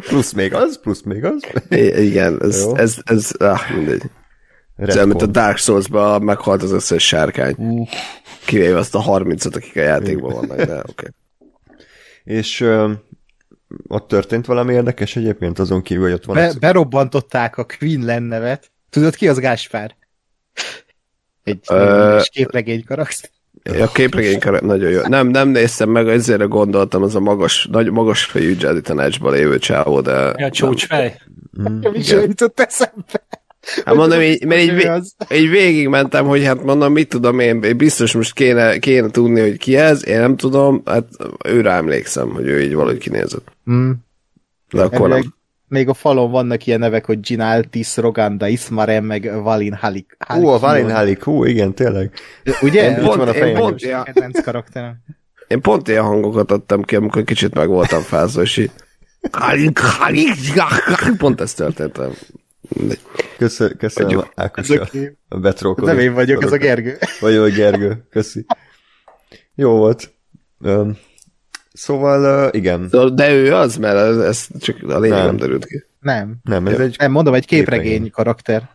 plusz 0.08 0.32
még 0.32 0.54
az, 0.54 0.80
plusz 0.82 1.02
még 1.02 1.24
az. 1.24 1.42
I- 1.68 2.04
igen, 2.04 2.38
ez, 2.42 2.56
ez, 2.56 2.72
ez, 2.74 2.96
ez 3.04 3.30
ah, 3.38 3.60
mindegy. 3.76 4.02
Ez 4.80 5.06
mint 5.06 5.22
a 5.22 5.26
Dark 5.26 5.56
Souls-ban 5.56 6.22
meghalt 6.22 6.62
az 6.62 6.72
összes 6.72 7.06
sárkány. 7.06 7.54
Uh. 7.58 7.88
Kivéve 8.46 8.78
azt 8.78 8.94
a 8.94 9.02
30-at, 9.02 9.54
akik 9.54 9.76
a 9.76 9.80
játékban 9.80 10.32
vannak, 10.32 10.56
de 10.56 10.78
oké. 10.78 10.90
Okay. 10.90 11.10
És 12.38 12.60
ö, 12.60 12.92
ott 13.88 14.08
történt 14.08 14.46
valami 14.46 14.72
érdekes 14.72 15.16
egyébként 15.16 15.58
azon 15.58 15.82
kívül, 15.82 16.02
hogy 16.02 16.12
ott 16.12 16.24
van... 16.24 16.36
Be, 16.36 16.46
az... 16.46 16.56
Berobbantották 16.56 17.56
a 17.56 17.66
Queen 17.78 18.22
nevet. 18.22 18.70
Tudod 18.90 19.14
ki 19.14 19.28
az 19.28 19.38
Gáspár? 19.38 19.96
Egy 21.44 21.64
uh, 21.72 22.22
képregény 22.22 22.84
karakter. 22.84 23.30
A 23.80 23.92
képregény 23.92 24.38
karakter 24.38 24.68
nagyon 24.68 24.90
jó. 24.90 25.00
Nem, 25.00 25.26
nem 25.26 25.48
néztem 25.48 25.88
meg, 25.88 26.08
ezért 26.08 26.48
gondoltam, 26.48 27.02
az 27.02 27.14
a 27.14 27.20
magas, 27.20 27.68
nagy, 27.70 27.90
magas 27.90 28.24
fejű 28.24 28.56
Jedi 28.60 28.80
tanácsban 28.80 29.32
lévő 29.32 29.58
csávó, 29.58 30.00
de... 30.00 30.34
Ja, 30.36 30.50
csúcsfej. 30.50 31.20
Mm. 31.60 31.80
Jutott 31.92 32.60
eszembe. 32.60 33.22
Hát 33.84 33.94
mondom, 33.94 34.20
így, 34.20 34.44
mert 34.44 34.60
így, 34.60 34.90
így 35.30 35.50
végigmentem, 35.50 36.26
hogy 36.26 36.44
hát 36.44 36.64
mondom, 36.64 36.92
mit 36.92 37.08
tudom 37.08 37.38
én, 37.38 37.76
biztos 37.76 38.12
most 38.12 38.32
kéne, 38.32 38.78
kéne 38.78 39.10
tudni, 39.10 39.40
hogy 39.40 39.58
ki 39.58 39.76
ez, 39.76 40.06
én 40.06 40.18
nem 40.18 40.36
tudom, 40.36 40.82
hát 40.84 41.06
őre 41.44 41.70
emlékszem, 41.70 42.30
hogy 42.30 42.46
ő 42.46 42.62
így 42.62 42.74
valahogy 42.74 42.98
kinézett. 42.98 43.52
Mm. 43.70 43.90
De 44.70 44.82
akkor 44.82 45.08
nem. 45.08 45.34
Még 45.68 45.88
a 45.88 45.94
falon 45.94 46.30
vannak 46.30 46.66
ilyen 46.66 46.78
nevek, 46.78 47.04
hogy 47.04 47.20
Ginaltis, 47.20 47.96
Roganda, 47.96 48.48
Ismarem, 48.48 49.04
meg 49.04 49.42
Valin 49.42 49.74
Halik. 49.74 50.16
Halik 50.18 50.46
a 50.46 50.58
Valin 50.58 50.90
Halik, 50.90 51.22
hú, 51.22 51.44
igen, 51.44 51.74
tényleg. 51.74 52.12
Ugye? 52.60 52.90
Én 52.90 53.04
pont, 53.04 53.16
van 53.16 53.28
a 53.28 53.30
én 53.30 53.56
pont, 53.56 53.82
ja. 53.82 54.06
karakterem. 54.44 54.96
Én 55.48 55.60
pont 55.60 55.88
ilyen 55.88 56.02
hangokat 56.02 56.50
adtam 56.50 56.82
ki, 56.82 56.96
amikor 56.96 57.24
kicsit 57.24 57.54
meg 57.54 57.68
voltam 57.68 58.00
fázva, 58.00 58.42
és 58.42 58.56
így 58.56 58.70
Halik, 59.30 59.78
Halik, 59.78 60.52
pont 61.18 61.40
ez 61.40 61.54
történt. 61.54 61.98
Köszönöm, 63.38 63.76
köszönöm 63.76 64.24
Ákos 64.34 64.70
a, 64.70 64.88
a 65.28 65.38
betrókodó. 65.38 65.86
Nem 65.86 65.98
én 65.98 66.14
vagyok, 66.14 66.42
ez 66.42 66.52
a 66.52 66.56
Gergő. 66.56 66.98
Vagy 67.20 67.34
a 67.34 67.48
Gergő, 67.48 68.06
köszi. 68.10 68.46
Jó 69.54 69.76
volt. 69.76 70.12
Um, 70.58 70.98
szóval, 71.72 72.46
uh, 72.46 72.54
igen. 72.54 72.88
De 73.14 73.32
ő 73.32 73.54
az, 73.54 73.76
mert 73.76 73.96
ez, 73.96 74.18
ez 74.18 74.46
csak 74.58 74.76
a 74.82 74.98
lényeg 74.98 75.18
nem. 75.18 75.26
nem 75.26 75.36
derült 75.36 75.66
ki. 75.66 75.84
Nem. 76.00 76.36
Nem, 76.42 76.66
ez 76.66 76.78
egy 76.78 76.96
nem, 76.98 77.10
mondom, 77.10 77.34
egy 77.34 77.46
képregény, 77.46 77.82
képregény. 77.82 78.10
karakter. 78.10 78.68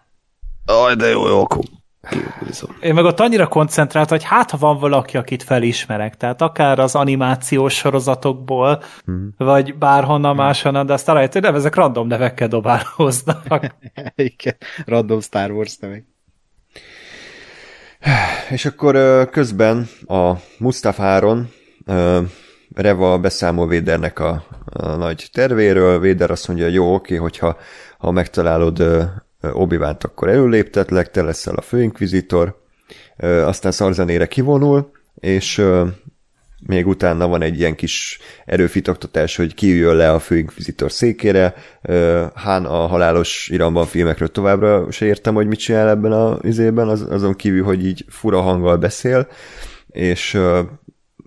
Aj, 0.66 0.96
de 0.96 1.08
jó, 1.08 1.28
jó, 1.28 1.48
akkor 2.06 2.76
én 2.80 2.93
meg 2.93 3.03
ott 3.03 3.20
annyira 3.20 3.47
koncentrált, 3.47 4.10
hogy 4.10 4.24
hát 4.24 4.51
ha 4.51 4.58
van 4.58 4.80
valaki, 4.80 5.18
akit 5.18 5.43
felismerek, 5.43 6.18
tehát 6.18 6.41
akár 6.41 6.80
az 6.80 6.95
animációs 6.95 7.74
sorozatokból, 7.74 8.84
hmm. 9.06 9.30
vagy 9.38 9.78
bárhonnan 9.78 10.36
hmm. 10.36 10.43
máshonnan, 10.43 10.86
de 10.86 10.93
azt 10.93 11.08
rájött, 11.08 11.34
hogy 11.34 11.41
nem, 11.41 11.56
ezek 11.56 11.76
random 11.76 12.08
nevekkel 12.08 12.47
dobálóznak. 12.47 13.76
Igen, 14.16 14.56
random 14.86 15.22
Star 15.22 15.51
Wars 15.51 15.78
nevek. 15.78 16.06
És 18.49 18.66
akkor 18.66 18.95
közben 19.30 19.88
a 20.08 20.32
Mustafáron 20.58 21.49
Reva 22.76 23.20
beszámol 23.20 23.68
Védernek 23.68 24.20
a, 24.20 24.43
a 24.66 24.95
nagy 24.95 25.30
tervéről. 25.32 25.99
Véder 25.99 26.32
azt 26.32 26.47
mondja, 26.47 26.68
jó, 26.68 26.93
oké, 26.93 27.16
hogyha 27.16 27.58
ha 27.97 28.12
megtalálod 28.12 28.84
obi 29.54 29.76
akkor 29.76 30.28
előléptetlek, 30.28 31.12
te 31.12 31.22
leszel 31.22 31.56
a 31.56 31.62
főinkvizitor, 31.62 32.62
aztán 33.18 33.72
szarzenére 33.72 34.28
kivonul, 34.28 34.91
és 35.16 35.66
még 36.68 36.88
utána 36.88 37.28
van 37.28 37.41
egy 37.41 37.60
ilyen 37.60 37.76
kis 37.76 38.20
erőfitoktatás, 38.46 39.36
hogy 39.36 39.54
ki 39.54 39.82
le 39.82 40.12
a 40.12 40.20
főinkvizitor 40.20 40.91
székére. 40.91 41.54
Hán 42.34 42.66
a 42.66 42.88
halálos 42.88 43.50
iramban 43.52 43.86
filmekről 43.86 44.32
továbbra 44.32 44.91
se 44.91 45.06
értem, 45.06 45.34
hogy 45.34 45.48
mit 45.48 45.60
csinál 45.60 45.89
ebben 45.89 46.12
az 46.12 46.38
izében, 46.41 46.88
az, 46.88 47.02
azon 47.10 47.36
kívül, 47.36 47.64
hogy 47.64 47.86
így 47.86 48.06
fura 48.10 48.41
hanggal 48.41 48.78
beszél, 48.78 49.28
és 49.88 50.38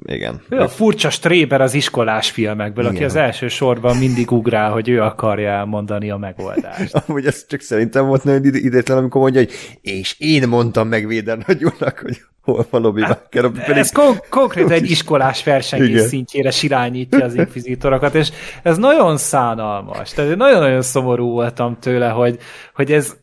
igen. 0.09 0.41
Ő 0.49 0.61
a 0.61 0.69
furcsa 0.69 1.11
stréber 1.11 1.61
az 1.61 1.75
iskolás 1.75 2.31
filmekből, 2.31 2.85
igen. 2.85 2.97
aki 2.97 3.05
az 3.05 3.17
első 3.17 3.49
sorban 3.49 3.97
mindig 3.97 4.31
ugrál, 4.31 4.71
hogy 4.71 4.89
ő 4.89 5.03
akarja 5.03 5.51
elmondani 5.51 6.11
a 6.11 6.17
megoldást. 6.17 6.95
Amúgy 7.07 7.27
ez 7.27 7.47
csak 7.47 7.61
szerintem 7.61 8.07
volt 8.07 8.25
nagyon 8.25 8.45
idétlen, 8.45 8.99
amikor 8.99 9.21
mondja, 9.21 9.41
hogy 9.41 9.53
és 9.81 10.15
én 10.19 10.49
mondtam 10.49 10.89
meg 10.89 11.07
Véder 11.07 11.39
nagyúnak, 11.47 11.99
hogy 11.99 12.21
hol 12.53 12.67
van 12.71 12.85
Obi 12.85 13.03
hát, 13.03 13.29
pedig... 13.31 13.53
Ez 13.69 13.93
kon- 13.93 14.25
konkrét 14.29 14.71
egy 14.71 14.91
iskolás 14.91 15.45
versengés 15.45 16.01
szintjére 16.01 16.51
sirányítja 16.51 17.25
az 17.25 17.35
inkvizitorokat, 17.35 18.15
és 18.15 18.31
ez 18.63 18.77
nagyon 18.77 19.17
szánalmas. 19.17 20.11
Tehát 20.11 20.37
nagyon-nagyon 20.37 20.83
szomorú 20.83 21.31
voltam 21.31 21.79
tőle, 21.81 22.09
hogy, 22.09 22.39
hogy 22.75 22.93
ez 22.93 23.17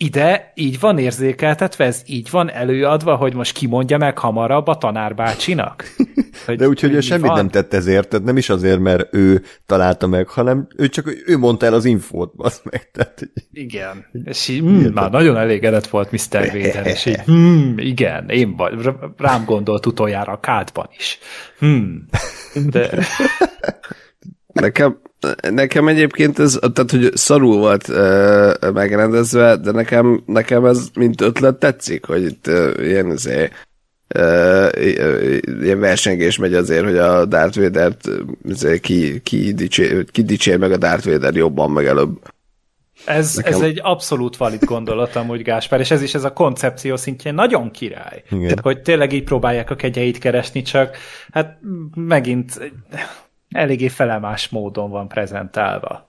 ide 0.00 0.52
így 0.54 0.80
van 0.80 0.98
érzékeltetve, 0.98 1.84
ez 1.84 2.02
így 2.06 2.30
van 2.30 2.50
előadva, 2.50 3.16
hogy 3.16 3.34
most 3.34 3.52
kimondja 3.52 3.98
meg 3.98 4.18
hamarabb 4.18 4.66
a 4.66 4.74
tanárbácsinak? 4.76 5.84
Hogy, 6.46 6.56
De 6.56 6.68
úgyhogy 6.68 6.94
ő 6.94 7.00
semmit 7.00 7.26
van? 7.26 7.36
nem 7.36 7.48
tett 7.48 7.74
ezért, 7.74 8.08
tehát 8.08 8.26
nem 8.26 8.36
is 8.36 8.48
azért, 8.48 8.78
mert 8.78 9.14
ő 9.14 9.42
találta 9.66 10.06
meg, 10.06 10.28
hanem 10.28 10.66
ő 10.76 10.88
csak 10.88 11.22
ő 11.26 11.38
mondta 11.38 11.66
el 11.66 11.74
az 11.74 11.84
infót, 11.84 12.32
az 12.36 12.60
meg. 12.70 12.90
Tehát, 12.90 13.30
igen, 13.52 14.06
és 14.24 14.48
így, 14.48 14.62
mm, 14.62 14.92
már 14.92 15.10
nagyon 15.10 15.36
elégedett 15.36 15.86
volt 15.86 16.10
Mr. 16.10 16.50
Vader, 16.52 16.86
és 16.86 17.06
így, 17.06 17.20
mm, 17.30 17.78
igen, 17.78 18.28
én 18.28 18.56
vagy, 18.56 18.90
rám 19.16 19.44
gondolt 19.44 19.86
utoljára 19.86 20.32
a 20.32 20.40
kádban 20.40 20.88
is. 20.96 21.18
Hmm. 21.58 22.06
De... 22.54 22.90
Nekem, 24.46 25.00
nekem 25.50 25.88
egyébként 25.88 26.38
ez, 26.38 26.58
tehát 26.72 26.90
hogy 26.90 27.10
szarul 27.14 27.56
volt 27.56 27.88
uh, 27.88 28.72
megrendezve, 28.72 29.56
de 29.56 29.70
nekem, 29.70 30.22
nekem 30.26 30.64
ez 30.64 30.88
mint 30.94 31.20
ötlet 31.20 31.56
tetszik, 31.56 32.04
hogy 32.04 32.22
itt 32.22 32.46
uh, 32.46 32.72
ilyen 32.80 33.10
azért 33.10 33.52
Uh, 34.14 34.68
ilyen 35.62 35.80
versengés 35.80 36.38
megy 36.38 36.54
azért, 36.54 36.84
hogy 36.84 36.96
a 36.96 37.24
Darth 37.24 37.58
Vader-t 37.60 38.08
ki, 38.80 39.20
ki, 39.20 39.52
dicsér, 39.52 40.04
ki 40.10 40.22
dicsér 40.22 40.58
meg 40.58 40.72
a 40.72 40.76
Darth 40.76 41.06
Vader 41.06 41.34
jobban, 41.34 41.70
meg 41.70 41.86
előbb. 41.86 42.18
Ez, 43.04 43.34
Nekem... 43.36 43.52
ez 43.52 43.60
egy 43.60 43.80
abszolút 43.82 44.36
valid 44.36 44.64
gondolat 44.64 45.16
amúgy, 45.16 45.42
Gáspár, 45.42 45.80
és 45.80 45.90
ez 45.90 46.02
is 46.02 46.14
ez 46.14 46.24
a 46.24 46.32
koncepció 46.32 46.96
szintjén 46.96 47.34
nagyon 47.34 47.70
király. 47.70 48.22
Igen. 48.30 48.58
Hogy 48.62 48.82
tényleg 48.82 49.12
így 49.12 49.24
próbálják 49.24 49.70
a 49.70 49.76
kegyeit 49.76 50.18
keresni, 50.18 50.62
csak 50.62 50.96
hát 51.32 51.58
megint 51.94 52.72
eléggé 53.50 53.88
felemás 53.88 54.48
módon 54.48 54.90
van 54.90 55.08
prezentálva. 55.08 56.07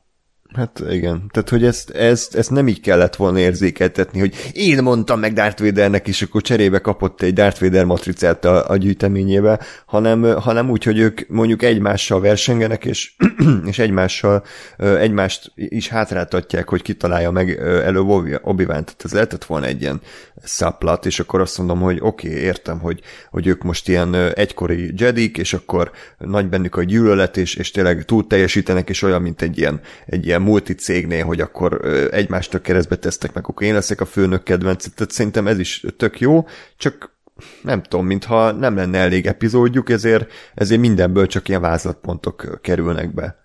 Hát 0.55 0.83
igen, 0.89 1.29
tehát 1.31 1.49
hogy 1.49 1.65
ezt, 1.65 1.89
ezt, 1.89 2.35
ezt 2.35 2.49
nem 2.49 2.67
így 2.67 2.81
kellett 2.81 3.15
volna 3.15 3.39
érzékeltetni, 3.39 4.19
hogy 4.19 4.51
én 4.53 4.83
mondtam 4.83 5.19
meg 5.19 5.33
Darth 5.33 5.63
Vadernek, 5.63 6.07
és 6.07 6.21
akkor 6.21 6.41
cserébe 6.41 6.79
kapott 6.79 7.21
egy 7.21 7.33
Darth 7.33 7.61
Vader 7.61 7.85
matricát 7.85 8.45
a, 8.45 8.69
a 8.69 8.77
gyűjteményébe, 8.77 9.59
hanem, 9.85 10.23
hanem 10.23 10.69
úgy, 10.69 10.83
hogy 10.83 10.99
ők 10.99 11.27
mondjuk 11.27 11.63
egymással 11.63 12.21
versengenek, 12.21 12.85
és, 12.85 13.11
és 13.69 13.79
egymással 13.79 14.43
egymást 14.77 15.51
is 15.55 15.87
hátráltatják, 15.87 16.69
hogy 16.69 16.81
kitalálja 16.81 17.31
meg 17.31 17.59
előbb 17.59 18.07
obi 18.41 18.65
Tehát 18.65 19.01
ez 19.03 19.13
lehetett 19.13 19.45
volna 19.45 19.65
egy 19.65 19.81
ilyen 19.81 20.01
szaplat, 20.43 21.05
és 21.05 21.19
akkor 21.19 21.41
azt 21.41 21.57
mondom, 21.57 21.79
hogy 21.79 21.97
oké, 22.01 22.27
okay, 22.27 22.41
értem, 22.41 22.79
hogy, 22.79 23.01
hogy 23.29 23.47
ők 23.47 23.63
most 23.63 23.87
ilyen 23.87 24.15
egykori 24.15 24.93
jedik, 24.97 25.37
és 25.37 25.53
akkor 25.53 25.91
nagy 26.17 26.47
bennük 26.47 26.75
a 26.75 26.83
gyűlölet, 26.83 27.37
és, 27.37 27.55
és 27.55 27.71
tényleg 27.71 28.05
túl 28.05 28.27
teljesítenek, 28.27 28.89
és 28.89 29.01
olyan, 29.01 29.21
mint 29.21 29.41
egy 29.41 29.57
ilyen, 29.57 29.79
egy 30.05 30.25
ilyen 30.25 30.38
multi 30.39 30.73
cégnél, 30.73 31.25
hogy 31.25 31.41
akkor 31.41 31.85
egymást 32.11 32.61
keresztbe 32.61 32.95
tesztek 32.95 33.33
meg, 33.33 33.43
akkor 33.47 33.67
én 33.67 33.73
leszek 33.73 34.01
a 34.01 34.05
főnök 34.05 34.43
kedvenc. 34.43 34.87
Tehát 34.95 35.11
szerintem 35.11 35.47
ez 35.47 35.59
is 35.59 35.85
tök 35.97 36.19
jó, 36.19 36.47
csak 36.77 37.17
nem 37.63 37.81
tudom, 37.81 38.05
mintha 38.05 38.51
nem 38.51 38.75
lenne 38.75 38.97
elég 38.97 39.25
epizódjuk, 39.25 39.89
ezért, 39.89 40.31
ezért 40.55 40.81
mindenből 40.81 41.27
csak 41.27 41.47
ilyen 41.47 41.61
vázlatpontok 41.61 42.59
kerülnek 42.61 43.13
be. 43.13 43.43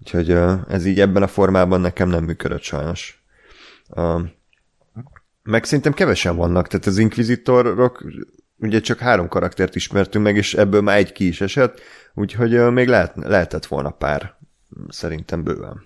Úgyhogy 0.00 0.30
ez 0.68 0.86
így 0.86 1.00
ebben 1.00 1.22
a 1.22 1.26
formában 1.26 1.80
nekem 1.80 2.08
nem 2.08 2.24
működött 2.24 2.62
sajnos. 2.62 3.24
Meg 5.42 5.64
szerintem 5.64 5.92
kevesen 5.92 6.36
vannak, 6.36 6.68
tehát 6.68 6.86
az 6.86 6.98
inkvizitorok 6.98 8.04
ugye 8.58 8.80
csak 8.80 8.98
három 8.98 9.28
karaktert 9.28 9.74
ismertünk 9.74 10.24
meg, 10.24 10.36
és 10.36 10.54
ebből 10.54 10.80
már 10.80 10.96
egy 10.96 11.12
ki 11.12 11.26
is 11.26 11.40
esett, 11.40 11.80
úgyhogy 12.14 12.72
még 12.72 12.88
lehet, 12.88 13.12
lehetett 13.16 13.66
volna 13.66 13.90
pár, 13.90 14.38
szerintem 14.88 15.42
bőven. 15.42 15.85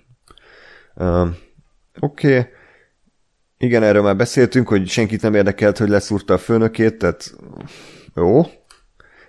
Uh, 0.94 1.28
Oké. 2.00 2.38
Okay. 2.38 2.50
Igen, 3.58 3.82
erről 3.82 4.02
már 4.02 4.16
beszéltünk, 4.16 4.68
hogy 4.68 4.88
senkit 4.88 5.22
nem 5.22 5.34
érdekelt, 5.34 5.78
hogy 5.78 5.88
leszúrta 5.88 6.34
a 6.34 6.38
főnökét, 6.38 6.98
tehát 6.98 7.34
jó, 8.14 8.42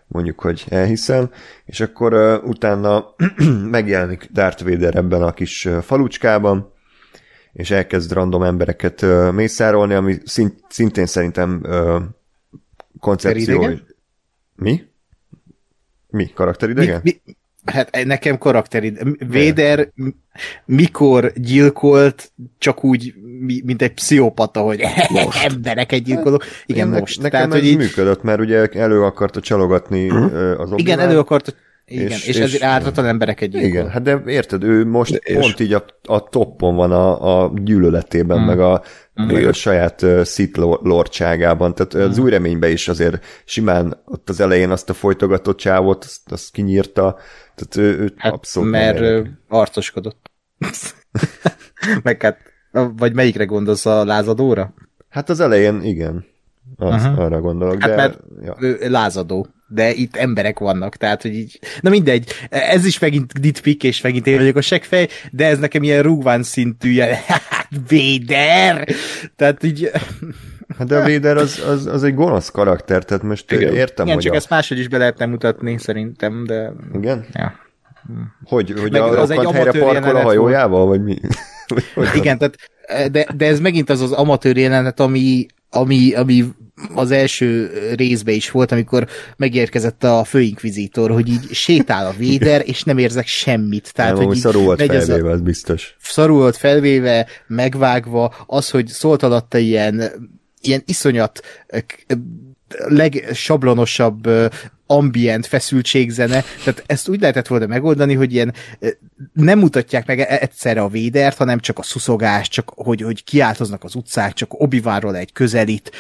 mondjuk, 0.07 0.39
hogy 0.39 0.66
elhiszem, 0.70 1.32
és 1.66 1.80
akkor 1.80 2.14
uh, 2.14 2.47
utána 2.47 3.16
megjelenik 3.78 4.30
Darth 4.32 4.64
Vader 4.64 4.95
ebben 4.95 5.22
a 5.22 5.34
kis 5.34 5.68
falucskában, 5.82 6.74
és 7.53 7.72
elkezd 7.72 8.12
random 8.12 8.43
embereket 8.43 9.01
uh, 9.01 9.32
mészárolni, 9.32 9.93
ami 9.93 10.18
szint, 10.26 10.64
szintén 10.70 11.05
szerintem 11.05 11.62
uh, 11.64 12.01
koncepció. 12.99 13.64
Hogy... 13.64 13.84
Mi? 14.55 14.84
Mi? 16.07 16.32
Karakteridegen? 16.34 17.01
Mi, 17.03 17.22
mi, 17.26 17.36
Hát 17.66 18.05
nekem 18.05 18.38
karakterid. 18.38 18.99
Véder 19.30 19.91
mikor 20.66 21.32
gyilkolt, 21.36 22.32
csak 22.57 22.84
úgy, 22.84 23.14
mint 23.64 23.82
egy 23.82 23.93
pszichopata, 23.93 24.62
hogy 24.62 24.82
most. 25.09 25.43
embereket 25.43 26.03
gyilkolok. 26.03 26.45
Igen, 26.66 26.88
ne, 26.88 26.99
most. 26.99 27.22
Nekem 27.22 27.39
Tehát, 27.39 27.55
ez 27.55 27.59
hogy 27.59 27.70
így... 27.70 27.78
működött, 27.78 28.24
mert 28.24 28.39
ugye 28.39 28.68
elő 28.68 29.03
akarta 29.03 29.39
csalogatni 29.39 30.09
uh-huh. 30.09 30.59
az 30.59 30.74
Igen, 30.76 30.99
elő 30.99 31.18
akarta 31.18 31.51
igen, 31.91 32.07
és, 32.07 32.28
és, 32.28 32.36
és 32.36 32.41
ezért 32.41 32.64
ártatlan 32.64 33.05
embereket 33.05 33.49
gyilkol. 33.49 33.70
Igen, 33.70 33.89
hát 33.89 34.01
de 34.01 34.22
érted, 34.26 34.64
ő 34.64 34.86
most 34.86 35.12
de 35.12 35.34
pont 35.34 35.59
így 35.59 35.74
a, 35.74 35.86
a 36.03 36.24
toppon 36.24 36.76
van 36.76 36.91
a, 36.91 37.43
a 37.43 37.53
gyűlöletében, 37.55 38.39
mm. 38.39 38.45
meg, 38.45 38.59
a, 38.59 38.84
mm. 39.22 39.26
meg 39.26 39.45
a 39.45 39.53
saját 39.53 40.01
uh, 40.01 40.26
Sith 40.26 40.59
lordságában, 40.82 41.76
tehát 41.76 41.97
mm. 41.97 42.12
az 42.12 42.18
új 42.18 42.30
reményben 42.30 42.72
is 42.72 42.88
azért 42.88 43.26
simán 43.45 44.01
ott 44.05 44.30
az 44.30 44.39
elején 44.39 44.70
azt 44.70 44.89
a 44.89 44.93
folytogatott 44.93 45.57
csávot, 45.57 46.03
azt, 46.03 46.32
azt 46.32 46.51
kinyírta, 46.51 47.18
tehát 47.62 47.89
ő, 47.89 47.99
ő 47.99 48.14
hát, 48.18 48.34
abszolút 48.34 48.70
mert 48.70 48.99
ő 48.99 49.39
arcoskodott. 49.47 50.32
meg 52.03 52.22
hát, 52.22 52.38
vagy 52.72 53.14
melyikre 53.14 53.45
gondolsz, 53.45 53.86
a 53.86 54.05
lázadóra? 54.05 54.74
Hát 55.09 55.30
az 55.30 55.39
elején 55.39 55.82
igen. 55.82 56.26
Az, 56.76 57.03
uh-huh. 57.03 57.20
arra 57.20 57.41
gondolok. 57.41 57.82
Hát 57.82 57.89
de, 57.89 57.95
mert 57.95 58.20
ja. 58.41 58.55
ő 58.59 58.89
lázadó 58.89 59.47
de 59.74 59.93
itt 59.93 60.16
emberek 60.16 60.59
vannak, 60.59 60.95
tehát, 60.95 61.22
hogy 61.22 61.36
így, 61.36 61.59
na 61.82 61.89
mindegy, 61.89 62.32
ez 62.49 62.86
is 62.86 62.99
megint 62.99 63.39
ditpik, 63.39 63.84
és 63.84 64.01
megint 64.01 64.28
én 64.28 64.38
vagyok 64.38 64.55
a 64.55 64.62
segfej, 64.62 65.07
de 65.32 65.45
ez 65.45 65.59
nekem 65.59 65.84
ilyen 65.84 66.01
rúgván 66.01 66.43
szintű, 66.43 66.89
ilyen, 66.89 67.14
hát, 67.28 67.68
Véder! 67.88 68.88
Tehát 69.36 69.64
így... 69.64 69.91
Hát 70.78 70.88
de 70.88 70.97
a 70.97 71.05
Véder 71.05 71.38
az, 71.38 71.63
az, 71.67 71.86
az 71.86 72.03
egy 72.03 72.13
gonosz 72.13 72.49
karakter, 72.49 73.03
tehát 73.03 73.24
most 73.24 73.51
Igen. 73.51 73.74
értem, 73.74 74.05
Igen, 74.05 74.15
hogy 74.15 74.24
csak 74.24 74.34
a... 74.34 74.36
ezt 74.36 74.49
máshogy 74.49 74.80
is 74.80 74.88
be 74.88 74.97
lehetne 74.97 75.26
mutatni, 75.26 75.78
szerintem, 75.78 76.43
de... 76.45 76.74
Igen? 76.93 77.26
Ja. 77.34 77.53
Hogy, 78.43 78.74
hogy 78.80 78.91
Meg 78.91 79.01
a 79.01 79.22
az 79.22 79.30
egy 79.30 79.51
helyre 79.51 79.72
parkol 79.72 80.15
a 80.15 80.22
hajójával, 80.22 80.86
vagy 80.86 81.03
mi? 81.03 81.17
Igen, 82.19 82.38
tehát, 82.38 82.55
de, 83.11 83.28
de 83.36 83.45
ez 83.45 83.59
megint 83.59 83.89
az 83.89 84.01
az 84.01 84.11
amatőr 84.11 84.57
jelenet, 84.57 84.99
ami, 84.99 85.45
ami, 85.69 86.13
ami 86.13 86.45
az 86.95 87.11
első 87.11 87.72
részbe 87.95 88.32
is 88.32 88.51
volt, 88.51 88.72
amikor 88.72 89.07
megérkezett 89.38 90.03
a 90.03 90.24
főinkvizítor, 90.24 91.11
hogy 91.11 91.30
így 91.30 91.51
sétál 91.51 92.05
a 92.05 92.13
véder, 92.17 92.61
és 92.65 92.84
nem 92.84 92.97
érzek 92.97 93.28
semmit. 93.28 93.93
Tehát, 93.93 94.17
nem, 94.17 94.26
hogy 94.26 94.38
szarul 94.38 94.63
volt 94.63 94.84
felvéve, 94.84 95.32
az, 95.32 95.41
biztos. 95.41 95.95
Szarul 95.99 96.38
volt 96.38 96.57
felvéve, 96.57 97.28
megvágva, 97.47 98.34
az, 98.45 98.69
hogy 98.69 98.88
szólt 98.88 99.24
alatta 99.24 99.57
ilyen, 99.57 100.03
ilyen 100.62 100.84
iszonyat 100.86 101.41
legsablonosabb 102.88 104.30
ambient 104.86 105.45
feszültségzene, 105.45 106.43
tehát 106.64 106.84
ezt 106.86 107.07
úgy 107.07 107.20
lehetett 107.20 107.47
volna 107.47 107.66
megoldani, 107.66 108.14
hogy 108.14 108.34
ilyen 108.34 108.53
nem 109.34 109.59
mutatják 109.59 110.05
meg 110.05 110.20
e- 110.20 110.38
egyszerre 110.41 110.82
a 110.82 110.88
védert, 110.88 111.38
hanem 111.38 111.59
csak 111.59 111.80
a 111.80 111.84
szuszogás, 111.84 112.47
csak 112.47 112.72
hogy, 112.76 113.01
hogy 113.01 113.24
kiáltoznak 113.24 113.84
az 113.84 113.95
utcák, 113.95 114.34
csak 114.34 114.59
obi 114.59 114.82
egy 115.14 115.32
közelít, 115.32 115.91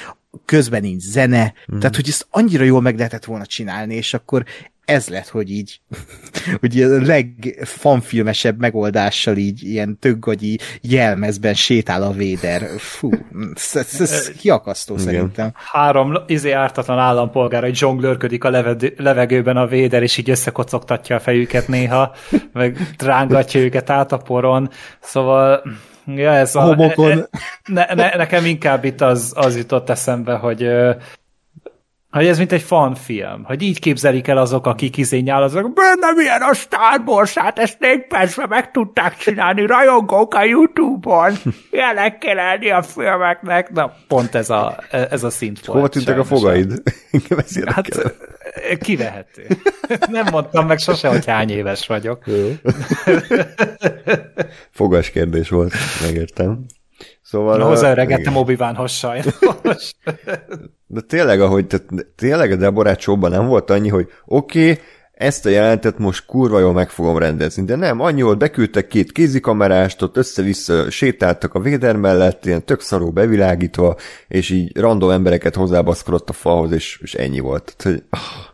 közben 0.45 0.81
nincs 0.81 1.01
zene, 1.01 1.53
mm. 1.75 1.79
tehát 1.79 1.95
hogy 1.95 2.07
ezt 2.07 2.27
annyira 2.29 2.63
jól 2.63 2.81
meg 2.81 2.97
lehetett 2.97 3.25
volna 3.25 3.45
csinálni, 3.45 3.95
és 3.95 4.13
akkor 4.13 4.45
ez 4.91 5.07
lett, 5.07 5.27
hogy 5.27 5.51
így, 5.51 5.79
hogy 6.59 6.81
a 6.81 7.01
legfanfilmesebb 7.01 8.59
megoldással 8.59 9.37
így 9.37 9.63
ilyen 9.63 9.97
töggagyi 9.99 10.59
jelmezben 10.81 11.53
sétál 11.53 12.03
a 12.03 12.11
Véder. 12.11 12.69
Fú, 12.77 13.09
ez, 13.55 13.75
ez, 13.75 14.01
ez 14.01 14.31
kiakasztó 14.41 14.93
Igen. 14.93 15.05
szerintem. 15.05 15.51
Három 15.71 16.13
izé 16.27 16.51
ártatlan 16.51 16.99
állampolgár, 16.99 17.61
hogy 17.63 17.75
zsonglőrködik 17.75 18.43
a 18.43 18.49
levegőben 18.97 19.57
a 19.57 19.67
Véder, 19.67 20.03
és 20.03 20.17
így 20.17 20.29
összekocogtatja 20.29 21.15
a 21.15 21.19
fejüket 21.19 21.67
néha, 21.67 22.15
meg 22.53 22.95
rángatja 22.97 23.61
őket 23.61 23.89
át 23.89 24.11
a 24.11 24.17
poron. 24.17 24.69
Szóval 24.99 25.63
Ja, 26.05 26.31
ez 26.33 26.55
a, 26.55 26.61
homokon. 26.61 27.27
Ne, 27.65 27.85
ne, 27.93 28.15
nekem 28.15 28.45
inkább 28.45 28.83
itt 28.83 29.01
az, 29.01 29.33
az 29.35 29.57
jutott 29.57 29.89
eszembe, 29.89 30.33
hogy 30.33 30.69
hogy 32.11 32.27
ez 32.27 32.37
mint 32.37 32.51
egy 32.51 32.61
fanfilm, 32.61 33.43
hogy 33.43 33.61
így 33.61 33.79
képzelik 33.79 34.27
el 34.27 34.37
azok, 34.37 34.65
akik 34.65 34.97
izényál, 34.97 35.43
azok, 35.43 35.73
benne 35.73 36.11
milyen 36.15 36.41
a 36.41 36.53
Star 36.53 37.01
Wars, 37.05 37.33
hát 37.33 37.59
ezt 37.59 37.79
négy 37.79 38.07
percben 38.07 38.47
meg 38.49 38.71
tudták 38.71 39.17
csinálni, 39.17 39.65
rajongók 39.65 40.33
a 40.33 40.43
Youtube-on, 40.43 41.33
ilyenek 41.71 42.17
kell 42.17 42.35
lenni 42.35 42.69
a 42.69 42.81
filmeknek, 42.81 43.71
na 43.71 43.93
pont 44.07 44.35
ez 44.35 44.49
a, 44.49 44.77
ez 44.89 45.23
a 45.23 45.29
szint 45.29 45.65
volt. 45.65 45.77
Hova 45.77 45.89
tűntek 45.89 46.19
a 46.19 46.23
fogaid? 46.23 46.81
hát 47.65 48.13
kivehető. 48.79 49.47
Nem 50.09 50.25
mondtam 50.31 50.67
meg 50.67 50.79
sose, 50.79 51.07
hogy 51.07 51.25
hány 51.25 51.49
éves 51.49 51.87
vagyok. 51.87 52.23
Fogas 54.71 55.09
kérdés 55.09 55.49
volt, 55.49 55.73
megértem. 56.01 56.65
Szóval... 57.31 57.57
Na, 57.57 57.65
hozzáöregettem 57.65 58.35
obi 58.35 58.57
sajnos. 58.87 59.35
De 60.87 61.01
tényleg, 61.07 61.41
ahogy, 61.41 61.67
tehát, 61.67 61.85
tényleg 62.15 62.51
a 62.51 62.55
Deborah 62.55 62.95
nem 63.29 63.47
volt 63.47 63.69
annyi, 63.69 63.89
hogy 63.89 64.07
oké, 64.25 64.71
okay, 64.71 64.83
ezt 65.13 65.45
a 65.45 65.49
jelentet 65.49 65.97
most 65.97 66.25
kurva 66.25 66.59
jól 66.59 66.73
meg 66.73 66.89
fogom 66.89 67.17
rendezni, 67.17 67.63
de 67.63 67.75
nem, 67.75 67.99
annyi 67.99 68.21
volt, 68.21 68.37
beküldtek 68.37 68.87
két 68.87 69.11
kézikamerást, 69.11 70.01
ott 70.01 70.17
össze-vissza 70.17 70.89
sétáltak 70.89 71.53
a 71.53 71.59
véder 71.59 71.95
mellett, 71.95 72.45
ilyen 72.45 72.65
tök 72.65 72.81
szaró 72.81 73.11
bevilágítva, 73.11 73.95
és 74.27 74.49
így 74.49 74.77
random 74.77 75.09
embereket 75.09 75.55
hozzábaszkodott 75.55 76.29
a 76.29 76.33
falhoz, 76.33 76.71
és, 76.71 76.99
és 77.01 77.13
ennyi 77.13 77.39
volt. 77.39 77.73
Tehát, 77.77 77.99
hogy, 77.99 78.07
oh, 78.11 78.51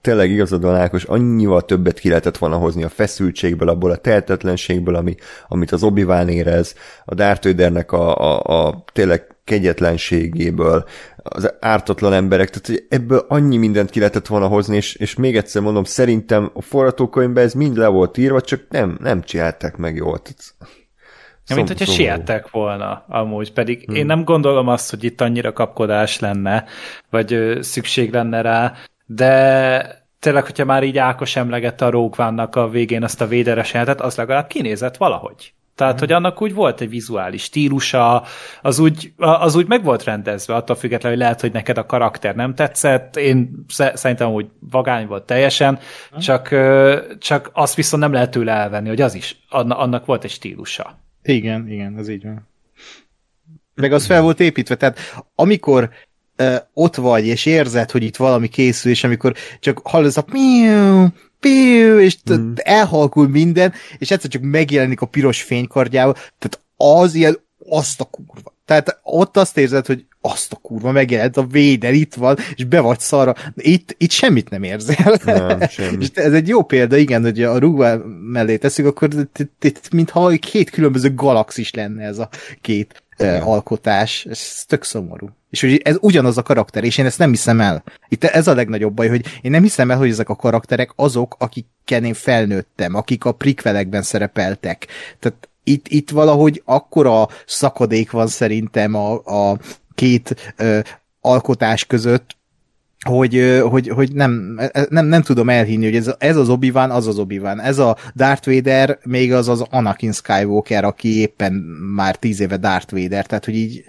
tényleg 0.00 0.30
igazad 0.30 0.62
van 0.62 0.74
Ákos, 0.74 1.04
annyival 1.04 1.62
többet 1.62 1.98
ki 1.98 2.08
lehetett 2.08 2.36
volna 2.36 2.56
hozni 2.56 2.82
a 2.82 2.88
feszültségből, 2.88 3.68
abból 3.68 3.90
a 3.90 3.96
tehetetlenségből, 3.96 4.94
ami, 4.94 5.14
amit 5.48 5.72
az 5.72 5.82
obi 5.82 6.06
érez, 6.28 6.74
a 7.04 7.14
Darth 7.14 7.46
Vadernek 7.46 7.92
a, 7.92 8.16
a, 8.16 8.66
a 8.66 8.84
tényleg 8.92 9.26
kegyetlenségéből, 9.44 10.84
az 11.16 11.54
ártatlan 11.60 12.12
emberek, 12.12 12.50
tehát 12.50 12.66
hogy 12.66 12.86
ebből 12.88 13.24
annyi 13.28 13.56
mindent 13.56 13.90
ki 13.90 13.98
lehetett 13.98 14.26
volna 14.26 14.46
hozni, 14.46 14.76
és, 14.76 14.94
és 14.94 15.14
még 15.14 15.36
egyszer 15.36 15.62
mondom, 15.62 15.84
szerintem 15.84 16.50
a 16.54 16.62
forgatókönyvben 16.62 17.44
ez 17.44 17.54
mind 17.54 17.76
le 17.76 17.86
volt 17.86 18.18
írva, 18.18 18.40
csak 18.40 18.60
nem, 18.68 18.98
nem 19.00 19.22
csinálták 19.22 19.76
meg 19.76 19.96
jól. 19.96 20.18
Tehát... 20.18 20.54
Ja, 21.46 21.56
mint 21.56 21.68
hogyha 21.68 21.84
siettek 21.84 22.50
volna, 22.50 23.04
amúgy. 23.08 23.52
Pedig 23.52 23.84
hmm. 23.84 23.94
én 23.94 24.06
nem 24.06 24.24
gondolom 24.24 24.68
azt, 24.68 24.90
hogy 24.90 25.04
itt 25.04 25.20
annyira 25.20 25.52
kapkodás 25.52 26.18
lenne, 26.18 26.64
vagy 27.10 27.32
ö, 27.32 27.62
szükség 27.62 28.12
lenne 28.12 28.40
rá, 28.40 28.72
de 29.06 30.06
tényleg, 30.18 30.44
hogyha 30.44 30.64
már 30.64 30.82
így 30.82 30.98
Ákos 30.98 31.36
emlegette 31.36 31.84
a 31.84 31.90
Rógvánnak 31.90 32.56
a 32.56 32.68
végén 32.68 33.02
azt 33.02 33.20
a 33.20 33.26
véderes 33.26 33.72
jelentet, 33.72 34.00
az 34.00 34.16
legalább 34.16 34.46
kinézett 34.46 34.96
valahogy. 34.96 35.54
Tehát, 35.74 35.94
mm. 35.94 35.98
hogy 35.98 36.12
annak 36.12 36.42
úgy 36.42 36.54
volt 36.54 36.80
egy 36.80 36.88
vizuális 36.88 37.42
stílusa, 37.42 38.22
az 38.62 38.78
úgy, 38.78 39.12
az 39.16 39.56
úgy 39.56 39.66
meg 39.66 39.84
volt 39.84 40.04
rendezve, 40.04 40.54
attól 40.54 40.76
függetlenül, 40.76 41.16
hogy 41.16 41.26
lehet, 41.26 41.40
hogy 41.40 41.52
neked 41.52 41.78
a 41.78 41.86
karakter 41.86 42.34
nem 42.34 42.54
tetszett, 42.54 43.16
én 43.16 43.64
szerintem 43.94 44.30
úgy 44.30 44.46
vagány 44.70 45.06
volt 45.06 45.26
teljesen, 45.26 45.78
mm. 46.16 46.18
csak, 46.18 46.48
csak 47.18 47.50
azt 47.52 47.74
viszont 47.74 48.02
nem 48.02 48.12
lehet 48.12 48.30
tőle 48.30 48.52
elvenni, 48.52 48.88
hogy 48.88 49.00
az 49.00 49.14
is, 49.14 49.36
annak 49.48 50.06
volt 50.06 50.24
egy 50.24 50.30
stílusa. 50.30 50.98
Igen, 51.22 51.68
igen, 51.68 51.94
az 51.98 52.08
így 52.08 52.22
van. 52.22 52.48
Meg 53.74 53.92
az 53.92 54.06
fel 54.06 54.22
volt 54.22 54.40
építve, 54.40 54.74
tehát 54.74 54.98
amikor 55.34 55.90
uh, 56.38 56.56
ott 56.72 56.96
vagy, 56.96 57.26
és 57.26 57.46
érzed, 57.46 57.90
hogy 57.90 58.02
itt 58.02 58.16
valami 58.16 58.48
készül, 58.48 58.90
és 58.90 59.04
amikor 59.04 59.34
csak 59.60 59.80
hallasz 59.84 60.16
a 60.16 60.22
piu, 60.22 61.06
piu, 61.40 61.98
és 61.98 62.16
mm. 62.32 62.52
elhalkul 62.54 63.28
minden, 63.28 63.72
és 63.98 64.10
egyszer 64.10 64.30
csak 64.30 64.42
megjelenik 64.42 65.00
a 65.00 65.06
piros 65.06 65.42
fénykardjával, 65.42 66.14
tehát 66.14 66.60
az 66.76 67.14
ilyen, 67.14 67.38
azt 67.68 68.00
a 68.00 68.04
kurva. 68.04 68.54
Tehát 68.64 69.00
ott 69.02 69.36
azt 69.36 69.58
érzed, 69.58 69.86
hogy 69.86 70.04
azt 70.20 70.52
a 70.52 70.56
kurva 70.56 70.92
megjelent, 70.92 71.36
a 71.36 71.46
véder 71.46 71.92
itt 71.92 72.14
van, 72.14 72.36
és 72.54 72.64
be 72.64 72.80
vagy 72.80 73.00
szarra. 73.00 73.34
Itt, 73.56 73.94
itt 73.98 74.10
semmit 74.10 74.50
nem 74.50 74.62
érzel. 74.62 75.18
Nem, 75.24 75.60
és 76.00 76.10
ez 76.14 76.32
egy 76.32 76.48
jó 76.48 76.62
példa, 76.62 76.96
igen, 76.96 77.22
hogy 77.22 77.42
a 77.42 77.58
rúgva 77.58 77.98
mellé 78.32 78.56
teszünk, 78.56 78.88
akkor 78.88 79.08
itt, 79.14 79.64
itt 79.64 79.92
mintha 79.92 80.28
két 80.28 80.70
különböző 80.70 81.14
galaxis 81.14 81.74
lenne 81.74 82.04
ez 82.04 82.18
a 82.18 82.28
két 82.60 83.02
uh, 83.18 83.48
alkotás. 83.48 84.26
Ez 84.30 84.64
tök 84.66 84.84
szomorú. 84.84 85.28
És 85.50 85.60
hogy 85.60 85.80
ez 85.84 85.96
ugyanaz 86.00 86.38
a 86.38 86.42
karakter, 86.42 86.84
és 86.84 86.98
én 86.98 87.06
ezt 87.06 87.18
nem 87.18 87.30
hiszem 87.30 87.60
el. 87.60 87.84
Itt 88.08 88.24
ez 88.24 88.48
a 88.48 88.54
legnagyobb 88.54 88.94
baj, 88.94 89.08
hogy 89.08 89.26
én 89.42 89.50
nem 89.50 89.62
hiszem 89.62 89.90
el, 89.90 89.96
hogy 89.96 90.10
ezek 90.10 90.28
a 90.28 90.36
karakterek 90.36 90.90
azok, 90.96 91.36
akikkel 91.38 92.04
én 92.04 92.14
felnőttem, 92.14 92.94
akik 92.94 93.24
a 93.24 93.32
prikvelekben 93.32 94.02
szerepeltek. 94.02 94.86
Tehát 95.18 95.48
itt, 95.64 95.88
itt 95.88 96.10
valahogy 96.10 96.62
akkora 96.64 97.28
szakadék 97.46 98.10
van 98.10 98.26
szerintem 98.26 98.94
a, 98.94 99.12
a 99.24 99.58
két 99.94 100.54
ö, 100.56 100.78
alkotás 101.20 101.84
között, 101.84 102.36
hogy, 103.04 103.62
hogy, 103.68 103.88
hogy 103.88 104.12
nem, 104.12 104.60
nem, 104.88 105.06
nem 105.06 105.22
tudom 105.22 105.48
elhinni, 105.48 105.84
hogy 105.84 105.96
ez, 105.96 106.14
ez 106.18 106.36
az 106.36 106.48
obi 106.48 106.70
az 106.74 107.06
az 107.06 107.18
obi 107.18 107.40
Ez 107.44 107.78
a 107.78 107.96
Darth 108.14 108.46
Vader 108.54 108.98
még 109.04 109.32
az 109.32 109.48
az 109.48 109.64
Anakin 109.70 110.12
Skywalker, 110.12 110.84
aki 110.84 111.18
éppen 111.18 111.52
már 111.94 112.16
tíz 112.16 112.40
éve 112.40 112.56
Darth 112.56 112.92
Vader, 112.92 113.26
tehát 113.26 113.44
hogy 113.44 113.56
így 113.56 113.84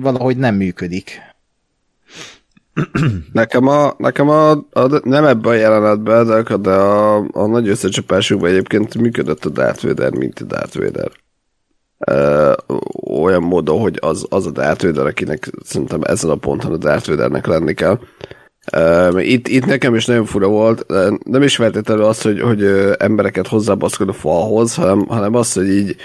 valahogy 0.00 0.36
nem 0.36 0.54
működik. 0.54 1.20
Nekem 3.32 3.66
a, 3.66 3.94
nekem 3.98 4.28
a, 4.28 4.50
a 4.50 5.00
nem 5.04 5.24
ebben 5.24 5.52
a 5.52 5.54
jelenetben, 5.54 6.26
de, 6.26 6.56
de 6.56 6.70
a, 6.70 7.16
a 7.32 7.46
nagy 7.46 7.68
összecsapásukban 7.68 8.50
egyébként 8.50 8.94
működött 8.94 9.44
a 9.44 9.48
Darth 9.48 9.86
Vader, 9.86 10.12
mint 10.12 10.40
a 10.40 10.44
Darth 10.44 10.78
Vader 10.78 11.10
olyan 13.06 13.42
módon, 13.42 13.80
hogy 13.80 13.98
az, 14.00 14.26
az 14.28 14.46
a 14.46 14.50
Darth 14.50 14.84
Vader, 14.84 15.06
akinek 15.06 15.50
szerintem 15.64 16.00
ezen 16.02 16.30
a 16.30 16.34
ponton 16.34 16.72
a 16.72 16.76
Darth 16.76 17.08
Vadernek 17.08 17.46
lenni 17.46 17.74
kell. 17.74 17.98
Uh, 18.76 19.30
itt, 19.30 19.48
itt 19.48 19.66
nekem 19.66 19.94
is 19.94 20.06
nagyon 20.06 20.24
fura 20.24 20.48
volt, 20.48 20.86
nem 21.24 21.42
is 21.42 21.56
feltétlenül 21.56 22.04
az, 22.04 22.22
hogy, 22.22 22.40
hogy 22.40 22.64
embereket 22.98 23.46
hozzábaszkod 23.46 24.08
a 24.08 24.12
falhoz, 24.12 24.74
hanem, 24.74 25.06
hanem 25.06 25.34
az, 25.34 25.52
hogy 25.52 25.68
így 25.68 25.96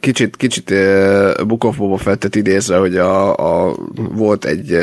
kicsit, 0.00 0.36
kicsit 0.36 0.70
uh, 0.70 1.44
Bukov 1.46 2.00
feltett 2.00 2.34
idézve, 2.34 2.76
hogy 2.76 2.96
a, 2.96 3.36
a, 3.66 3.76
volt 3.94 4.44
egy 4.44 4.78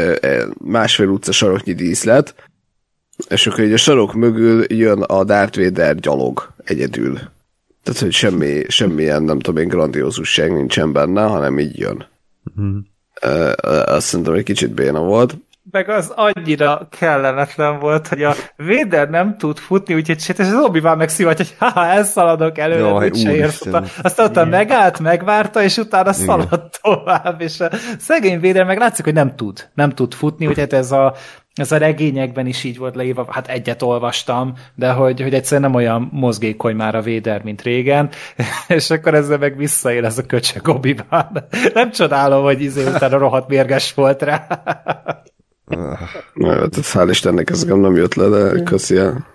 másfél 0.63 1.07
utca 1.07 1.31
saroknyi 1.31 1.73
díszlet, 1.73 2.35
és 3.29 3.47
akkor 3.47 3.63
így 3.63 3.73
a 3.73 3.77
sarok 3.77 4.13
mögül 4.13 4.63
jön 4.67 5.01
a 5.01 5.23
Darth 5.23 5.59
Vader 5.59 5.95
gyalog 5.95 6.53
egyedül 6.63 7.19
tehát, 7.83 7.99
hogy 7.99 8.11
semmi, 8.11 8.63
semmilyen, 8.67 9.23
nem 9.23 9.39
tudom 9.39 9.61
én, 9.61 9.67
grandiózusság 9.67 10.53
nincsen 10.53 10.93
benne, 10.93 11.23
hanem 11.23 11.59
így 11.59 11.77
jön. 11.79 12.07
Mm. 12.61 12.77
Uh, 13.25 13.51
azt 13.85 14.05
szerintem 14.05 14.33
egy 14.33 14.43
kicsit 14.43 14.73
béna 14.73 14.99
volt. 14.99 15.37
Meg 15.71 15.89
az 15.89 16.13
annyira 16.15 16.87
kellemetlen 16.99 17.79
volt, 17.79 18.07
hogy 18.07 18.23
a 18.23 18.33
Véder 18.55 19.09
nem 19.09 19.37
tud 19.37 19.57
futni, 19.57 19.93
úgyhogy 19.93 20.17
és 20.17 20.29
az 20.39 20.53
obi 20.53 20.79
meg 20.79 21.09
szívat, 21.09 21.37
hogy 21.37 21.55
ha 21.57 21.85
elszaladok 21.85 22.57
előle, 22.57 22.87
Jaj, 22.87 23.09
úgyse 23.09 23.35
érsz 23.35 23.65
Aztán 24.01 24.29
utána 24.29 24.49
megállt, 24.49 24.99
megvárta, 24.99 25.63
és 25.63 25.77
utána 25.77 26.13
szaladt 26.13 26.79
tovább, 26.81 27.41
és 27.41 27.59
a 27.59 27.69
szegény 27.97 28.39
Véder 28.39 28.65
meg 28.65 28.77
látszik, 28.77 29.05
hogy 29.05 29.13
nem 29.13 29.35
tud, 29.35 29.69
nem 29.73 29.89
tud 29.89 30.13
futni, 30.13 30.47
úgyhogy 30.47 30.73
ez 30.73 30.91
a 30.91 31.15
ez 31.53 31.71
a 31.71 31.77
regényekben 31.77 32.47
is 32.47 32.63
így 32.63 32.77
volt 32.77 32.95
leírva, 32.95 33.27
hát 33.29 33.47
egyet 33.47 33.81
olvastam, 33.81 34.53
de 34.75 34.91
hogy, 34.91 35.21
hogy 35.21 35.33
egyszerűen 35.33 35.69
nem 35.69 35.75
olyan 35.79 36.09
mozgékony 36.11 36.75
már 36.75 36.95
a 36.95 37.01
Véder, 37.01 37.43
mint 37.43 37.61
régen, 37.61 38.09
és 38.67 38.89
akkor 38.89 39.13
ezzel 39.13 39.37
meg 39.37 39.57
visszaél 39.57 40.05
ez 40.05 40.17
a 40.17 40.25
köcsög 40.25 40.67
obi 40.67 40.95
Nem 41.73 41.91
csodálom, 41.91 42.43
hogy 42.43 42.61
izé 42.61 42.83
utána 42.83 43.17
rohadt 43.17 43.49
mérges 43.49 43.93
volt 43.93 44.21
rá. 44.21 44.47
Hál' 46.93 47.07
Istennek 47.09 47.49
ez 47.49 47.63
nem 47.63 47.95
jött 47.95 48.13
le, 48.13 48.27
de 48.27 48.63
köszi 48.63 48.97
el. 48.97 49.27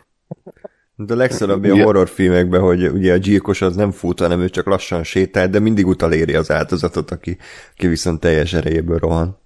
De 0.94 1.12
a 1.12 1.16
legszarabb 1.16 1.64
a 1.64 1.82
horrorfilmekben, 1.82 2.60
hogy 2.60 2.88
ugye 2.88 3.12
a 3.12 3.16
gyilkos 3.16 3.62
az 3.62 3.76
nem 3.76 3.90
fut, 3.90 4.20
hanem 4.20 4.40
ő 4.40 4.48
csak 4.48 4.66
lassan 4.66 5.02
sétál, 5.02 5.48
de 5.48 5.58
mindig 5.58 5.86
utaléri 5.86 6.34
az 6.34 6.50
áldozatot, 6.50 7.10
aki, 7.10 7.38
aki 7.72 7.86
viszont 7.86 8.20
teljes 8.20 8.52
erejéből 8.52 8.98
rohan. 8.98 9.38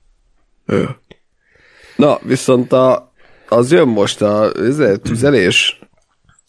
Na, 2.00 2.18
viszont 2.22 2.72
a, 2.72 3.12
az 3.48 3.72
jön 3.72 3.88
most 3.88 4.22
a 4.22 4.52
tüzelés. 5.02 5.80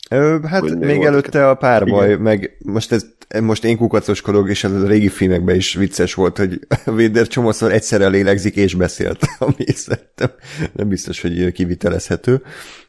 Ö, 0.10 0.38
hát 0.48 0.62
Hogy 0.62 0.78
még 0.78 0.96
volt 0.96 1.08
előtte 1.08 1.50
a 1.50 1.56
párbaj, 1.56 2.08
Igen. 2.08 2.22
meg 2.22 2.58
most 2.66 2.92
ez 2.92 3.06
most 3.40 3.64
én 3.64 3.78
kukacoskodok, 3.78 4.50
és 4.50 4.64
ez 4.64 4.72
a 4.72 4.88
régi 4.88 5.10
filmekben 5.10 5.56
is 5.56 5.74
vicces 5.74 6.14
volt, 6.14 6.38
hogy 6.38 6.60
Vader 6.86 7.28
csomószor 7.28 7.72
egyszerre 7.72 8.08
lélegzik 8.08 8.56
és 8.56 8.74
beszélt, 8.74 9.26
ami 9.40 9.66
szerintem 9.74 10.32
nem 10.72 10.88
biztos, 10.88 11.22
hogy 11.22 11.52
kivitelezhető, 11.52 12.44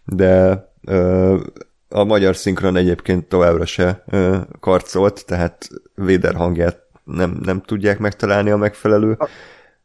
de 0.05 0.65
ö, 0.85 1.37
a 1.89 2.05
magyar 2.05 2.37
szinkron 2.37 2.77
egyébként 2.77 3.25
továbbra 3.25 3.67
se 3.67 4.05
ö, 4.07 4.37
karcolt, 4.61 5.25
tehát 5.27 5.69
Vader 5.95 6.35
hangját 6.35 6.81
nem, 7.05 7.39
nem 7.45 7.63
tudják 7.67 7.99
megtalálni 7.99 8.51
a 8.51 8.57
megfelelő 8.57 9.17
Ö, 9.19 9.25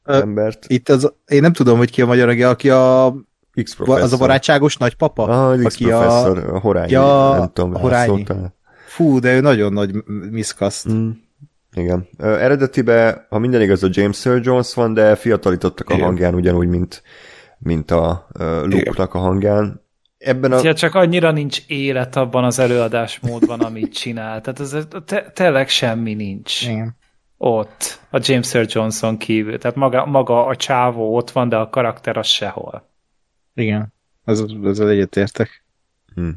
embert. 0.09 0.65
Itt 0.67 0.89
az, 0.89 1.13
én 1.27 1.41
nem 1.41 1.53
tudom, 1.53 1.77
hogy 1.77 1.91
ki 1.91 2.01
a 2.01 2.05
magyar, 2.05 2.29
aki 2.29 2.69
a, 2.69 3.15
X 3.63 3.75
professzor. 3.75 4.01
az 4.01 4.13
a 4.13 4.17
barátságos 4.17 4.77
nagypapa? 4.77 5.23
Ah, 5.23 5.49
az 5.49 5.63
X 5.63 5.73
aki 5.73 5.91
a, 5.91 5.99
professzor, 5.99 6.37
a 6.53 6.59
Horányi, 6.59 6.91
Ja, 6.91 7.35
nem 7.37 7.49
tudom, 7.53 7.75
a 7.75 7.79
Horányi. 7.79 8.25
fú, 8.87 9.19
de 9.19 9.35
ő 9.35 9.39
nagyon 9.39 9.73
nagy 9.73 9.91
miszkaszt. 10.31 10.89
Mm. 10.91 11.09
Igen. 11.73 12.07
Ö, 12.17 12.39
eredetibe, 12.39 13.25
ha 13.29 13.39
minden 13.39 13.61
igaz, 13.61 13.83
a 13.83 13.87
James 13.91 14.25
Earl 14.25 14.39
Jones 14.43 14.73
van, 14.73 14.93
de 14.93 15.15
fiatalítottak 15.15 15.89
a 15.89 15.93
Igen. 15.93 16.05
hangján 16.05 16.33
ugyanúgy, 16.33 16.67
mint, 16.67 17.03
mint 17.57 17.91
a 17.91 18.27
uh, 18.39 18.45
Luke-nak 18.63 19.13
a 19.13 19.19
hangján. 19.19 19.85
Ebben 20.17 20.51
a... 20.51 20.59
Ja, 20.63 20.73
csak 20.73 20.95
annyira 20.95 21.31
nincs 21.31 21.61
élet 21.67 22.15
abban 22.15 22.43
az 22.43 22.59
előadásmódban, 22.59 23.59
amit 23.59 23.93
csinál. 23.93 24.41
Tehát 24.41 24.59
ez 24.59 24.75
te, 25.05 25.31
tényleg 25.33 25.69
semmi 25.69 26.13
nincs 26.13 26.61
Igen. 26.67 26.95
Ott 27.37 27.99
a 28.09 28.19
James 28.21 28.53
Earl 28.53 28.67
Johnson 28.69 29.17
kívül. 29.17 29.57
Tehát 29.57 29.75
maga, 29.77 30.05
maga 30.05 30.45
a 30.45 30.55
csávó 30.55 31.15
ott 31.15 31.31
van, 31.31 31.49
de 31.49 31.55
a 31.55 31.69
karakter 31.69 32.17
az 32.17 32.27
sehol. 32.27 32.89
Igen. 33.53 33.93
Az, 34.23 34.45
ezzel 34.63 34.89
egyetértek. 34.89 35.63
Hm. 36.15 36.29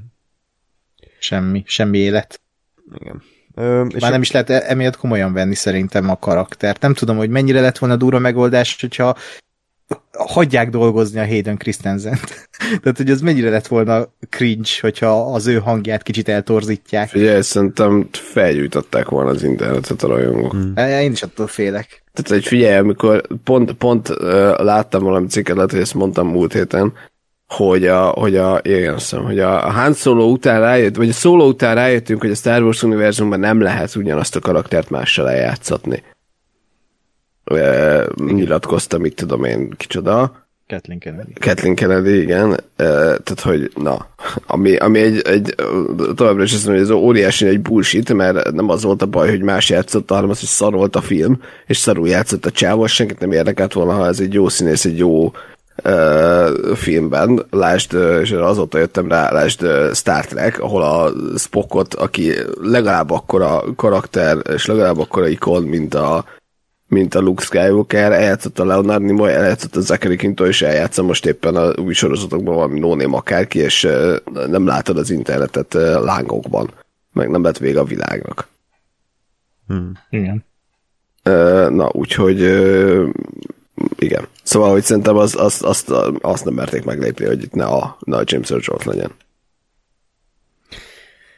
Semmi, 1.18 1.62
semmi 1.66 1.98
élet. 1.98 2.40
Igen. 2.94 3.22
Ö, 3.54 3.84
és 3.86 4.00
Már 4.00 4.10
nem 4.10 4.20
is 4.20 4.30
lehet 4.30 4.50
e- 4.50 4.64
emiatt 4.66 4.96
komolyan 4.96 5.32
venni 5.32 5.54
szerintem 5.54 6.10
a 6.10 6.18
karaktert. 6.18 6.80
Nem 6.80 6.94
tudom, 6.94 7.16
hogy 7.16 7.30
mennyire 7.30 7.60
lett 7.60 7.78
volna 7.78 7.96
durva 7.96 8.18
megoldás, 8.18 8.80
hogyha 8.80 9.16
hagyják 10.26 10.70
dolgozni 10.70 11.20
a 11.20 11.26
Hayden 11.26 11.56
Christensen-t. 11.56 12.48
Tehát, 12.82 12.96
hogy 12.96 13.10
az 13.10 13.20
mennyire 13.20 13.50
lett 13.50 13.66
volna 13.66 14.08
cringe, 14.28 14.70
hogyha 14.80 15.34
az 15.34 15.46
ő 15.46 15.58
hangját 15.58 16.02
kicsit 16.02 16.28
eltorzítják. 16.28 17.08
Figyelj, 17.08 17.40
szerintem 17.40 18.08
felgyújtották 18.12 19.08
volna 19.08 19.30
az 19.30 19.42
internetet 19.42 20.02
a 20.02 20.08
rajongók. 20.08 20.52
Hm. 20.52 20.78
Én 20.78 21.12
is 21.12 21.22
attól 21.22 21.46
félek. 21.46 22.02
Tehát, 22.12 22.30
hogy 22.30 22.46
figyelj, 22.46 22.76
amikor 22.76 23.26
pont, 23.44 23.72
pont 23.72 24.08
uh, 24.08 24.18
láttam 24.62 25.02
valami 25.02 25.26
cikket, 25.26 25.54
lehet, 25.56 25.70
hogy 25.70 25.80
ezt 25.80 25.94
mondtam 25.94 26.28
múlt 26.28 26.52
héten, 26.52 26.92
hogy 27.46 27.86
a, 27.86 28.06
hogy 28.06 28.36
a, 28.36 28.60
igen, 28.62 28.94
hiszem, 28.94 29.24
hogy 29.24 29.38
a, 29.38 29.66
a 29.66 29.70
Han 29.70 29.92
Solo 29.92 30.24
után 30.24 30.60
rájött, 30.60 30.96
vagy 30.96 31.08
a 31.08 31.12
Solo 31.12 31.46
után 31.46 31.74
rájöttünk, 31.74 32.20
hogy 32.20 32.30
a 32.30 32.34
Star 32.34 32.62
Wars 32.62 32.82
univerzumban 32.82 33.40
nem 33.40 33.60
lehet 33.60 33.94
ugyanazt 33.94 34.36
a 34.36 34.40
karaktert 34.40 34.90
mással 34.90 35.30
eljátszatni. 35.30 36.02
Uh, 37.50 38.04
nyilatkozta, 38.32 38.98
mit 38.98 39.14
tudom 39.14 39.44
én, 39.44 39.70
kicsoda. 39.76 40.48
Kathleen 40.70 40.98
Kennedy. 40.98 41.32
Kathleen 41.40 41.74
Kennedy, 41.74 42.20
igen. 42.20 42.60
Tehát, 42.76 43.40
hogy 43.40 43.72
na, 43.76 44.06
ami, 44.46 44.76
ami 44.76 44.98
egy, 44.98 45.20
egy 45.20 45.54
továbbra 46.14 46.42
is 46.42 46.52
azt 46.52 46.66
mondom, 46.66 46.84
hogy 46.84 46.92
ez 46.92 47.02
óriási 47.02 47.46
egy 47.46 47.60
bullshit, 47.60 48.12
mert 48.12 48.52
nem 48.52 48.68
az 48.68 48.82
volt 48.82 49.02
a 49.02 49.06
baj, 49.06 49.28
hogy 49.28 49.42
más 49.42 49.68
játszott, 49.68 50.10
hanem 50.10 50.30
az, 50.30 50.38
hogy 50.38 50.48
szar 50.48 50.72
volt 50.72 50.96
a 50.96 51.00
film, 51.00 51.40
és 51.66 51.76
szarul 51.76 52.08
játszott 52.08 52.46
a 52.46 52.50
csávó, 52.50 52.86
senkit 52.86 53.18
nem 53.18 53.32
érdekelt 53.32 53.72
volna, 53.72 53.92
ha 53.92 54.06
ez 54.06 54.20
egy 54.20 54.32
jó 54.32 54.48
színész, 54.48 54.84
egy 54.84 54.98
jó 54.98 55.32
uh, 55.84 56.74
filmben, 56.74 57.46
lásd, 57.50 57.94
uh, 57.94 58.18
és 58.20 58.30
azóta 58.30 58.78
jöttem 58.78 59.08
rá, 59.08 59.32
lásd 59.32 59.62
uh, 59.62 59.92
Star 59.92 60.26
Trek, 60.26 60.60
ahol 60.60 60.82
a 60.82 61.12
Spockot, 61.38 61.94
aki 61.94 62.32
legalább 62.60 63.10
akkora 63.10 63.62
karakter, 63.76 64.36
és 64.54 64.66
legalább 64.66 64.98
akkora 64.98 65.28
ikon, 65.28 65.62
mint 65.62 65.94
a 65.94 66.24
mint 66.90 67.14
a 67.14 67.20
Luke 67.20 67.42
Skywalker, 67.42 68.12
eljátszott 68.12 68.58
a 68.58 68.64
Leonard 68.64 69.02
Nimoy, 69.02 69.32
eljátszott 69.32 69.76
a 69.76 69.80
Zachary 69.80 70.16
Quinto, 70.16 70.46
és 70.46 70.62
eljátsza 70.62 71.02
most 71.02 71.26
éppen 71.26 71.56
a 71.56 71.72
új 71.80 71.92
sorozatokban 71.92 72.54
valami 72.54 72.78
no 72.78 73.16
akárki, 73.16 73.58
és 73.58 73.88
nem 74.46 74.66
látod 74.66 74.96
az 74.96 75.10
internetet 75.10 75.72
lángokban. 76.02 76.70
Meg 77.12 77.30
nem 77.30 77.42
lett 77.42 77.58
vége 77.58 77.80
a 77.80 77.84
világnak. 77.84 78.48
Hm. 79.66 79.76
Igen. 80.10 80.44
Na, 81.72 81.88
úgyhogy 81.92 82.40
igen. 83.98 84.28
Szóval, 84.42 84.70
hogy 84.70 84.82
szerintem 84.82 85.16
az, 85.16 85.34
azt, 85.36 85.62
azt, 85.62 85.90
azt 86.20 86.44
nem 86.44 86.54
merték 86.54 86.84
meglépni, 86.84 87.24
hogy 87.24 87.42
itt 87.42 87.54
ne 87.54 87.64
a, 87.64 87.96
ne 88.00 88.16
a 88.16 88.22
James 88.24 88.50
Earl 88.50 88.62
Jones 88.64 88.84
legyen. 88.84 89.10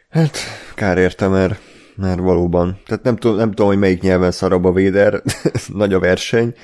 Hát, 0.08 0.38
kár 0.74 0.98
érte, 0.98 1.28
mert, 1.28 1.60
mert 1.96 2.20
valóban. 2.20 2.78
Tehát 2.86 3.02
nem, 3.02 3.16
tudom, 3.16 3.36
nem 3.36 3.48
tudom, 3.48 3.66
hogy 3.66 3.78
melyik 3.78 4.00
nyelven 4.00 4.30
szarabb 4.30 4.64
a 4.64 4.72
Véder, 4.72 5.22
nagy 5.66 5.92
a 5.92 5.98
verseny. 5.98 6.54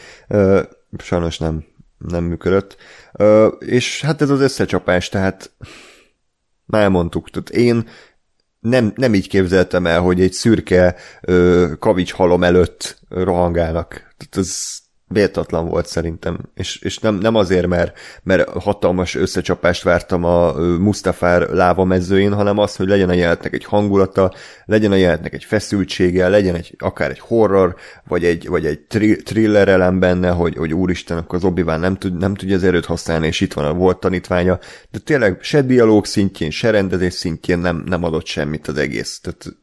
Sajnos 0.98 1.38
nem, 1.38 1.64
nem 1.98 2.24
működött. 2.24 2.76
És 3.58 4.02
hát 4.02 4.22
ez 4.22 4.30
az 4.30 4.40
összecsapás, 4.40 5.08
tehát 5.08 5.50
már 6.64 6.82
elmondtuk, 6.82 7.30
tehát 7.30 7.50
én 7.50 7.88
nem, 8.60 8.92
nem 8.94 9.14
így 9.14 9.28
képzeltem 9.28 9.86
el, 9.86 10.00
hogy 10.00 10.20
egy 10.20 10.32
szürke 10.32 10.96
ö, 11.20 11.66
kavics 11.78 12.12
halom 12.12 12.44
előtt 12.44 13.00
rohangálnak. 13.08 13.88
Tehát 13.90 14.36
ez 14.36 14.78
méltatlan 15.08 15.68
volt 15.68 15.86
szerintem, 15.86 16.38
és, 16.54 16.80
és 16.82 16.98
nem, 16.98 17.14
nem 17.14 17.34
azért, 17.34 17.66
mert, 17.66 17.98
mert 18.22 18.48
hatalmas 18.48 19.14
összecsapást 19.14 19.82
vártam 19.82 20.24
a 20.24 20.52
Mustafár 20.78 21.48
láva 21.48 21.84
mezőjén, 21.84 22.34
hanem 22.34 22.58
az, 22.58 22.76
hogy 22.76 22.88
legyen 22.88 23.08
a 23.08 23.12
jelenetnek 23.12 23.54
egy 23.54 23.64
hangulata, 23.64 24.32
legyen 24.64 24.92
a 24.92 24.94
jelenetnek 24.94 25.34
egy 25.34 25.44
feszültsége, 25.44 26.28
legyen 26.28 26.54
egy, 26.54 26.74
akár 26.78 27.10
egy 27.10 27.18
horror, 27.18 27.76
vagy 28.08 28.24
egy, 28.24 28.48
vagy 28.48 28.66
egy 28.66 28.80
tri- 28.80 29.22
thriller 29.22 29.68
elem 29.68 29.98
benne, 29.98 30.30
hogy, 30.30 30.56
hogy 30.56 30.74
úristen, 30.74 31.18
akkor 31.18 31.38
az 31.38 31.44
obi 31.44 31.62
nem, 31.62 31.96
tud, 31.96 32.16
nem 32.16 32.34
tudja 32.34 32.56
az 32.56 32.64
erőt 32.64 32.86
használni, 32.86 33.26
és 33.26 33.40
itt 33.40 33.52
van 33.52 33.64
a 33.64 33.74
volt 33.74 34.00
tanítványa, 34.00 34.58
de 34.90 34.98
tényleg 34.98 35.38
se 35.40 35.62
dialóg 35.62 36.06
szintjén, 36.06 36.50
se 36.50 36.70
rendezés 36.70 37.14
szintjén 37.14 37.58
nem, 37.58 37.82
nem 37.86 38.04
adott 38.04 38.26
semmit 38.26 38.68
az 38.68 38.76
egész. 38.76 39.20
Tehát 39.20 39.56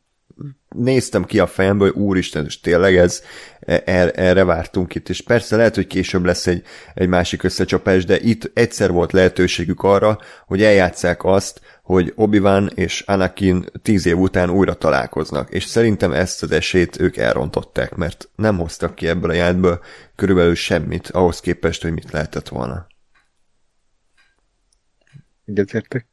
néztem 0.75 1.23
ki 1.23 1.39
a 1.39 1.47
fejemből, 1.47 1.89
úristen, 1.89 2.45
és 2.45 2.59
tényleg 2.59 2.97
ez, 2.97 3.23
er, 3.65 4.11
erre 4.15 4.43
vártunk 4.43 4.95
itt, 4.95 5.09
és 5.09 5.21
persze 5.21 5.55
lehet, 5.55 5.75
hogy 5.75 5.87
később 5.87 6.25
lesz 6.25 6.47
egy, 6.47 6.63
egy 6.93 7.07
másik 7.07 7.43
összecsapás, 7.43 8.05
de 8.05 8.19
itt 8.19 8.51
egyszer 8.53 8.91
volt 8.91 9.11
lehetőségük 9.11 9.83
arra, 9.83 10.19
hogy 10.45 10.63
eljátszák 10.63 11.23
azt, 11.23 11.61
hogy 11.83 12.13
obi 12.15 12.41
és 12.75 13.01
Anakin 13.01 13.65
tíz 13.81 14.05
év 14.05 14.17
után 14.17 14.49
újra 14.49 14.73
találkoznak, 14.73 15.49
és 15.49 15.63
szerintem 15.63 16.11
ezt 16.11 16.43
az 16.43 16.51
esélyt 16.51 16.99
ők 16.99 17.17
elrontották, 17.17 17.95
mert 17.95 18.29
nem 18.35 18.57
hoztak 18.57 18.95
ki 18.95 19.07
ebből 19.07 19.29
a 19.29 19.33
játból 19.33 19.83
körülbelül 20.15 20.55
semmit 20.55 21.07
ahhoz 21.07 21.39
képest, 21.39 21.81
hogy 21.81 21.93
mit 21.93 22.11
lehetett 22.11 22.47
volna. 22.47 22.87
Egyetértek. 25.45 26.07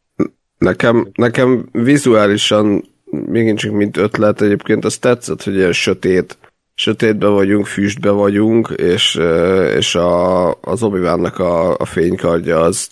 Nekem, 0.58 1.10
nekem 1.12 1.68
vizuálisan 1.72 2.84
még 3.04 3.56
csak 3.56 3.72
mint 3.72 3.96
ötlet 3.96 4.40
egyébként 4.40 4.84
az 4.84 4.98
tetszett, 4.98 5.42
hogy 5.42 5.54
ilyen 5.54 5.72
sötét, 5.72 6.38
sötétbe 6.74 7.26
vagyunk, 7.26 7.66
füstbe 7.66 8.10
vagyunk, 8.10 8.68
és, 8.76 9.14
és 9.76 9.94
a, 9.94 10.50
az 10.60 10.82
obi 10.82 11.06
a, 11.06 11.76
a 11.76 11.84
fénykardja 11.84 12.60
az, 12.60 12.90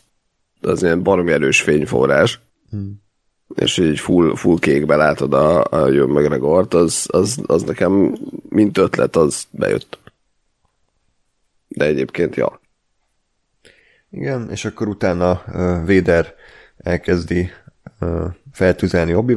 az 0.61 0.83
ilyen 0.83 1.03
baromi 1.03 1.33
erős 1.33 1.61
fényforrás. 1.61 2.41
Hmm. 2.70 3.03
És 3.55 3.78
így 3.78 3.99
full, 3.99 4.37
full 4.37 4.59
kékbe 4.59 4.97
látod 4.97 5.35
a, 5.35 5.64
a 5.70 5.89
Jön 5.89 6.09
McGregort, 6.09 6.74
az, 6.74 7.07
az, 7.11 7.41
az 7.47 7.62
nekem 7.62 8.18
mint 8.49 8.78
ötlet, 8.78 9.16
az 9.16 9.47
bejött. 9.51 9.99
De 11.68 11.85
egyébként, 11.85 12.37
ja. 12.37 12.61
Igen, 14.11 14.51
és 14.51 14.64
akkor 14.64 14.89
utána 14.89 15.43
uh, 15.47 15.87
Véder 15.87 16.35
elkezdi 16.76 17.51
uh, 18.01 18.26
feltüzelni 18.53 19.14
obi 19.14 19.35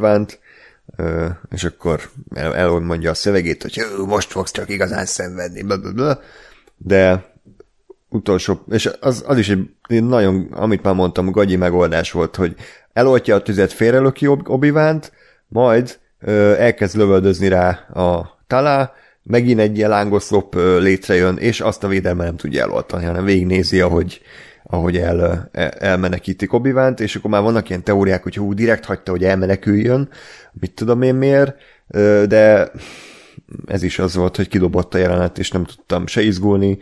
és 1.49 1.63
akkor 1.63 2.09
el, 2.35 2.55
elmondja 2.55 3.09
a 3.09 3.13
szövegét, 3.13 3.61
hogy 3.61 3.85
most 4.05 4.31
fogsz 4.31 4.51
csak 4.51 4.69
igazán 4.69 5.05
szenvedni, 5.05 5.63
blablabla. 5.63 6.21
de 6.77 7.31
utolsó, 8.09 8.63
és 8.69 8.89
az, 8.99 9.23
az 9.27 9.37
is 9.37 9.49
egy 9.87 10.03
nagyon, 10.03 10.47
amit 10.51 10.83
már 10.83 10.93
mondtam, 10.93 11.31
gagyi 11.31 11.55
megoldás 11.55 12.11
volt, 12.11 12.35
hogy 12.35 12.55
eloltja 12.93 13.35
a 13.35 13.41
tüzet, 13.41 13.73
félrelöki 13.73 14.27
obi 14.27 14.71
majd 15.47 15.99
ö, 16.19 16.53
elkezd 16.57 16.97
lövöldözni 16.97 17.47
rá 17.47 17.69
a 17.93 18.39
talá, 18.47 18.93
megint 19.23 19.59
egy 19.59 19.77
ilyen 19.77 19.89
lángoszlop 19.89 20.55
létrejön, 20.79 21.37
és 21.37 21.61
azt 21.61 21.83
a 21.83 21.87
védelme 21.87 22.23
nem 22.23 22.35
tudja 22.35 22.61
eloltani, 22.61 23.05
hanem 23.05 23.25
végignézi, 23.25 23.81
ahogy, 23.81 24.21
ahogy 24.63 24.97
el, 24.97 25.49
el, 25.51 25.69
elmenekítik 25.69 26.53
obi 26.53 26.73
és 26.97 27.15
akkor 27.15 27.29
már 27.29 27.41
vannak 27.41 27.69
ilyen 27.69 27.83
teóriák, 27.83 28.23
hogy 28.23 28.35
hú, 28.35 28.53
direkt 28.53 28.85
hagyta, 28.85 29.11
hogy 29.11 29.23
elmeneküljön, 29.23 30.09
mit 30.51 30.75
tudom 30.75 31.01
én 31.01 31.15
miért, 31.15 31.55
de 32.27 32.71
ez 33.65 33.83
is 33.83 33.99
az 33.99 34.15
volt, 34.15 34.35
hogy 34.35 34.47
kidobott 34.47 34.93
a 34.93 34.97
jelenet, 34.97 35.39
és 35.39 35.51
nem 35.51 35.63
tudtam 35.63 36.07
se 36.07 36.21
izgulni, 36.21 36.77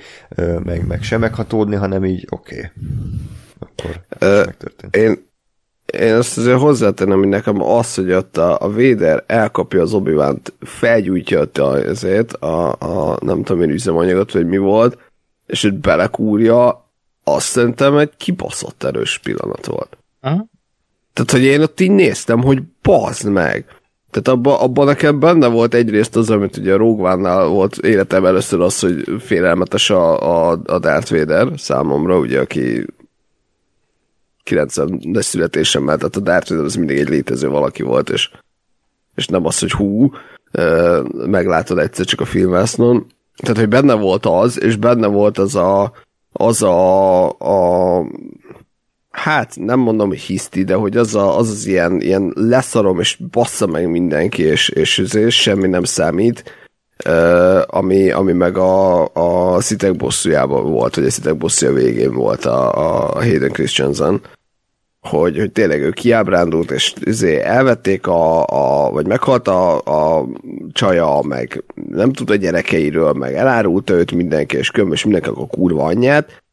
meg, 0.64 0.88
meg 0.88 1.04
se 1.04 1.18
meghatódni, 1.18 1.76
hanem 1.76 2.06
így 2.06 2.28
oké. 2.30 2.56
Okay. 2.56 2.70
Akkor 3.60 4.02
uh, 4.22 4.46
megtörtént. 4.46 4.96
Én, 4.96 5.30
én 6.00 6.14
azt 6.14 6.38
azért 6.38 6.60
hozzátenem, 6.60 7.18
hogy 7.18 7.28
nekem 7.28 7.62
az, 7.62 7.96
hogy 7.96 8.12
ott 8.12 8.38
a, 8.38 8.62
a 8.62 8.70
Véder 8.70 9.24
elkapja 9.28 9.82
az 9.82 9.94
obi 9.94 10.16
felgyújtja 10.60 11.40
ott 11.40 11.58
a, 11.58 11.72
azért 11.72 12.34
a, 12.34 12.72
a, 12.72 13.18
nem 13.22 13.44
tudom 13.44 13.62
én 13.62 13.70
üzemanyagot, 13.70 14.32
vagy 14.32 14.48
mi 14.48 14.58
volt, 14.58 14.98
és 15.46 15.62
hogy 15.62 15.74
belekúrja, 15.74 16.91
azt 17.36 17.48
szerintem 17.48 17.98
egy 17.98 18.12
kibaszott 18.18 18.84
erős 18.84 19.18
pillanat 19.18 19.66
volt. 19.66 19.98
Aha. 20.22 20.46
Tehát, 21.14 21.32
hogy 21.32 21.44
én 21.44 21.62
ott 21.62 21.80
így 21.80 21.92
néztem, 21.92 22.42
hogy 22.42 22.62
bazd 22.82 23.30
meg. 23.30 23.66
Tehát 24.12 24.28
abban 24.28 24.60
abba 24.60 24.84
nekem 24.84 25.20
benne 25.20 25.48
volt 25.48 25.74
egyrészt 25.74 26.16
az, 26.16 26.30
amit 26.30 26.58
ugye 26.58 26.74
a 26.74 26.78
Rogue 26.78 27.44
volt 27.46 27.78
életem 27.78 28.26
először 28.26 28.62
az, 28.62 28.80
hogy 28.80 29.04
félelmetes 29.20 29.90
a, 29.90 30.22
a, 30.50 30.62
a 30.66 30.80
Darth 30.80 31.12
Vader 31.12 31.48
számomra, 31.58 32.18
ugye, 32.18 32.40
aki 32.40 32.86
90-es 34.46 35.22
születésemmel, 35.22 35.98
tehát 35.98 36.16
a 36.16 36.20
Darth 36.20 36.50
Vader 36.50 36.66
az 36.66 36.76
mindig 36.76 36.98
egy 36.98 37.10
létező 37.10 37.50
valaki 37.50 37.84
volt, 37.84 38.10
és, 38.10 38.32
és 39.16 39.28
nem 39.28 39.46
az, 39.46 39.60
hogy 39.60 39.72
hú, 39.72 40.12
meglátod 41.12 41.78
egyszer 41.78 42.06
csak 42.06 42.20
a 42.20 42.26
filmvásznon. 42.26 43.06
Tehát, 43.36 43.58
hogy 43.58 43.70
benne 43.70 43.94
volt 43.94 44.26
az, 44.26 44.62
és 44.62 44.76
benne 44.76 45.08
volt 45.08 45.38
az 45.38 45.56
a, 45.56 45.94
az 46.32 46.62
a, 46.62 47.30
a 47.30 48.06
hát 49.12 49.56
nem 49.56 49.80
mondom, 49.80 50.12
hiszti, 50.12 50.64
de 50.64 50.76
hogy 50.76 50.98
az 50.98 51.16
a, 51.16 51.38
az, 51.38 51.50
az 51.50 51.66
ilyen, 51.66 52.02
ilyen 52.02 52.34
leszarom, 52.36 53.00
és 53.00 53.18
bassza 53.32 53.68
meg 53.68 53.90
mindenki, 53.90 54.44
és, 54.44 54.70
és, 54.70 54.98
és 54.98 55.42
semmi 55.42 55.68
nem 55.68 55.84
számít, 55.84 56.44
uh, 57.08 57.62
ami, 57.66 58.12
ami 58.12 58.34
meg 58.34 58.58
a, 58.58 59.08
a 59.14 59.62
szitek 59.62 59.96
bosszújában 59.96 60.72
volt, 60.72 60.96
vagy 60.96 61.06
a 61.06 61.10
szitek 61.10 61.38
bosszúja 61.38 61.74
végén 61.74 62.14
volt 62.14 62.46
a, 62.46 62.72
a 62.74 63.22
Hayden 63.22 63.52
Christensen, 63.52 64.22
hogy, 65.02 65.38
hogy 65.38 65.52
tényleg 65.52 65.82
ő 65.82 65.90
kiábrándult, 65.90 66.72
és 66.72 66.94
izé 67.00 67.42
elvették 67.42 68.08
a, 68.08 68.46
a 68.48 68.92
vagy 68.92 69.08
meghalt 69.08 69.48
a, 69.48 69.78
a 70.18 70.28
csaja, 70.72 71.22
meg 71.22 71.64
nem 71.90 72.14
tud 72.14 72.30
a 72.30 72.36
gyerekeiről, 72.36 73.14
meg 73.14 73.34
elárulta 73.34 73.94
őt 73.94 74.12
mindenki, 74.12 74.58
és 74.58 74.72
kömmös 74.72 75.04
mindenki 75.04 75.30
a 75.30 75.48
kurva 75.48 75.84
anyját, 75.84 76.44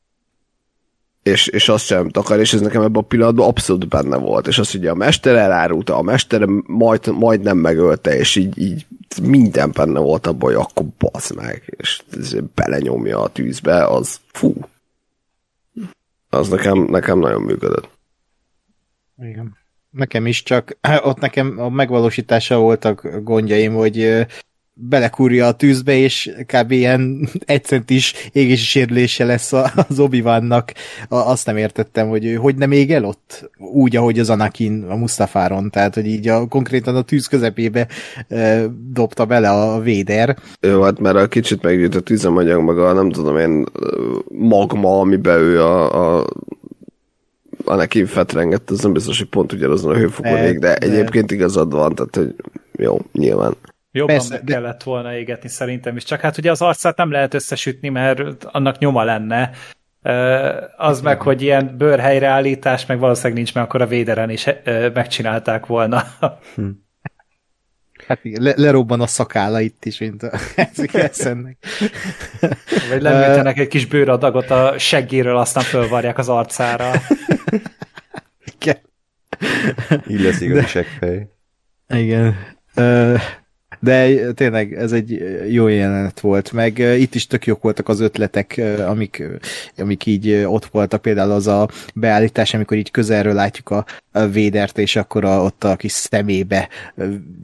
és, 1.22 1.46
és 1.46 1.68
azt 1.68 1.84
sem 1.84 2.09
takar, 2.09 2.38
és 2.38 2.53
ez 2.53 2.61
nekem 2.61 2.82
ebben 2.82 3.03
a 3.03 3.07
pillanatban 3.07 3.49
abszolút 3.49 3.88
benne 3.88 4.16
volt, 4.16 4.46
és 4.46 4.59
azt 4.59 4.74
ugye 4.74 4.90
a 4.90 4.94
mester 4.94 5.36
elárulta, 5.36 5.96
a 5.96 6.03
mester 6.03 6.46
majd 7.12 7.42
nem 7.42 7.59
megölte, 7.59 8.16
és 8.16 8.36
így, 8.36 8.59
így 8.59 8.86
minden 9.22 9.70
benne 9.74 9.99
volt 9.99 10.26
abban, 10.26 10.55
hogy 10.55 10.64
akkor 10.68 10.86
basz 10.99 11.32
meg, 11.32 11.74
és 11.76 12.03
belenyomja 12.55 13.22
a 13.22 13.28
tűzbe, 13.28 13.86
az 13.86 14.20
fú. 14.32 14.55
Az 16.30 16.49
nekem, 16.49 16.78
nekem 16.78 17.18
nagyon 17.18 17.42
működött. 17.42 17.97
Igen. 19.22 19.56
Nekem 19.90 20.26
is, 20.26 20.42
csak 20.42 20.78
ott 21.08 21.20
nekem 21.20 21.58
a 21.58 21.68
megvalósítása 21.68 22.58
voltak 22.58 23.20
gondjaim, 23.22 23.74
hogy 23.74 24.26
belekúrja 24.80 25.46
a 25.46 25.52
tűzbe, 25.52 25.96
és 25.96 26.30
kb. 26.46 26.70
ilyen 26.70 27.28
egy 27.44 27.64
centis 27.64 28.14
égési 28.32 28.64
sérülése 28.64 29.24
lesz 29.24 29.52
az 29.88 29.98
obi 29.98 30.20
-Wannak. 30.20 30.74
Azt 31.08 31.46
nem 31.46 31.56
értettem, 31.56 32.08
hogy 32.08 32.36
hogy 32.40 32.56
nem 32.56 32.72
ég 32.72 32.92
el 32.92 33.04
ott, 33.04 33.50
úgy, 33.58 33.96
ahogy 33.96 34.18
az 34.18 34.30
Anakin 34.30 34.84
a 34.88 34.96
Mustafáron, 34.96 35.70
tehát, 35.70 35.94
hogy 35.94 36.06
így 36.06 36.28
a, 36.28 36.46
konkrétan 36.46 36.96
a 36.96 37.02
tűz 37.02 37.26
közepébe 37.26 37.88
e, 38.28 38.66
dobta 38.92 39.24
bele 39.24 39.50
a 39.50 39.80
véder. 39.80 40.36
Jó, 40.60 40.82
hát 40.82 40.98
mert 40.98 41.16
a 41.16 41.28
kicsit 41.28 41.62
meggyűjt 41.62 41.94
a 41.94 42.00
tüzemanyag, 42.00 42.62
meg 42.62 42.78
a 42.78 42.92
nem 42.92 43.10
tudom 43.10 43.36
én 43.36 43.64
magma, 44.28 45.00
amiben 45.00 45.38
ő 45.38 45.62
a, 45.62 46.18
a 46.18 46.26
Anakin 47.68 48.06
fetrengett, 48.06 48.70
az 48.70 48.82
nem 48.82 48.92
biztos, 48.92 49.18
hogy 49.18 49.28
pont 49.28 49.52
ugyanazon 49.52 49.94
a 49.94 49.96
hőfokon 49.96 50.32
de, 50.32 50.52
de, 50.52 50.58
de 50.58 50.74
egyébként 50.76 51.30
igazad 51.30 51.72
van, 51.72 51.94
tehát 51.94 52.16
hogy 52.16 52.34
jó, 52.72 52.98
nyilván. 53.12 53.56
Jobban 53.90 54.14
Persze, 54.14 54.34
meg 54.34 54.44
de... 54.44 54.52
kellett 54.52 54.82
volna 54.82 55.14
égetni 55.14 55.48
szerintem 55.48 55.96
is. 55.96 56.04
Csak 56.04 56.20
hát 56.20 56.38
ugye 56.38 56.50
az 56.50 56.62
arcát 56.62 56.96
nem 56.96 57.10
lehet 57.10 57.34
összesütni, 57.34 57.88
mert 57.88 58.44
annak 58.44 58.78
nyoma 58.78 59.04
lenne. 59.04 59.50
Az 60.76 61.00
meg, 61.00 61.22
hogy 61.22 61.42
ilyen 61.42 61.74
bőrhelyreállítás, 61.78 62.86
meg 62.86 62.98
valószínűleg 62.98 63.36
nincs, 63.36 63.54
mert 63.54 63.66
akkor 63.66 63.82
a 63.82 63.86
véderen 63.86 64.30
is 64.30 64.46
megcsinálták 64.94 65.66
volna. 65.66 66.02
Hm. 66.54 66.68
Hát 68.09 68.24
igen, 68.24 68.42
le, 68.42 68.52
lerobban 68.56 69.00
a 69.00 69.06
szakála 69.06 69.61
itt 69.61 69.84
is, 69.84 69.98
mint 69.98 70.22
a 70.22 70.38
eszennek. 70.92 71.56
Vagy 72.88 73.02
leműtenek 73.02 73.59
egy 73.59 73.68
kis 73.68 73.86
bőradagot 73.86 74.50
a 74.50 74.74
seggéről, 74.78 75.36
aztán 75.36 75.62
fölvarják 75.64 76.18
az 76.18 76.28
arcára. 76.28 76.90
Igen. 78.61 78.78
Így 80.06 80.20
lesz 80.20 80.40
igazi 80.40 80.66
seggfej. 80.66 81.28
Igen. 81.88 82.36
Uh, 82.76 83.20
de 83.81 84.33
tényleg 84.33 84.74
ez 84.74 84.93
egy 84.93 85.22
jó 85.51 85.68
jelenet 85.68 86.20
volt, 86.20 86.53
meg 86.53 86.79
itt 86.79 87.14
is 87.14 87.26
tök 87.26 87.47
jók 87.47 87.62
voltak 87.62 87.89
az 87.89 88.01
ötletek, 88.01 88.61
amik, 88.87 89.22
amik 89.76 90.07
így 90.07 90.31
ott 90.47 90.66
voltak, 90.66 91.03
például 91.03 91.31
az 91.31 91.47
a 91.47 91.68
beállítás, 91.95 92.55
amikor 92.55 92.76
így 92.76 92.91
közelről 92.91 93.35
látjuk 93.35 93.70
a, 93.70 93.85
a 94.12 94.26
védert, 94.26 94.79
és 94.79 94.97
akkor 94.97 95.24
a, 95.24 95.43
ott 95.43 95.64
a 95.64 95.76
kis 95.76 95.93
szemébe 95.93 96.68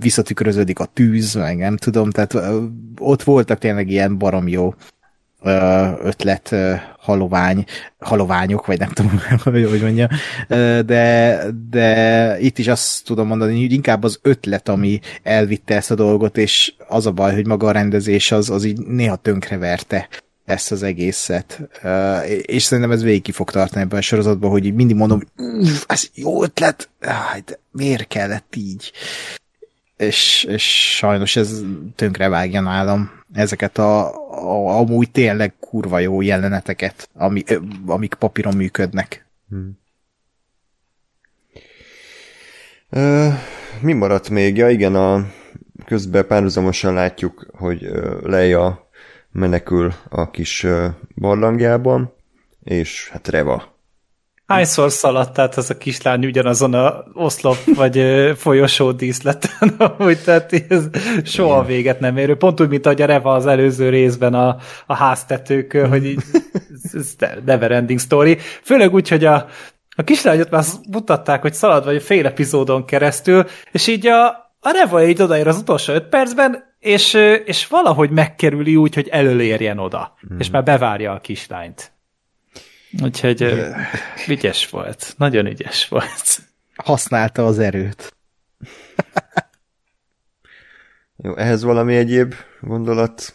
visszatükröződik 0.00 0.78
a 0.78 0.84
tűz, 0.92 1.34
meg 1.34 1.56
nem 1.56 1.76
tudom, 1.76 2.10
tehát 2.10 2.58
ott 2.98 3.22
voltak 3.22 3.58
tényleg 3.58 3.90
ilyen 3.90 4.18
barom 4.18 4.48
jó 4.48 4.74
ötlet 6.02 6.54
halovány, 6.98 7.64
haloványok, 7.98 8.66
vagy 8.66 8.78
nem 8.78 8.88
tudom, 8.88 9.20
hogy 9.44 9.82
mondja, 9.82 10.08
de, 10.82 11.40
de 11.70 12.36
itt 12.40 12.58
is 12.58 12.68
azt 12.68 13.04
tudom 13.04 13.26
mondani, 13.26 13.60
hogy 13.60 13.72
inkább 13.72 14.02
az 14.02 14.18
ötlet, 14.22 14.68
ami 14.68 15.00
elvitte 15.22 15.74
ezt 15.74 15.90
a 15.90 15.94
dolgot, 15.94 16.36
és 16.36 16.74
az 16.88 17.06
a 17.06 17.12
baj, 17.12 17.34
hogy 17.34 17.46
maga 17.46 17.66
a 17.66 17.72
rendezés 17.72 18.32
az, 18.32 18.50
az 18.50 18.64
így 18.64 18.78
néha 18.86 19.16
tönkreverte 19.16 20.08
ezt 20.44 20.72
az 20.72 20.82
egészet. 20.82 21.60
És 22.42 22.62
szerintem 22.62 22.92
ez 22.92 23.02
végig 23.02 23.22
ki 23.22 23.32
fog 23.32 23.50
tartani 23.50 23.82
ebben 23.82 23.98
a 23.98 24.02
sorozatban, 24.02 24.50
hogy 24.50 24.74
mindig 24.74 24.96
mondom, 24.96 25.20
ez 25.86 26.10
jó 26.14 26.42
ötlet, 26.42 26.88
hát 27.00 27.58
miért 27.70 28.06
kellett 28.06 28.54
így? 28.56 28.92
És, 29.96 30.44
és 30.48 30.96
sajnos 30.96 31.36
ez 31.36 31.60
tönkre 31.94 32.28
vágja 32.28 32.60
nálam 32.60 33.10
ezeket 33.32 33.78
a, 33.78 34.06
a 34.30 34.78
amúgy 34.78 35.10
tényleg 35.10 35.54
kurva 35.60 35.98
jó 35.98 36.20
jeleneteket, 36.20 37.08
ami, 37.14 37.42
amik 37.86 38.14
papíron 38.14 38.56
működnek. 38.56 39.26
Hmm. 39.48 39.78
Uh, 42.90 43.32
mi 43.80 43.92
maradt 43.92 44.30
még? 44.30 44.56
Ja 44.56 44.70
igen, 44.70 44.94
a 44.94 45.26
közben 45.84 46.26
párhuzamosan 46.26 46.94
látjuk, 46.94 47.46
hogy 47.52 47.90
Leia 48.22 48.88
menekül 49.30 49.94
a 50.08 50.30
kis 50.30 50.66
barlangjában, 51.14 52.14
és 52.62 53.08
hát 53.08 53.28
Reva 53.28 53.73
Hányszor 54.46 54.90
szaladt 54.90 55.38
át 55.38 55.56
az 55.56 55.70
a 55.70 55.76
kislány 55.76 56.24
ugyanazon 56.24 56.74
a 56.74 57.04
oszlop 57.12 57.56
vagy 57.74 58.02
folyosó 58.36 58.92
díszleten, 58.92 59.68
ahogy 59.78 60.18
tehát 60.24 60.52
ez 60.68 60.88
soha 61.24 61.64
véget 61.64 62.00
nem 62.00 62.16
érő. 62.16 62.36
Pont 62.36 62.60
úgy, 62.60 62.68
mint 62.68 62.86
ahogy 62.86 63.02
a 63.02 63.06
Reva 63.06 63.34
az 63.34 63.46
előző 63.46 63.88
részben 63.88 64.34
a, 64.34 64.56
a 64.86 64.94
háztetők, 64.94 65.72
hogy 65.72 66.06
így, 66.06 66.22
ez 66.92 67.16
never 67.44 67.72
ending 67.72 68.00
story. 68.00 68.38
Főleg 68.62 68.94
úgy, 68.94 69.08
hogy 69.08 69.24
a, 69.24 69.46
a 69.96 70.02
kislányot 70.02 70.50
már 70.50 70.64
mutatták, 70.90 71.42
hogy 71.42 71.54
szalad 71.54 71.84
vagy 71.84 72.02
fél 72.02 72.26
epizódon 72.26 72.84
keresztül, 72.84 73.46
és 73.72 73.86
így 73.86 74.06
a, 74.06 74.26
a 74.60 74.70
Reva 74.70 75.04
így 75.04 75.22
odaér 75.22 75.48
az 75.48 75.58
utolsó 75.58 75.92
öt 75.92 76.08
percben, 76.08 76.64
és, 76.78 77.14
és 77.44 77.66
valahogy 77.66 78.10
megkerüli 78.10 78.76
úgy, 78.76 78.94
hogy 78.94 79.08
előlérjen 79.08 79.78
oda, 79.78 80.14
mm. 80.32 80.38
és 80.38 80.50
már 80.50 80.62
bevárja 80.62 81.12
a 81.12 81.20
kislányt. 81.20 81.93
Úgyhogy 83.02 83.64
ügyes 84.28 84.70
volt. 84.70 85.14
Nagyon 85.16 85.46
ügyes 85.46 85.88
volt. 85.88 86.40
Használta 86.74 87.46
az 87.46 87.58
erőt. 87.58 88.16
Jó, 91.22 91.36
ehhez 91.36 91.62
valami 91.62 91.96
egyéb 91.96 92.34
gondolat? 92.60 93.34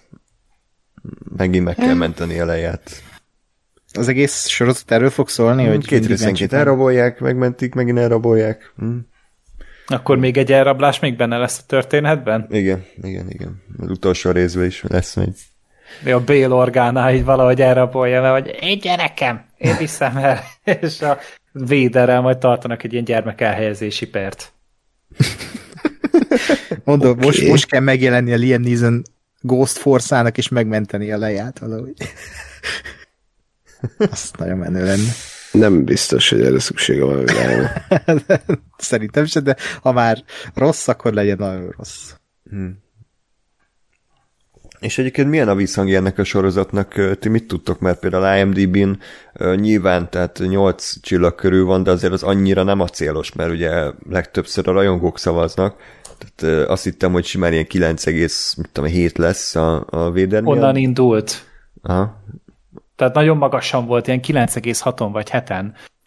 Megint 1.37 1.65
meg 1.65 1.75
kell 1.75 1.93
menteni 1.93 2.39
elejét. 2.39 3.03
Az 3.93 4.07
egész 4.07 4.47
sorozat 4.47 4.91
erről 4.91 5.09
fog 5.09 5.29
szólni, 5.29 5.63
hmm, 5.63 5.71
hogy 5.71 5.85
két 5.85 6.05
részenként 6.05 6.53
elrabolják, 6.53 7.19
megmentik, 7.19 7.73
megint 7.73 7.97
elrabolják. 7.97 8.73
Hmm. 8.75 9.07
Akkor 9.87 10.17
még 10.17 10.37
egy 10.37 10.51
elrablás 10.51 10.99
még 10.99 11.15
benne 11.15 11.37
lesz 11.37 11.59
a 11.59 11.63
történetben? 11.67 12.47
Igen, 12.49 12.85
igen, 13.01 13.29
igen. 13.29 13.61
Az 13.77 13.89
utolsó 13.89 14.31
részben 14.31 14.65
is 14.65 14.83
lesz 14.87 15.15
még 15.15 15.29
a 16.05 16.19
Bél 16.19 16.53
orgánál 16.53 17.13
így 17.13 17.23
valahogy 17.23 17.61
elrabolja 17.61 18.21
le, 18.21 18.29
hogy 18.29 18.57
én 18.61 18.79
gyerekem, 18.79 19.45
én 19.57 19.77
viszem 19.77 20.17
el, 20.17 20.43
és 20.81 21.01
a 21.01 21.17
véderrel 21.51 22.21
majd 22.21 22.37
tartanak 22.37 22.83
egy 22.83 22.91
ilyen 22.91 23.03
gyermek 23.03 23.41
elhelyezési 23.41 24.07
pert. 24.07 24.53
Mondom, 26.83 27.11
okay. 27.11 27.25
most, 27.25 27.47
most 27.47 27.65
kell 27.65 27.81
megjelenni 27.81 28.33
a 28.33 28.35
Liam 28.35 28.61
Neeson 28.61 29.03
Ghost 29.41 29.77
Force-ának 29.77 30.37
és 30.37 30.49
megmenteni 30.49 31.11
a 31.11 31.17
leját 31.17 31.59
valahogy. 31.59 31.93
Azt 34.11 34.37
nagyon 34.37 34.57
menő 34.57 34.83
lenne. 34.85 35.11
Nem 35.51 35.83
biztos, 35.83 36.29
hogy 36.29 36.41
erre 36.41 36.59
szüksége 36.59 37.03
van 37.03 37.17
a 37.17 37.23
világban. 37.23 37.69
Szerintem 38.77 39.25
se, 39.25 39.39
de 39.39 39.55
ha 39.81 39.91
már 39.91 40.23
rossz, 40.53 40.87
akkor 40.87 41.13
legyen 41.13 41.37
nagyon 41.39 41.73
rossz. 41.77 42.11
Hmm. 42.49 42.77
És 44.79 44.97
egyébként 44.97 45.29
milyen 45.29 45.47
a 45.47 45.55
visszhangja 45.55 45.97
ennek 45.97 46.17
a 46.17 46.23
sorozatnak? 46.23 47.17
Ti 47.19 47.29
mit 47.29 47.47
tudtok? 47.47 47.79
Mert 47.79 47.99
például 47.99 48.37
IMDb-n 48.37 48.99
nyilván, 49.55 50.09
tehát 50.09 50.41
8 50.47 51.01
csillag 51.01 51.35
körül 51.35 51.65
van, 51.65 51.83
de 51.83 51.91
azért 51.91 52.13
az 52.13 52.23
annyira 52.23 52.63
nem 52.63 52.79
a 52.79 52.87
célos, 52.87 53.33
mert 53.33 53.51
ugye 53.51 53.91
legtöbbször 54.09 54.67
a 54.67 54.71
rajongók 54.71 55.19
szavaznak. 55.19 55.75
Tehát 56.17 56.67
azt 56.69 56.83
hittem, 56.83 57.11
hogy 57.11 57.25
simán 57.25 57.53
ilyen 57.53 57.65
9,7 57.69 59.17
lesz 59.17 59.55
a, 59.55 59.85
a 59.89 60.11
védelmi. 60.11 60.47
Onnan 60.47 60.75
indult. 60.75 61.45
Aha. 61.81 62.23
Tehát 62.95 63.13
nagyon 63.13 63.37
magasan 63.37 63.85
volt, 63.85 64.07
ilyen 64.07 64.19
9,6-on 64.27 65.09
vagy 65.11 65.31
7 65.31 65.53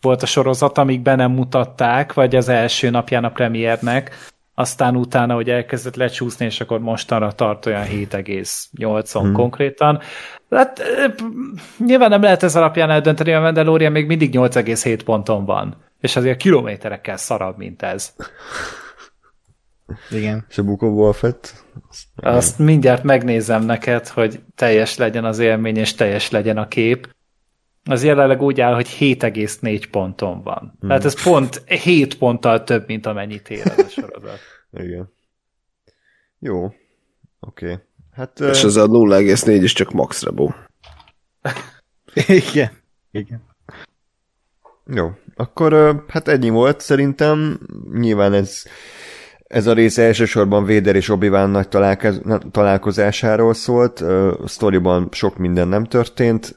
volt 0.01 0.23
a 0.23 0.27
sorozat, 0.27 0.79
amíg 0.79 1.01
be 1.01 1.15
nem 1.15 1.33
mutatták, 1.33 2.13
vagy 2.13 2.37
az 2.37 2.49
első 2.49 2.91
napján 2.91 3.25
a 3.25 3.31
premiernek, 3.31 4.31
aztán 4.55 4.97
utána, 4.97 5.35
hogy 5.35 5.51
elkezdett 5.51 5.97
lecsúszni, 5.97 6.45
és 6.45 6.61
akkor 6.61 6.81
mostanra 6.81 7.33
tart 7.33 7.67
olyan 7.67 7.87
7,8-on 7.87 9.21
hmm. 9.21 9.33
konkrétan. 9.33 10.01
Hát 10.51 10.83
nyilván 11.79 12.11
nem 12.11 12.23
lehet 12.23 12.43
ez 12.43 12.57
alapján 12.57 12.91
eldönteni, 12.91 13.33
a 13.33 13.41
Mandalorian 13.41 13.93
még 13.93 14.07
mindig 14.07 14.35
8,7 14.35 15.01
ponton 15.05 15.45
van. 15.45 15.77
És 16.01 16.17
azért 16.17 16.39
kilométerekkel 16.39 17.17
szarabb, 17.17 17.57
mint 17.57 17.83
ez. 17.83 18.15
Igen. 20.11 20.45
És 20.49 20.59
a 20.59 20.63
Book 20.63 20.83
of 20.83 21.19
Fett? 21.19 21.65
Azt 22.17 22.59
mindjárt 22.59 23.03
megnézem 23.03 23.65
neked, 23.65 24.09
hogy 24.09 24.41
teljes 24.55 24.97
legyen 24.97 25.25
az 25.25 25.39
élmény, 25.39 25.77
és 25.77 25.95
teljes 25.95 26.31
legyen 26.31 26.57
a 26.57 26.69
kép. 26.69 27.09
Az 27.85 28.05
jelenleg 28.05 28.43
úgy 28.43 28.61
áll, 28.61 28.75
hogy 28.75 28.97
7,4 28.99 29.85
ponton 29.91 30.43
van. 30.43 30.77
Hmm. 30.81 30.89
Tehát 30.89 31.05
ez 31.05 31.23
pont 31.23 31.63
7 31.67 32.19
ponttal 32.19 32.65
több, 32.65 32.87
mint 32.87 33.07
amennyit 33.07 33.51
ér 33.51 33.67
ez 33.67 33.79
a 33.79 33.89
sorozat. 33.89 34.39
Igen. 34.85 35.13
Jó. 36.39 36.65
Oké. 36.65 36.77
Okay. 37.41 37.77
Hát, 38.13 38.41
És 38.41 38.63
ez 38.63 38.77
a 38.77 38.87
0,4 38.87 39.59
is 39.63 39.73
csak 39.73 39.91
max 39.91 40.23
rebó. 40.23 40.55
Igen. 42.53 42.71
Igen. 43.11 43.43
Jó. 44.87 45.11
Akkor 45.35 46.03
hát 46.09 46.29
ennyi 46.29 46.49
volt 46.49 46.81
szerintem. 46.81 47.61
Nyilván 47.93 48.33
ez 48.33 48.65
ez 49.53 49.67
a 49.67 49.73
rész 49.73 49.99
elsősorban 49.99 50.65
Véder 50.65 50.97
és 50.97 51.09
obi 51.09 51.29
nagy 51.29 51.69
találkozásáról 52.51 53.55
szólt. 53.55 54.01
A 54.01 54.47
sztoriban 54.47 55.09
sok 55.11 55.37
minden 55.37 55.69
nem 55.69 55.85
történt, 55.85 56.57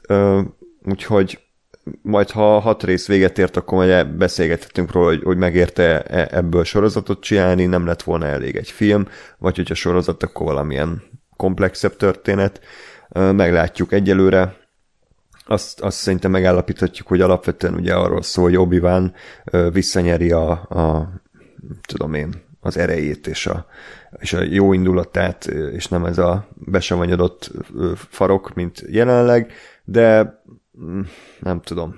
úgyhogy 0.86 1.46
majd 2.02 2.30
ha 2.30 2.58
hat 2.58 2.82
rész 2.82 3.06
véget 3.06 3.38
ért, 3.38 3.56
akkor 3.56 3.78
majd 3.78 4.06
beszélgethetünk 4.06 4.92
róla, 4.92 5.06
hogy, 5.06 5.22
hogy 5.22 5.36
megérte 5.36 6.02
-e 6.02 6.28
ebből 6.30 6.64
sorozatot 6.64 7.20
csinálni, 7.20 7.66
nem 7.66 7.86
lett 7.86 8.02
volna 8.02 8.26
elég 8.26 8.56
egy 8.56 8.70
film, 8.70 9.08
vagy 9.38 9.56
hogyha 9.56 9.74
sorozat, 9.74 10.22
akkor 10.22 10.46
valamilyen 10.46 11.02
komplexebb 11.36 11.96
történet. 11.96 12.60
Meglátjuk 13.12 13.92
egyelőre. 13.92 14.56
Azt, 15.46 15.80
azt 15.80 15.96
szerintem 15.96 16.30
megállapíthatjuk, 16.30 17.06
hogy 17.06 17.20
alapvetően 17.20 17.74
ugye 17.74 17.94
arról 17.94 18.22
szól, 18.22 18.44
hogy 18.44 18.56
obi 18.56 18.82
visszanyeri 19.72 20.30
a, 20.30 20.50
a 20.50 21.12
tudom 21.86 22.14
én, 22.14 22.44
az 22.60 22.76
erejét 22.76 23.26
és 23.26 23.46
a, 23.46 23.66
és 24.18 24.32
a 24.32 24.42
jó 24.42 24.72
indulatát, 24.72 25.44
és 25.72 25.86
nem 25.86 26.04
ez 26.04 26.18
a 26.18 26.48
besavanyodott 26.54 27.50
farok, 27.96 28.54
mint 28.54 28.84
jelenleg, 28.88 29.52
de 29.84 30.40
nem 31.40 31.60
tudom, 31.60 31.96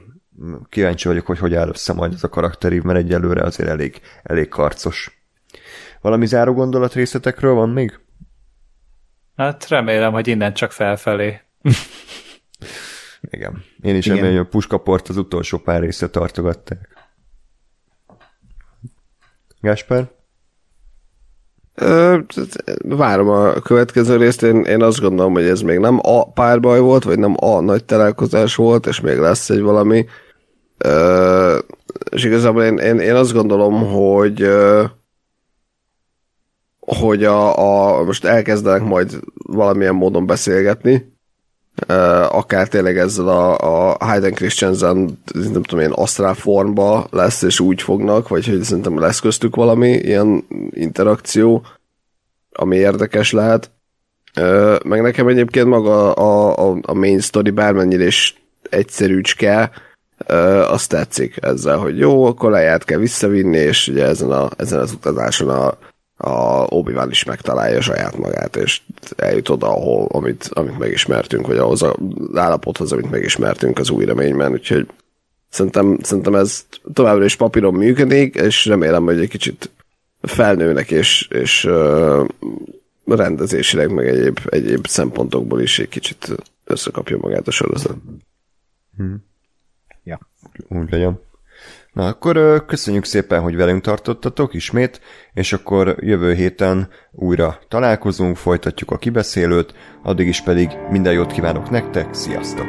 kíváncsi 0.69 1.09
vagyok, 1.09 1.27
hogy 1.27 1.39
hogy 1.39 1.55
áll 1.55 1.69
össze 1.69 1.93
majd 1.93 2.13
ez 2.13 2.25
a 2.25 2.29
karakterív, 2.29 2.83
mert 2.83 2.99
egyelőre 2.99 3.43
azért 3.43 3.69
elég, 3.69 4.01
elég 4.23 4.49
karcos. 4.49 5.23
Valami 6.01 6.27
záró 6.27 6.53
gondolat 6.53 6.93
részletekről 6.93 7.55
van 7.55 7.71
még? 7.71 8.01
Hát 9.37 9.69
remélem, 9.69 10.13
hogy 10.13 10.29
innen 10.29 10.55
csak 10.55 10.73
felfelé. 10.73 11.41
Igen. 13.21 13.65
Én 13.81 13.97
is 13.97 14.07
remélem, 14.07 14.31
hogy 14.31 14.39
a 14.39 14.49
puskaport 14.49 15.09
az 15.09 15.17
utolsó 15.17 15.59
pár 15.59 15.81
része 15.81 16.11
tartogatták. 16.11 16.97
Gásper? 19.61 20.11
Várom 22.85 23.29
a 23.29 23.53
következő 23.53 24.17
részt, 24.17 24.43
én, 24.43 24.63
én 24.63 24.83
azt 24.83 25.01
gondolom, 25.01 25.33
hogy 25.33 25.45
ez 25.45 25.61
még 25.61 25.79
nem 25.79 25.99
a 26.03 26.33
párbaj 26.33 26.81
volt, 26.81 27.05
vagy 27.05 27.19
nem 27.19 27.35
a 27.41 27.61
nagy 27.61 27.85
találkozás 27.85 28.55
volt, 28.55 28.87
és 28.87 29.01
még 29.01 29.19
lesz 29.19 29.51
egy 29.51 29.61
valami. 29.61 30.07
És 32.11 32.25
igazából 32.25 32.63
én, 32.63 32.77
én, 32.77 32.99
én 32.99 33.15
azt 33.15 33.33
gondolom, 33.33 33.87
hogy 33.93 34.49
hogy 36.81 37.25
a, 37.25 37.59
a, 37.99 38.05
most 38.05 38.25
elkezdenek 38.25 38.83
majd 38.83 39.21
valamilyen 39.35 39.95
módon 39.95 40.27
beszélgetni, 40.27 41.18
akár 42.29 42.69
tényleg 42.69 42.99
ezzel 42.99 43.29
a, 43.29 43.59
a 43.59 43.97
Hayden 44.05 44.35
Christensen, 44.35 45.19
nem 45.35 45.63
tudom 45.63 45.85
én, 45.85 45.91
asztrál 45.91 46.35
formba 46.35 47.07
lesz, 47.11 47.43
és 47.43 47.61
úgy 47.61 47.83
fognak, 47.83 48.29
vagy 48.29 48.47
hogy 48.47 48.63
szerintem 48.63 48.99
lesz 48.99 49.21
köztük 49.21 49.57
valami 49.57 49.89
ilyen 49.89 50.45
interakció, 50.71 51.63
ami 52.53 52.77
érdekes 52.77 53.33
lehet. 53.33 53.71
Meg 54.85 55.03
nekem 55.03 55.29
egyébként 55.29 55.67
maga 55.67 56.13
a, 56.13 56.55
a, 56.69 56.79
a 56.83 56.95
main 56.95 57.21
story 57.21 57.51
bármennyire 57.51 58.07
is 58.07 58.43
egyszerűcske, 58.71 59.71
azt 60.69 60.89
tetszik 60.89 61.37
ezzel, 61.41 61.77
hogy 61.77 61.99
jó, 61.99 62.25
akkor 62.25 62.51
leját 62.51 62.85
kell 62.85 62.99
visszavinni, 62.99 63.59
és 63.59 63.89
ugye 63.89 64.05
ezen, 64.05 64.31
a, 64.31 64.49
ezen 64.57 64.79
az 64.79 64.93
utazáson 64.93 65.49
a, 65.49 65.79
a 66.21 66.67
obi 66.69 66.93
is 67.09 67.25
megtalálja 67.25 67.81
saját 67.81 68.17
magát, 68.17 68.57
és 68.57 68.81
eljut 69.17 69.49
oda, 69.49 69.67
ahol, 69.67 70.07
amit, 70.07 70.49
amit 70.53 70.79
megismertünk, 70.79 71.47
vagy 71.47 71.57
ahhoz 71.57 71.83
az 71.83 71.95
állapothoz, 72.35 72.93
amit 72.93 73.11
megismertünk 73.11 73.79
az 73.79 73.91
új 73.91 74.05
reményben, 74.05 74.53
úgyhogy 74.53 74.87
szerintem, 75.49 75.99
szerintem 76.03 76.35
ez 76.35 76.67
továbbra 76.93 77.25
is 77.25 77.37
papíron 77.37 77.75
működik, 77.75 78.35
és 78.35 78.67
remélem, 78.67 79.05
hogy 79.05 79.21
egy 79.21 79.29
kicsit 79.29 79.71
felnőnek, 80.21 80.91
és, 80.91 81.29
és 81.31 81.65
uh, 81.65 82.29
rendezésileg, 83.05 83.91
meg 83.91 84.09
egyéb, 84.09 84.39
egyéb 84.45 84.87
szempontokból 84.87 85.61
is 85.61 85.79
egy 85.79 85.89
kicsit 85.89 86.35
összekapja 86.65 87.19
magát 87.21 87.49
a 87.49 87.51
sorozat. 87.51 87.97
Hmm. 88.97 89.25
Ja. 90.05 90.21
Úgy 90.69 90.91
legyen. 90.91 91.21
Na 91.99 92.07
akkor 92.07 92.65
köszönjük 92.67 93.05
szépen, 93.05 93.41
hogy 93.41 93.57
velünk 93.57 93.83
tartottatok 93.83 94.55
ismét, 94.55 95.01
és 95.33 95.53
akkor 95.53 95.97
jövő 96.01 96.35
héten 96.35 96.89
újra 97.13 97.59
találkozunk, 97.69 98.37
folytatjuk 98.37 98.91
a 98.91 98.97
kibeszélőt, 98.97 99.75
addig 100.03 100.27
is 100.27 100.41
pedig 100.41 100.71
minden 100.91 101.13
jót 101.13 101.33
kívánok 101.33 101.71
nektek, 101.71 102.15
sziasztok! 102.15 102.69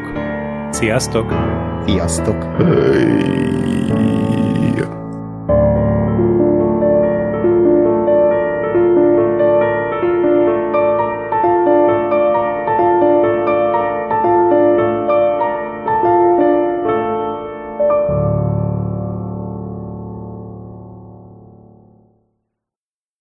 Sziasztok! 0.72 1.34
Sziasztok! 1.86 2.44
Hey. 2.44 3.30